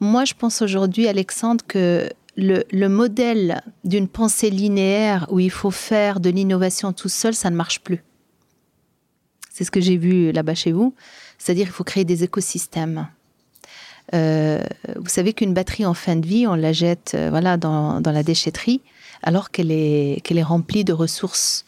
Moi, 0.01 0.24
je 0.24 0.34
pense 0.34 0.62
aujourd'hui, 0.62 1.09
Alexandre, 1.09 1.64
que 1.66 2.09
le, 2.36 2.62
le 2.70 2.88
modèle 2.88 3.62
d'une 3.82 4.07
pensée 4.07 4.49
linéaire 4.49 5.26
où 5.30 5.40
il 5.40 5.51
faut 5.51 5.72
faire 5.72 6.20
de 6.20 6.30
l'innovation 6.30 6.92
tout 6.92 7.09
seul, 7.09 7.34
ça 7.34 7.51
ne 7.51 7.57
marche 7.57 7.80
plus. 7.80 8.05
C'est 9.53 9.64
ce 9.64 9.72
que 9.72 9.80
j'ai 9.80 9.96
vu 9.96 10.30
là-bas 10.30 10.55
chez 10.55 10.70
vous. 10.70 10.94
C'est-à-dire 11.36 11.66
qu'il 11.66 11.74
faut 11.74 11.84
créer 11.84 12.05
des 12.05 12.22
écosystèmes. 12.22 13.09
Euh, 14.14 14.62
vous 14.96 15.09
savez 15.09 15.32
qu'une 15.32 15.53
batterie 15.53 15.84
en 15.84 15.94
fin 15.94 16.16
de 16.16 16.26
vie, 16.26 16.46
on 16.46 16.55
la 16.55 16.72
jette 16.72 17.12
euh, 17.14 17.28
voilà, 17.28 17.57
dans, 17.57 18.01
dans 18.01 18.12
la 18.12 18.22
déchetterie 18.22 18.80
alors 19.22 19.51
qu'elle 19.51 19.70
est, 19.70 20.20
qu'elle 20.22 20.38
est 20.38 20.42
remplie 20.42 20.84
de 20.84 20.92
ressources 20.92 21.64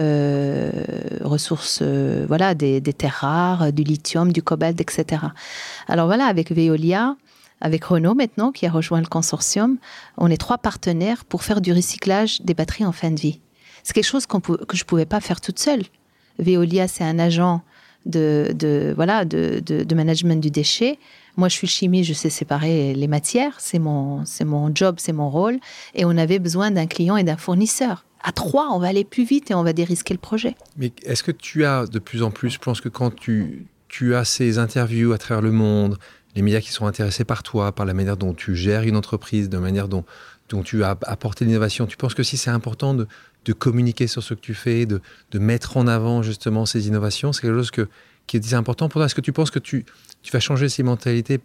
euh, 0.00 0.70
ressources, 1.22 1.80
euh, 1.82 2.26
voilà, 2.28 2.54
des, 2.54 2.80
terres 2.80 3.18
rares, 3.20 3.72
du 3.72 3.82
lithium, 3.82 4.32
du 4.32 4.42
cobalt, 4.42 4.80
etc. 4.80 5.22
Alors 5.88 6.06
voilà, 6.06 6.26
avec 6.26 6.52
Veolia, 6.52 7.16
avec 7.60 7.84
Renault 7.84 8.14
maintenant, 8.14 8.52
qui 8.52 8.66
a 8.66 8.70
rejoint 8.70 9.00
le 9.00 9.06
consortium, 9.06 9.78
on 10.18 10.30
est 10.30 10.36
trois 10.36 10.58
partenaires 10.58 11.24
pour 11.24 11.42
faire 11.42 11.60
du 11.60 11.72
recyclage 11.72 12.42
des 12.42 12.52
batteries 12.52 12.84
en 12.84 12.92
fin 12.92 13.10
de 13.10 13.18
vie. 13.18 13.40
C'est 13.82 13.94
quelque 13.94 14.04
chose 14.04 14.26
que 14.26 14.36
je 14.76 14.82
ne 14.82 14.86
pouvais 14.86 15.06
pas 15.06 15.20
faire 15.20 15.40
toute 15.40 15.58
seule. 15.58 15.82
Veolia, 16.38 16.88
c'est 16.88 17.04
un 17.04 17.18
agent 17.18 17.62
de, 18.04 18.92
voilà, 18.96 19.24
de, 19.24 19.94
management 19.94 20.40
du 20.40 20.50
déchet. 20.50 20.98
Moi, 21.36 21.48
je 21.48 21.54
suis 21.54 21.66
chimie, 21.66 22.04
je 22.04 22.12
sais 22.12 22.30
séparer 22.30 22.94
les 22.94 23.08
matières, 23.08 23.54
c'est 23.60 23.78
mon, 23.78 24.24
c'est 24.24 24.44
mon 24.44 24.74
job, 24.74 24.96
c'est 24.98 25.12
mon 25.12 25.30
rôle. 25.30 25.58
Et 25.94 26.04
on 26.04 26.16
avait 26.16 26.38
besoin 26.38 26.70
d'un 26.70 26.86
client 26.86 27.16
et 27.16 27.24
d'un 27.24 27.36
fournisseur 27.36 28.04
à 28.26 28.32
trois, 28.32 28.70
on 28.72 28.80
va 28.80 28.88
aller 28.88 29.04
plus 29.04 29.24
vite 29.24 29.52
et 29.52 29.54
on 29.54 29.62
va 29.62 29.72
dérisquer 29.72 30.12
le 30.12 30.18
projet. 30.18 30.56
Mais 30.76 30.92
est-ce 31.04 31.22
que 31.22 31.30
tu 31.30 31.64
as 31.64 31.86
de 31.86 32.00
plus 32.00 32.24
en 32.24 32.32
plus, 32.32 32.50
je 32.50 32.58
pense 32.58 32.80
que 32.80 32.88
quand 32.88 33.14
tu, 33.14 33.68
as 34.14 34.24
ces 34.24 34.58
interviews 34.58 35.12
à 35.12 35.18
travers 35.18 35.40
le 35.40 35.52
monde, 35.52 35.96
les 36.34 36.42
médias 36.42 36.60
qui 36.60 36.72
sont 36.72 36.86
intéressés 36.86 37.24
par 37.24 37.44
toi, 37.44 37.70
par 37.70 37.86
la 37.86 37.94
manière 37.94 38.16
dont 38.16 38.34
tu 38.34 38.56
gères 38.56 38.82
une 38.82 38.96
entreprise, 38.96 39.48
de 39.48 39.56
la 39.56 39.62
manière 39.62 39.86
dont, 39.86 40.04
tu 40.64 40.82
as 40.82 40.98
apporté 41.02 41.44
l'innovation, 41.44 41.86
tu 41.86 41.96
penses 41.96 42.14
que 42.14 42.24
si 42.24 42.36
c'est 42.36 42.50
important 42.50 42.94
de, 42.94 43.06
communiquer 43.52 44.08
sur 44.08 44.24
ce 44.24 44.34
que 44.34 44.40
tu 44.40 44.54
fais, 44.54 44.86
de, 44.86 45.00
mettre 45.38 45.76
en 45.76 45.86
avant 45.86 46.22
justement 46.22 46.66
ces 46.66 46.88
innovations, 46.88 47.32
c'est 47.32 47.42
quelque 47.42 47.58
chose 47.58 47.70
qui 48.26 48.36
est 48.36 48.54
important 48.54 48.88
pour 48.88 48.98
toi 48.98 49.06
Est-ce 49.06 49.14
que 49.14 49.20
tu 49.20 49.32
penses 49.32 49.52
que 49.52 49.60
tu 49.60 49.84
vas 50.32 50.40
changer 50.40 50.68
ces 50.68 50.82
mentalités 50.82 51.38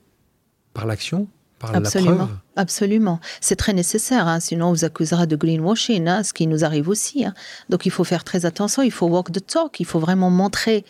par 0.73 0.87
l'action 0.87 1.27
absolument, 1.73 2.29
absolument. 2.55 3.19
C'est 3.39 3.55
très 3.55 3.73
nécessaire, 3.73 4.27
hein. 4.27 4.39
sinon 4.39 4.67
on 4.67 4.73
vous 4.73 4.85
accusera 4.85 5.25
de 5.25 5.35
greenwashing, 5.35 6.07
hein, 6.07 6.23
ce 6.23 6.33
qui 6.33 6.47
nous 6.47 6.63
arrive 6.63 6.89
aussi. 6.89 7.25
Hein. 7.25 7.33
Donc 7.69 7.85
il 7.85 7.91
faut 7.91 8.03
faire 8.03 8.23
très 8.23 8.45
attention, 8.45 8.81
il 8.81 8.91
faut 8.91 9.07
walk 9.07 9.31
the 9.31 9.45
talk, 9.45 9.79
il 9.79 9.85
faut 9.85 9.99
vraiment 9.99 10.29
montrer 10.29 10.85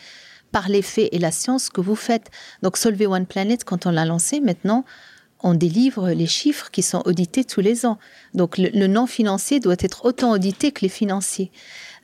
par 0.52 0.70
les 0.70 0.82
faits 0.82 1.10
et 1.12 1.20
la 1.20 1.32
science 1.32 1.66
ce 1.66 1.70
que 1.70 1.82
vous 1.82 1.96
faites. 1.96 2.30
Donc 2.62 2.78
Solvay 2.78 3.06
One 3.06 3.26
Planet, 3.26 3.64
quand 3.64 3.86
on 3.86 3.92
l'a 3.92 4.06
lancé, 4.06 4.42
maintenant, 4.42 4.86
on 5.44 5.54
délivre 5.54 6.12
les 6.12 6.28
chiffres 6.28 6.70
qui 6.72 6.84
sont 6.84 7.02
audités 7.06 7.44
tous 7.44 7.62
les 7.62 7.86
ans. 7.86 7.98
Donc 8.34 8.58
le, 8.58 8.88
non 8.88 9.08
financier 9.08 9.60
doit 9.60 9.76
être 9.80 10.06
autant 10.06 10.32
audité 10.32 10.72
que 10.72 10.82
les 10.82 10.90
financiers. 10.90 11.52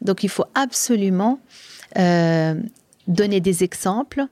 Donc 0.02 0.24
il 0.24 0.30
faut 0.30 0.46
absolument 0.56 1.40
euh, 1.98 2.56
donner 3.08 3.40
des 3.40 3.64
exemples, 3.64 4.26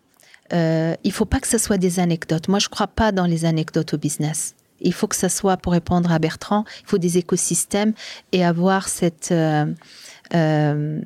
euh, 0.54 0.96
il 1.04 1.12
faut 1.12 1.26
pas 1.26 1.39
que 1.39 1.48
ce 1.48 1.58
soit 1.58 1.78
des 1.78 2.00
anecdotes. 2.00 2.48
Moi, 2.48 2.60
je 2.60 2.70
crois 2.70 2.88
pas 2.88 3.12
dans 3.12 3.26
les 3.26 3.46
anecdotes 3.46 3.93
au 3.93 3.98
business. 3.98 4.56
Il 4.82 4.93
faut 4.93 5.08
que 5.08 5.16
ça 5.16 5.30
soit, 5.30 5.58
pour 5.58 5.74
répondre 5.74 6.12
à 6.12 6.20
Bertrand, 6.20 6.66
il 6.82 6.89
faut 6.89 6.98
des 6.98 7.18
écosystèmes 7.18 7.93
et 8.32 8.43
avoir 8.43 8.88
cette 8.88 9.30
euh, 9.32 9.66
euh, 10.34 11.02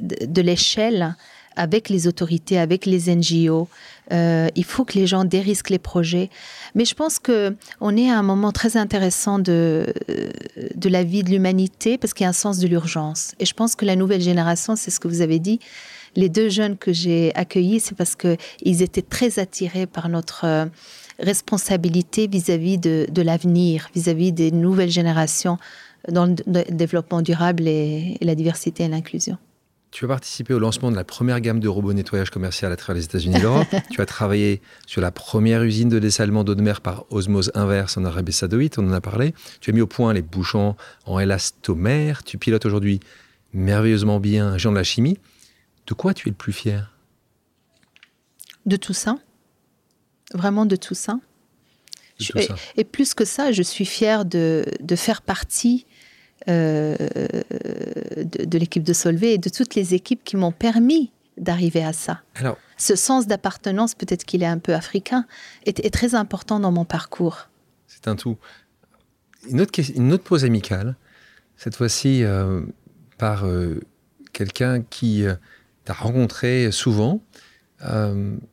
de, 0.00 0.42
l'échelle 0.42 1.14
avec 1.56 1.88
les 1.88 2.08
autorités, 2.08 2.58
avec 2.58 2.84
les 2.84 3.14
NGO. 3.14 3.68
Euh, 4.12 4.48
il 4.56 4.64
faut 4.64 4.84
que 4.84 4.98
les 4.98 5.06
gens 5.06 5.24
dérisquent 5.24 5.70
les 5.70 5.78
projets. 5.78 6.28
Mais 6.74 6.84
je 6.84 6.94
pense 6.94 7.20
que 7.20 7.54
on 7.80 7.96
est 7.96 8.10
à 8.10 8.18
un 8.18 8.22
moment 8.22 8.50
très 8.50 8.76
intéressant 8.76 9.38
de, 9.38 9.94
de 10.74 10.88
la 10.88 11.04
vie 11.04 11.22
de 11.22 11.30
l'humanité 11.30 11.96
parce 11.96 12.12
qu'il 12.12 12.24
y 12.24 12.26
a 12.26 12.30
un 12.30 12.32
sens 12.32 12.58
de 12.58 12.66
l'urgence. 12.66 13.34
Et 13.38 13.46
je 13.46 13.54
pense 13.54 13.76
que 13.76 13.84
la 13.84 13.94
nouvelle 13.94 14.22
génération, 14.22 14.74
c'est 14.74 14.90
ce 14.90 14.98
que 14.98 15.06
vous 15.06 15.20
avez 15.20 15.38
dit, 15.38 15.60
les 16.16 16.28
deux 16.28 16.48
jeunes 16.48 16.76
que 16.76 16.92
j'ai 16.92 17.34
accueillis, 17.34 17.80
c'est 17.80 17.96
parce 17.96 18.16
qu'ils 18.16 18.82
étaient 18.82 19.02
très 19.02 19.38
attirés 19.38 19.86
par 19.86 20.08
notre 20.08 20.44
euh, 20.44 20.66
responsabilité 21.18 22.26
vis-à-vis 22.26 22.78
de, 22.78 23.22
l'avenir, 23.22 23.88
vis-à-vis 23.94 24.32
des 24.32 24.50
nouvelles 24.50 24.90
générations 24.90 25.58
dans 26.10 26.26
le 26.26 26.70
développement 26.70 27.22
durable 27.22 27.66
et 27.66 28.18
la 28.20 28.34
diversité 28.34 28.84
et 28.84 28.88
l'inclusion. 28.88 29.38
Tu 29.94 30.06
as 30.06 30.08
participé 30.08 30.52
au 30.52 30.58
lancement 30.58 30.90
de 30.90 30.96
la 30.96 31.04
première 31.04 31.40
gamme 31.40 31.60
de 31.60 31.68
robots 31.68 31.92
nettoyage 31.92 32.30
commercial 32.30 32.72
à 32.72 32.76
travers 32.76 32.98
les 32.98 33.04
États-Unis 33.04 33.36
et 33.36 33.40
l'Europe. 33.40 33.68
tu 33.92 34.00
as 34.00 34.06
travaillé 34.06 34.60
sur 34.88 35.00
la 35.00 35.12
première 35.12 35.62
usine 35.62 35.88
de 35.88 36.00
dessalement 36.00 36.42
d'eau 36.42 36.56
de 36.56 36.62
mer 36.62 36.80
par 36.80 37.04
osmose 37.10 37.52
inverse 37.54 37.96
en 37.96 38.04
Arabie 38.04 38.32
Saoudite, 38.32 38.76
on 38.76 38.88
en 38.88 38.92
a 38.92 39.00
parlé. 39.00 39.34
Tu 39.60 39.70
as 39.70 39.72
mis 39.72 39.80
au 39.80 39.86
point 39.86 40.12
les 40.12 40.22
bouchons 40.22 40.74
en 41.06 41.20
élastomère. 41.20 42.24
Tu 42.24 42.38
pilotes 42.38 42.66
aujourd'hui 42.66 42.98
merveilleusement 43.52 44.18
bien 44.18 44.48
un 44.48 44.58
géant 44.58 44.72
de 44.72 44.78
la 44.78 44.82
chimie. 44.82 45.16
De 45.86 45.94
quoi 45.94 46.14
tu 46.14 46.28
es 46.28 46.30
le 46.30 46.36
plus 46.36 46.52
fier? 46.52 46.96
De 48.66 48.76
tout 48.76 48.94
ça. 48.94 49.18
Vraiment 50.32 50.66
de 50.66 50.76
tout 50.76 50.94
ça. 50.94 51.18
Et, 52.76 52.84
plus 52.84 53.12
que 53.12 53.24
ça, 53.24 53.52
je 53.52 53.62
suis 53.62 53.84
fière 53.84 54.24
de, 54.24 54.64
de 54.80 54.96
faire 54.96 55.20
partie 55.20 55.84
euh, 56.48 56.94
de, 58.16 58.58
l'équipe 58.58 58.82
de 58.82 58.92
Solvay 58.92 59.34
et 59.34 59.38
de 59.38 59.48
toutes 59.48 59.74
les 59.74 59.94
équipes 59.94 60.22
qui 60.24 60.36
m'ont 60.36 60.52
permis 60.52 61.10
d'arriver 61.38 61.82
à 61.82 61.92
ça. 61.92 62.20
Alors, 62.34 62.58
Ce 62.76 62.96
sens 62.96 63.26
d'appartenance, 63.26 63.94
peut-être 63.94 64.24
qu'il 64.24 64.42
est 64.42 64.46
un 64.46 64.58
peu 64.58 64.74
africain, 64.74 65.26
est, 65.64 65.92
très 65.92 66.14
important 66.14 66.60
dans 66.60 66.70
mon 66.70 66.84
parcours. 66.84 67.48
C'est 67.86 68.08
un 68.08 68.16
tout. 68.16 68.36
Une 69.48 69.60
autre, 69.60 69.80
une 69.94 70.12
autre 70.12 70.24
pause 70.24 70.44
amicale, 70.44 70.96
cette 71.56 71.76
fois-ci 71.76 72.22
euh, 72.24 72.60
par 73.16 73.46
euh, 73.46 73.80
quelqu'un 74.32 74.82
qui 74.82 75.24
t'a 75.84 75.92
rencontré 75.92 76.70
souvent, 76.70 77.22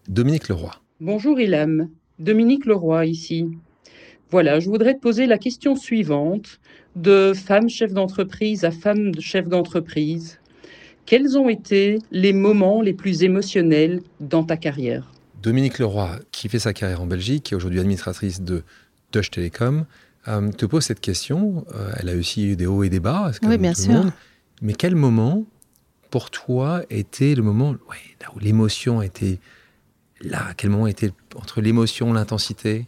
Dominique 0.08 0.50
Leroy. 0.50 0.72
Bonjour 1.00 1.40
Ilham, 1.40 1.90
Dominique 2.20 2.66
Leroy 2.66 3.06
ici. 3.06 3.48
Voilà, 4.30 4.60
je 4.60 4.70
voudrais 4.70 4.94
te 4.94 5.00
poser 5.00 5.26
la 5.26 5.38
question 5.38 5.76
suivante 5.76 6.60
de 6.96 7.34
femme 7.34 7.70
chef 7.70 7.94
d'entreprise 7.94 8.64
à 8.66 8.72
femme 8.72 9.12
chef 9.20 9.48
d'entreprise, 9.48 10.40
quels 11.06 11.38
ont 11.38 11.50
été 11.50 12.00
les 12.12 12.34
moments 12.34 12.82
les 12.82 12.94
plus 12.94 13.24
émotionnels 13.24 14.02
dans 14.20 14.44
ta 14.44 14.58
carrière? 14.58 15.12
Dominique 15.42 15.80
Leroy, 15.80 16.20
qui 16.32 16.48
fait 16.50 16.60
sa 16.60 16.74
carrière 16.74 17.02
en 17.02 17.08
Belgique, 17.08 17.44
qui 17.44 17.54
est 17.54 17.58
aujourd'hui 17.58 17.80
administratrice 17.80 18.42
de 18.42 18.64
Deutsche 19.12 19.32
Telekom, 19.32 19.86
euh, 20.28 20.52
te 20.52 20.66
pose 20.66 20.84
cette 20.84 21.02
question. 21.02 21.66
Euh, 21.74 21.92
elle 21.98 22.10
a 22.10 22.16
aussi 22.16 22.46
eu 22.46 22.56
des 22.56 22.68
hauts 22.68 22.84
et 22.84 22.90
des 22.90 23.00
bas. 23.00 23.32
Oui, 23.44 23.58
bien 23.58 23.74
sûr. 23.74 24.06
Mais 24.62 24.74
quel 24.74 24.96
moment, 24.96 25.44
pour 26.12 26.30
toi, 26.30 26.84
était 26.90 27.34
le 27.34 27.42
moment 27.42 27.72
là 27.72 28.28
où 28.36 28.40
l'émotion 28.40 29.02
était 29.02 29.40
là 30.22 30.54
Quel 30.58 30.70
moment 30.70 30.86
était 30.86 31.12
entre 31.36 31.62
l'émotion, 31.62 32.14
l'intensité? 32.14 32.86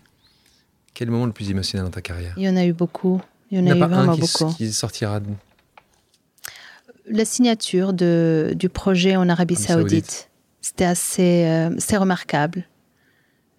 Quel 0.94 1.10
moment 1.10 1.26
le 1.26 1.32
plus 1.32 1.50
émotionnel 1.50 1.86
dans 1.86 1.92
ta 1.92 2.02
carrière? 2.02 2.36
Il 2.38 2.44
y 2.44 2.50
en 2.50 2.56
a 2.56 2.66
eu 2.66 2.74
beaucoup. 2.74 3.22
Il 3.50 3.58
y 3.58 3.62
en 3.62 3.66
a, 3.66 3.76
eu 3.76 3.80
vraiment 3.80 4.16
beaucoup. 4.18 4.54
qui 4.54 4.72
sortira 4.72 5.22
La 7.08 7.26
signature 7.26 7.94
de, 7.94 8.54
du 8.56 8.70
projet 8.70 9.16
en 9.16 9.30
Arabie 9.30 9.56
Saoudite. 9.56 10.30
C'était 10.62 10.86
assez, 10.86 11.46
euh, 11.46 11.98
remarquable. 11.98 12.66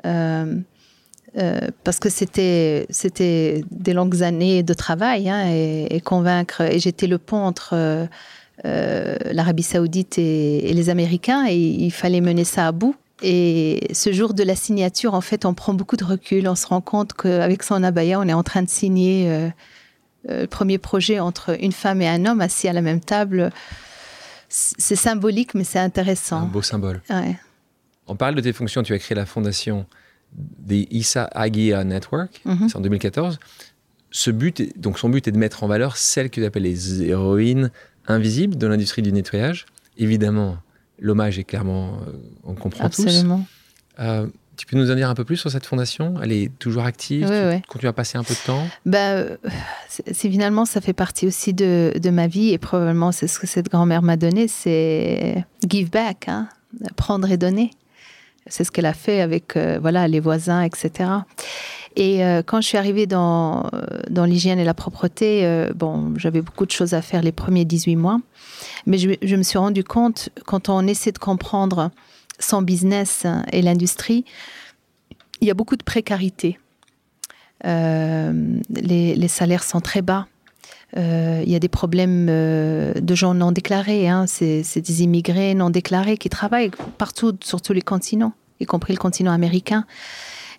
Euh, 0.06 0.56
euh, 1.36 1.60
parce 1.82 1.98
que 1.98 2.10
c'était 2.10 2.86
c'était 2.90 3.64
des 3.70 3.94
longues 3.94 4.22
années 4.22 4.62
de 4.62 4.74
travail 4.74 5.28
hein, 5.28 5.48
et, 5.48 6.00
convaincre 6.00 6.60
et 6.60 6.78
j'étais 6.78 7.06
le 7.06 7.18
pont 7.18 7.38
entre 7.38 8.06
l'Arabie 8.64 9.62
Saoudite 9.62 10.18
et, 10.18 10.72
les 10.72 10.88
Américains 10.90 11.46
et 11.46 11.56
il 11.56 11.90
fallait 11.90 12.22
mener 12.22 12.44
ça 12.44 12.66
à 12.66 12.72
bout 12.72 12.96
et 13.22 13.88
ce 13.92 14.12
jour 14.12 14.34
de 14.34 14.42
la 14.42 14.56
signature 14.56 15.14
en 15.14 15.20
fait 15.20 15.44
on 15.44 15.54
prend 15.54 15.74
beaucoup 15.74 15.96
de 15.96 16.04
recul 16.04 16.48
on 16.48 16.54
se 16.54 16.66
rend 16.66 16.80
compte 16.80 17.12
qu'avec 17.12 17.62
son 17.62 17.82
abaya 17.82 18.18
on 18.18 18.26
est 18.26 18.32
en 18.32 18.42
train 18.42 18.62
de 18.62 18.68
signer 18.68 19.30
euh, 20.30 20.42
le 20.42 20.46
premier 20.46 20.78
projet 20.78 21.20
entre 21.20 21.56
une 21.62 21.72
femme 21.72 22.00
et 22.00 22.08
un 22.08 22.24
homme 22.24 22.40
assis 22.40 22.68
à 22.68 22.72
la 22.72 22.80
même 22.80 23.00
table. 23.00 23.50
C'est 24.48 24.96
symbolique, 24.96 25.54
mais 25.54 25.64
c'est 25.64 25.78
intéressant. 25.78 26.42
Un 26.42 26.46
beau 26.46 26.62
symbole. 26.62 27.02
On 28.06 28.16
parle 28.16 28.34
de 28.34 28.40
tes 28.40 28.52
fonctions. 28.52 28.82
Tu 28.82 28.92
as 28.92 28.98
créé 28.98 29.16
la 29.16 29.26
fondation 29.26 29.86
des 30.32 30.86
Issa 30.90 31.24
Agia 31.32 31.84
Network, 31.84 32.40
mhm. 32.44 32.68
c'est 32.68 32.76
en 32.76 32.80
2014. 32.80 33.38
Ce 34.10 34.30
but, 34.30 34.78
donc 34.78 34.98
son 34.98 35.08
but 35.08 35.26
est 35.26 35.32
de 35.32 35.38
mettre 35.38 35.64
en 35.64 35.66
valeur 35.66 35.96
celles 35.96 36.30
que 36.30 36.40
tu 36.40 36.44
appelles 36.46 36.62
les 36.62 37.02
héroïnes 37.02 37.70
invisibles 38.06 38.56
de 38.56 38.66
l'industrie 38.66 39.02
du 39.02 39.12
nettoyage. 39.12 39.66
Évidemment, 39.96 40.58
l'hommage 40.98 41.38
est 41.38 41.44
clairement, 41.44 41.98
euh, 42.06 42.12
on 42.44 42.54
comprend 42.54 42.84
Absolument. 42.84 43.46
tous. 43.96 44.02
Euh, 44.02 44.26
tu 44.56 44.66
peux 44.66 44.76
nous 44.76 44.90
en 44.90 44.94
dire 44.94 45.08
un 45.08 45.14
peu 45.14 45.24
plus 45.24 45.36
sur 45.36 45.50
cette 45.50 45.66
fondation? 45.66 46.14
Elle 46.22 46.32
est 46.32 46.50
toujours 46.58 46.84
active? 46.84 47.26
Oui, 47.28 47.60
tu 47.60 47.68
continues 47.68 47.88
à 47.88 47.92
passer 47.92 48.18
un 48.18 48.22
peu 48.22 48.34
de 48.34 48.46
temps? 48.46 48.66
Bah, 48.86 49.24
c'est, 49.88 50.14
Finalement, 50.14 50.64
ça 50.64 50.80
fait 50.80 50.92
partie 50.92 51.26
aussi 51.26 51.52
de, 51.54 51.92
de 52.00 52.10
ma 52.10 52.28
vie 52.28 52.50
et 52.50 52.58
probablement 52.58 53.10
c'est 53.10 53.26
ce 53.26 53.38
que 53.38 53.46
cette 53.46 53.68
grand-mère 53.68 54.02
m'a 54.02 54.16
donné, 54.16 54.46
c'est 54.46 55.44
give 55.68 55.90
back, 55.90 56.28
hein, 56.28 56.48
prendre 56.96 57.30
et 57.30 57.36
donner. 57.36 57.70
C'est 58.46 58.62
ce 58.62 58.70
qu'elle 58.70 58.86
a 58.86 58.94
fait 58.94 59.20
avec 59.22 59.56
euh, 59.56 59.78
voilà 59.80 60.06
les 60.06 60.20
voisins, 60.20 60.62
etc. 60.62 61.10
Et 61.96 62.24
euh, 62.24 62.42
quand 62.44 62.60
je 62.60 62.66
suis 62.66 62.78
arrivée 62.78 63.06
dans, 63.06 63.70
dans 64.10 64.24
l'hygiène 64.24 64.58
et 64.58 64.64
la 64.64 64.74
propreté, 64.74 65.44
euh, 65.44 65.72
bon, 65.74 66.12
j'avais 66.16 66.42
beaucoup 66.42 66.66
de 66.66 66.70
choses 66.70 66.92
à 66.92 67.02
faire 67.02 67.22
les 67.22 67.32
premiers 67.32 67.64
18 67.64 67.96
mois. 67.96 68.20
Mais 68.86 68.98
je, 68.98 69.36
me 69.36 69.42
suis 69.42 69.58
rendu 69.58 69.84
compte, 69.84 70.30
quand 70.44 70.68
on 70.68 70.86
essaie 70.86 71.12
de 71.12 71.18
comprendre 71.18 71.90
son 72.38 72.62
business 72.62 73.26
et 73.52 73.62
l'industrie, 73.62 74.24
il 75.40 75.48
y 75.48 75.50
a 75.50 75.54
beaucoup 75.54 75.76
de 75.76 75.84
précarité. 75.84 76.58
Euh, 77.64 78.60
les, 78.70 79.28
salaires 79.28 79.62
sont 79.62 79.80
très 79.80 80.02
bas. 80.02 80.26
Euh, 80.96 81.42
il 81.44 81.50
y 81.50 81.56
a 81.56 81.58
des 81.58 81.68
problèmes 81.68 82.28
euh, 82.28 82.94
de 82.94 83.14
gens 83.14 83.34
non 83.34 83.52
déclarés. 83.52 84.08
Hein. 84.08 84.26
C'est 84.26 84.80
des 84.80 85.02
immigrés 85.02 85.54
non 85.54 85.70
déclarés 85.70 86.16
qui 86.16 86.28
travaillent 86.28 86.70
partout, 86.98 87.36
sur 87.42 87.62
tous 87.62 87.72
les 87.72 87.82
continents, 87.82 88.32
y 88.60 88.66
compris 88.66 88.92
le 88.92 88.98
continent 88.98 89.32
américain. 89.32 89.86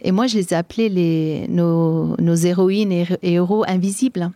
Et 0.06 0.12
moi, 0.12 0.28
je 0.28 0.38
les 0.38 0.54
ai 0.54 0.56
appelés 0.56 1.48
nos, 1.50 2.36
héroïnes 2.36 2.92
et, 2.92 3.08
héros 3.22 3.66
invisibles. 3.68 4.32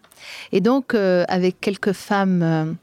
Et 0.52 0.60
donc, 0.60 0.94
avec 0.96 1.62
quelques 1.62 1.94
femmes 1.94 2.76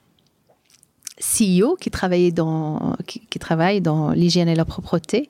CEO 1.20 1.76
qui 1.80 1.91
travaillaient 1.91 2.32
dans, 2.32 2.95
qui, 3.07 3.39
travaillent 3.39 3.80
dans 3.80 4.11
l'hygiène 4.11 4.49
et 4.49 4.55
la 4.55 4.64
propreté. 4.64 5.28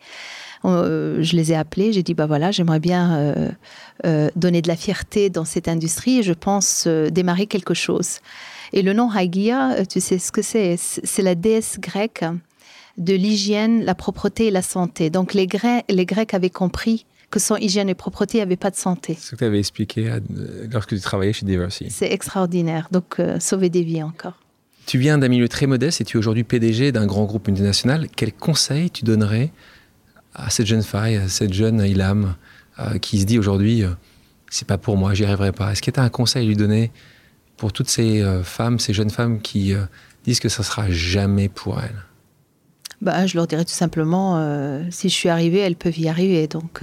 Euh, 0.65 1.23
je 1.23 1.37
les 1.37 1.53
ai 1.53 1.55
appelés, 1.55 1.93
j'ai 1.93 2.03
dit 2.03 2.15
bah 2.15 2.27
voilà, 2.27 2.51
j'aimerais 2.51 2.81
bien 2.81 3.17
euh, 3.17 3.51
euh, 4.05 4.29
donner 4.35 4.63
de 4.63 4.69
la 4.69 4.77
fierté 4.77 5.31
dans 5.31 5.45
cette 5.45 5.69
industrie 5.69 6.19
et 6.19 6.23
je 6.23 6.33
pense 6.33 6.87
démarrer 6.87 7.47
quelque 7.47 7.75
chose. 7.75 8.19
Et 8.73 8.83
le 8.83 8.93
nom 8.93 9.11
Hagia, 9.11 9.87
tu 9.87 10.01
sais 10.01 10.19
ce 10.19 10.33
que 10.33 10.43
c'est? 10.43 10.77
C'est 10.77 11.23
la 11.23 11.37
déesse 11.37 11.79
grecque 11.79 12.25
de 12.99 13.15
l'hygiène, 13.15 13.85
la 13.85 13.95
propreté 13.95 14.47
et 14.47 14.51
la 14.51 14.63
santé. 14.63 15.09
Donc 15.09 15.35
les 15.35 15.47
Grecs 15.47 16.35
avaient 16.35 16.51
compris 16.51 17.07
que 17.37 17.43
sans 17.43 17.57
hygiène 17.57 17.89
et 17.89 17.95
propreté, 17.95 18.39
il 18.39 18.41
n'y 18.41 18.43
avait 18.43 18.57
pas 18.57 18.71
de 18.71 18.77
santé. 18.77 19.15
C'est 19.15 19.27
ce 19.27 19.31
que 19.33 19.37
tu 19.37 19.45
avais 19.45 19.59
expliqué 19.59 20.11
lorsque 20.73 20.91
tu 20.91 21.01
travaillais 21.01 21.33
chez 21.33 21.45
Diversity. 21.45 21.91
C'est 21.91 22.11
extraordinaire. 22.11 22.89
Donc, 22.91 23.21
sauver 23.41 23.69
des 23.69 23.83
vies 23.83 24.03
encore. 24.03 24.41
Tu 24.87 24.99
viens 24.99 25.19
d'un 25.19 25.29
milieu 25.29 25.49
très 25.49 25.67
modeste 25.67 26.01
et 26.01 26.05
tu 26.05 26.17
es 26.17 26.19
aujourd'hui 26.19 26.45
PDG 26.45 26.93
d'un 26.93 27.07
grand 27.07 27.25
groupe 27.25 27.49
multinational. 27.49 28.09
Quel 28.15 28.33
conseil 28.33 28.89
tu 28.91 29.05
donnerais 29.05 29.51
à 30.35 30.49
cette 30.49 30.67
jeune 30.67 30.83
fille, 30.83 31.17
à 31.17 31.29
cette 31.29 31.53
jeune 31.53 31.81
Ilham, 31.81 32.37
euh, 32.79 32.99
qui 32.99 33.21
se 33.21 33.27
dit 33.27 33.39
aujourd'hui, 33.39 33.83
euh, 33.83 33.91
c'est 34.49 34.67
pas 34.69 34.79
pour 34.79 34.97
moi, 34.97 35.13
j'y 35.13 35.25
arriverai 35.25 35.53
pas. 35.53 35.73
Est-ce 35.73 35.83
que 35.83 35.91
tu 35.91 35.99
as 35.99 36.05
un 36.05 36.09
conseil 36.09 36.45
à 36.45 36.47
lui 36.47 36.57
donner 36.57 36.93
pour 37.57 37.73
toutes 37.73 37.89
ces 37.89 38.23
euh, 38.23 38.43
femmes, 38.45 38.79
ces 38.79 38.95
jeunes 38.95 39.11
femmes 39.11 39.41
qui 39.41 39.75
disent 40.25 40.41
que 40.41 40.49
ça 40.49 40.63
sera 40.63 40.89
jamais 40.91 41.49
pour 41.49 41.81
elles? 41.81 42.06
Bah, 43.01 43.27
Je 43.27 43.37
leur 43.37 43.47
dirais 43.47 43.65
tout 43.65 43.71
simplement, 43.71 44.39
si 44.91 45.09
je 45.09 45.15
suis 45.15 45.29
arrivée, 45.29 45.59
elles 45.59 45.77
peuvent 45.77 45.99
y 45.99 46.09
arriver. 46.09 46.47
Donc, 46.47 46.83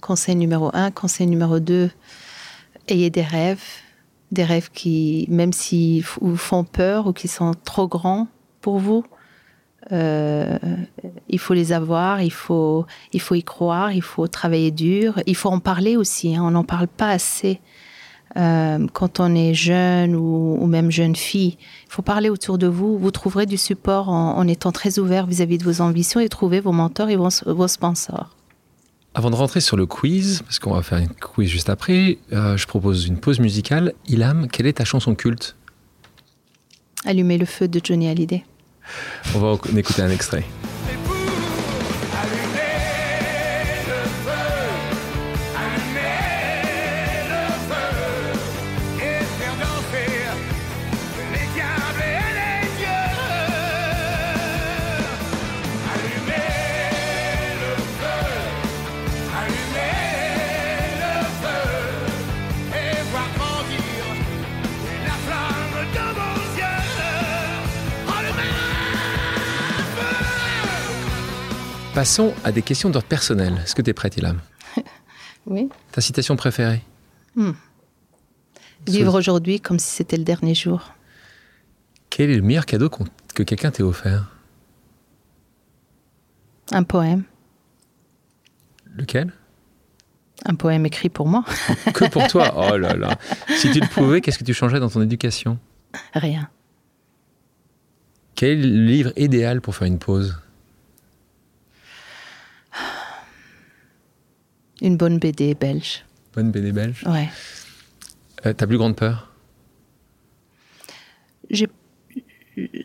conseil 0.00 0.36
numéro 0.36 0.70
un, 0.74 0.90
conseil 0.90 1.26
numéro 1.26 1.60
deux, 1.60 1.90
ayez 2.88 3.10
des 3.10 3.22
rêves, 3.22 3.64
des 4.32 4.44
rêves 4.44 4.70
qui, 4.72 5.26
même 5.30 5.52
s'ils 5.52 6.04
vous 6.20 6.36
font 6.36 6.64
peur 6.64 7.06
ou 7.06 7.12
qui 7.12 7.28
sont 7.28 7.54
trop 7.64 7.88
grands 7.88 8.28
pour 8.60 8.78
vous, 8.78 9.04
euh, 9.92 10.58
il 11.28 11.38
faut 11.38 11.54
les 11.54 11.72
avoir, 11.72 12.22
il 12.22 12.32
faut, 12.32 12.86
il 13.12 13.20
faut 13.20 13.34
y 13.34 13.42
croire, 13.42 13.92
il 13.92 14.02
faut 14.02 14.26
travailler 14.28 14.70
dur, 14.70 15.20
il 15.26 15.36
faut 15.36 15.50
en 15.50 15.60
parler 15.60 15.96
aussi. 15.96 16.36
Hein. 16.36 16.42
on 16.44 16.50
n'en 16.50 16.64
parle 16.64 16.88
pas 16.88 17.10
assez 17.10 17.60
euh, 18.36 18.86
quand 18.92 19.20
on 19.20 19.34
est 19.34 19.54
jeune 19.54 20.16
ou, 20.16 20.66
même 20.66 20.90
jeune 20.90 21.14
fille. 21.14 21.56
Il 21.86 21.92
faut 21.92 22.02
parler 22.02 22.30
autour 22.30 22.58
de 22.58 22.66
vous. 22.66 22.98
Vous 22.98 23.10
trouverez 23.10 23.46
du 23.46 23.56
support 23.56 24.08
en, 24.08 24.46
étant 24.48 24.72
très 24.72 24.98
ouvert 24.98 25.26
vis-à-vis 25.26 25.58
de 25.58 25.64
vos 25.64 25.80
ambitions 25.80 26.20
et 26.20 26.28
trouver 26.28 26.60
vos 26.60 26.72
mentors 26.72 27.10
et 27.10 27.16
vos, 27.16 27.28
vos 27.46 27.68
sponsors. 27.68 28.30
Avant 29.14 29.30
de 29.30 29.36
rentrer 29.36 29.60
sur 29.60 29.76
le 29.76 29.86
quiz, 29.86 30.42
parce 30.42 30.58
qu'on 30.58 30.74
va 30.74 30.82
faire 30.82 30.98
une 30.98 31.08
quiz 31.08 31.48
juste 31.48 31.70
après, 31.70 32.18
euh, 32.32 32.56
je 32.56 32.66
propose 32.66 33.06
une 33.06 33.18
pause 33.18 33.38
musicale. 33.38 33.92
Ilham, 34.08 34.48
quelle 34.48 34.66
est 34.66 34.74
ta 34.74 34.84
chanson 34.84 35.14
culte? 35.14 35.54
Allumer 37.04 37.38
le 37.38 37.46
feu 37.46 37.68
de 37.68 37.80
Johnny 37.82 38.08
Hallyday. 38.08 38.44
On 39.36 39.38
va 39.38 39.48
en 39.48 39.76
écouter 39.76 40.02
un 40.02 40.10
extrait. 40.10 40.44
Passons 72.14 72.32
à 72.44 72.52
des 72.52 72.62
questions 72.62 72.90
d'ordre 72.90 73.08
personnel. 73.08 73.60
Est-ce 73.64 73.74
que 73.74 73.82
tu 73.82 73.90
es 73.90 73.92
prête, 73.92 74.16
Ilham? 74.16 74.40
Oui. 75.46 75.68
Ta 75.90 76.00
citation 76.00 76.36
préférée? 76.36 76.80
Vivre 78.86 79.18
aujourd'hui 79.18 79.58
comme 79.58 79.80
si 79.80 79.88
c'était 79.88 80.16
le 80.16 80.22
dernier 80.22 80.54
jour. 80.54 80.92
Quel 82.10 82.30
est 82.30 82.36
le 82.36 82.42
meilleur 82.42 82.66
cadeau 82.66 82.88
que 83.34 83.42
quelqu'un 83.42 83.72
t'ait 83.72 83.82
offert? 83.82 84.30
Un 86.70 86.84
poème. 86.84 87.24
Lequel? 88.94 89.32
Un 90.44 90.54
poème 90.54 90.86
écrit 90.86 91.08
pour 91.08 91.26
moi. 91.26 91.44
Que 91.94 92.08
pour 92.08 92.28
toi? 92.28 92.54
Oh 92.72 92.76
là 92.76 92.94
là. 92.94 93.18
Si 93.56 93.72
tu 93.72 93.80
le 93.80 93.88
pouvais, 93.88 94.20
qu'est-ce 94.20 94.38
que 94.38 94.44
tu 94.44 94.54
changerais 94.54 94.78
dans 94.78 94.88
ton 94.88 95.02
éducation? 95.02 95.58
Rien. 96.14 96.48
Quel 98.36 98.50
est 98.50 98.62
le 98.62 98.84
livre 98.86 99.12
idéal 99.16 99.60
pour 99.60 99.74
faire 99.74 99.88
une 99.88 99.98
pause? 99.98 100.38
Une 104.84 104.98
bonne 104.98 105.18
BD 105.18 105.54
belge. 105.54 106.04
Bonne 106.34 106.50
BD 106.50 106.70
belge. 106.70 107.04
Ouais. 107.06 107.28
Euh, 108.44 108.52
ta 108.52 108.66
plus 108.66 108.76
grande 108.76 108.96
peur? 108.96 109.32
J'ai. 111.48 111.68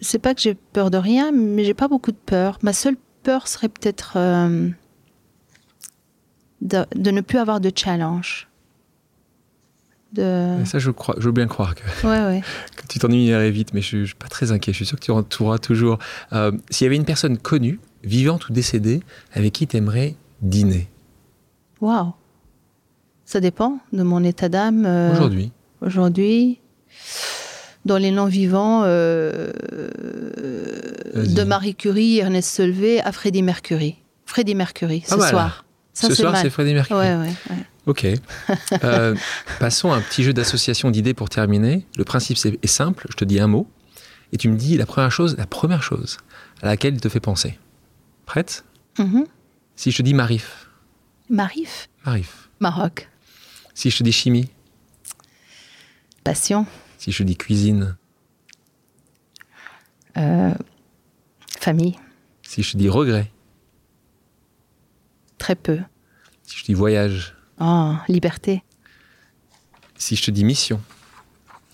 C'est 0.01 0.19
pas 0.19 0.33
que 0.33 0.41
j'ai 0.41 0.55
peur 0.55 0.89
de 0.91 0.97
rien, 0.97 1.31
mais 1.33 1.65
j'ai 1.65 1.73
pas 1.73 1.89
beaucoup 1.89 2.11
de 2.11 2.17
peur. 2.17 2.57
Ma 2.63 2.71
seule 2.73 2.95
peur 3.23 3.49
serait 3.49 3.67
peut-être 3.67 4.13
euh, 4.15 4.69
de, 6.61 6.85
de 6.95 7.11
ne 7.11 7.19
plus 7.21 7.37
avoir 7.37 7.59
de 7.59 7.69
challenge. 7.75 8.47
De. 10.13 10.55
Ça, 10.63 10.79
je, 10.79 10.89
crois, 10.89 11.15
je 11.19 11.25
veux 11.25 11.33
bien 11.33 11.47
croire 11.47 11.75
que, 11.75 11.81
Ouais, 12.07 12.25
ouais. 12.25 12.41
que 12.77 12.87
tu 12.87 12.97
t'ennuierais 12.97 13.51
vite, 13.51 13.73
mais 13.73 13.81
je 13.81 13.97
ne 13.97 14.05
suis 14.05 14.15
pas 14.15 14.29
très 14.29 14.53
inquiet. 14.53 14.71
Je 14.71 14.77
suis 14.77 14.85
sûr 14.85 14.97
que 14.97 15.03
tu 15.03 15.11
en 15.11 15.21
trouveras 15.21 15.59
toujours. 15.59 15.99
Euh, 16.31 16.53
S'il 16.69 16.85
y 16.85 16.87
avait 16.87 16.95
une 16.95 17.05
personne 17.05 17.37
connue, 17.37 17.79
vivante 18.03 18.47
ou 18.47 18.53
décédée, 18.53 19.01
avec 19.33 19.51
qui 19.51 19.67
tu 19.67 19.75
aimerais 19.75 20.15
dîner? 20.41 20.87
Waouh. 21.81 22.13
Ça 23.25 23.39
dépend 23.39 23.79
de 23.93 24.03
mon 24.03 24.23
état 24.23 24.49
d'âme. 24.49 24.85
euh, 24.85 25.11
aujourd'hui 25.13 25.51
Aujourd'hui, 25.81 26.59
dans 27.85 27.97
les 27.97 28.11
non-vivants, 28.11 28.83
euh, 28.85 29.51
de 31.15 31.43
Marie 31.43 31.75
Curie, 31.75 32.17
Ernest 32.19 32.49
Solvay 32.53 32.99
à 33.01 33.11
Freddie 33.11 33.43
Mercury. 33.43 33.95
Freddie 34.25 34.55
Mercury, 34.55 35.03
ce 35.07 35.15
soir. 35.15 35.65
Ça, 35.93 36.07
Ce 36.07 36.15
soir, 36.15 36.35
c'est 36.37 36.49
Freddie 36.49 36.73
Mercury. 36.73 36.99
Ouais, 36.99 37.15
ouais, 37.15 37.33
ouais. 37.49 37.65
Ok. 37.85 38.05
Euh, 38.83 39.15
passons 39.59 39.91
à 39.91 39.97
un 39.97 40.01
petit 40.01 40.23
jeu 40.23 40.31
d'association 40.33 40.91
d'idées 40.91 41.13
pour 41.13 41.29
terminer. 41.29 41.85
Le 41.97 42.03
principe 42.03 42.37
est 42.61 42.67
simple. 42.67 43.07
Je 43.09 43.15
te 43.15 43.25
dis 43.25 43.39
un 43.39 43.47
mot 43.47 43.67
et 44.31 44.37
tu 44.37 44.47
me 44.49 44.55
dis 44.55 44.77
la 44.77 44.85
première 44.85 45.11
chose, 45.11 45.35
la 45.37 45.47
première 45.47 45.81
chose 45.83 46.17
à 46.61 46.67
laquelle 46.67 46.93
il 46.93 47.01
te 47.01 47.09
fait 47.09 47.19
penser. 47.19 47.57
Prête? 48.25 48.63
Mhm. 48.99 49.25
Si 49.75 49.91
je 49.91 49.97
te 49.97 50.01
dis 50.03 50.13
Marif, 50.13 50.68
Marif, 51.29 51.89
Marif. 52.05 52.49
Maroc. 52.59 53.07
Si 53.73 53.89
je 53.91 53.97
te 53.97 54.03
dis 54.03 54.11
chimie, 54.11 54.49
Passion, 56.23 56.65
si 56.97 57.11
je 57.11 57.19
te 57.19 57.23
dis 57.23 57.37
cuisine, 57.37 57.97
euh, 60.17 60.53
famille, 61.59 61.95
si 62.41 62.61
je 62.63 62.73
te 62.73 62.77
dis 62.77 62.89
regret, 62.89 63.31
très 65.37 65.55
peu. 65.55 65.79
si 66.43 66.57
je 66.57 66.61
te 66.63 66.65
dis 66.67 66.73
voyage, 66.73 67.35
Oh, 67.61 67.93
liberté, 68.07 68.63
si 69.97 70.15
je 70.15 70.23
te 70.25 70.31
dis 70.31 70.43
mission, 70.43 70.81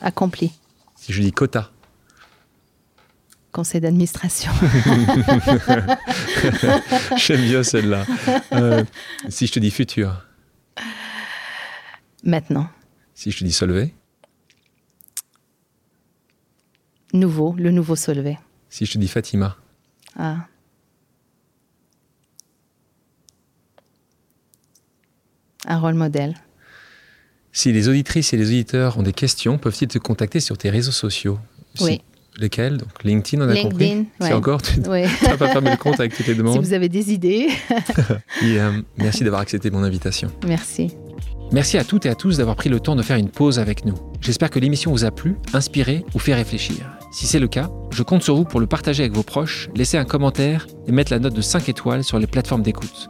accompli. 0.01 0.51
si 0.95 1.13
je 1.13 1.19
te 1.19 1.23
dis 1.25 1.31
quota, 1.31 1.71
Conseil 3.55 3.79
d'administration. 3.79 4.51
j'aime 7.15 7.41
bien 7.45 7.63
celle-là. 7.63 8.05
Euh, 8.51 8.83
si 9.29 9.47
je 9.47 9.53
te 9.53 9.59
dis 9.59 9.71
futur, 9.71 10.25
Maintenant, 12.25 12.67
si 13.13 13.31
je 13.31 13.39
te 13.39 13.45
dis 13.45 13.53
solvay, 13.53 13.93
nouveau, 17.13 17.55
le 17.57 17.71
nouveau 17.71 17.95
Solvay. 17.95 18.37
si 18.67 18.85
je 18.85 18.91
te 18.91 18.97
dis 18.97 19.07
Fatima, 19.07 19.55
Ah. 20.19 20.47
Un 25.65 25.79
rôle 25.79 25.93
modèle. 25.93 26.35
Si 27.53 27.71
les 27.71 27.87
auditrices 27.87 28.33
et 28.33 28.37
les 28.37 28.47
auditeurs 28.47 28.97
ont 28.97 29.03
des 29.03 29.13
questions, 29.13 29.57
peuvent-ils 29.57 29.87
te 29.87 29.97
contacter 29.97 30.41
sur 30.41 30.57
tes 30.57 30.69
réseaux 30.69 30.91
sociaux? 30.91 31.39
Si- 31.75 31.83
Oui. 31.85 32.01
Lesquels? 32.37 32.77
Donc 32.77 32.89
LinkedIn, 33.03 33.43
on 33.45 33.49
a 33.49 33.53
LinkedIn, 33.53 33.69
compris. 33.69 33.95
ouais. 33.95 34.05
C'est 34.19 34.33
encore, 34.33 34.61
tu 34.61 34.79
n'as 34.79 34.87
pas 35.37 35.47
fermé 35.49 35.71
le 35.71 35.77
compte 35.77 35.99
avec 35.99 36.15
toutes 36.15 36.27
les 36.27 36.33
si 36.33 36.37
demandes. 36.39 36.59
vous 36.59 36.73
avez 36.73 36.89
des 36.89 37.13
idées, 37.13 37.47
Et, 38.43 38.59
euh, 38.59 38.71
merci 38.97 39.23
d'avoir 39.23 39.41
accepté 39.41 39.69
mon 39.71 39.83
invitation. 39.83 40.29
merci. 40.47 40.91
Merci 41.51 41.77
à 41.77 41.83
toutes 41.83 42.07
et 42.07 42.09
à 42.09 42.15
tous 42.15 42.37
d'avoir 42.37 42.55
pris 42.55 42.69
le 42.69 42.79
temps 42.79 42.95
de 42.95 43.03
faire 43.03 43.17
une 43.17 43.29
pause 43.29 43.59
avec 43.59 43.85
nous. 43.85 43.93
J'espère 44.19 44.49
que 44.49 44.57
l'émission 44.57 44.91
vous 44.91 45.05
a 45.05 45.11
plu, 45.11 45.35
inspiré 45.53 46.03
ou 46.15 46.19
fait 46.19 46.33
réfléchir. 46.33 46.77
Si 47.11 47.27
c'est 47.27 47.39
le 47.39 47.47
cas, 47.47 47.69
je 47.91 48.01
compte 48.01 48.23
sur 48.23 48.35
vous 48.35 48.45
pour 48.45 48.59
le 48.59 48.65
partager 48.65 49.03
avec 49.03 49.13
vos 49.13 49.21
proches, 49.21 49.69
laisser 49.75 49.97
un 49.97 50.05
commentaire 50.05 50.65
et 50.87 50.91
mettre 50.91 51.11
la 51.13 51.19
note 51.19 51.35
de 51.35 51.41
5 51.41 51.69
étoiles 51.69 52.03
sur 52.03 52.17
les 52.17 52.25
plateformes 52.25 52.63
d'écoute. 52.63 53.09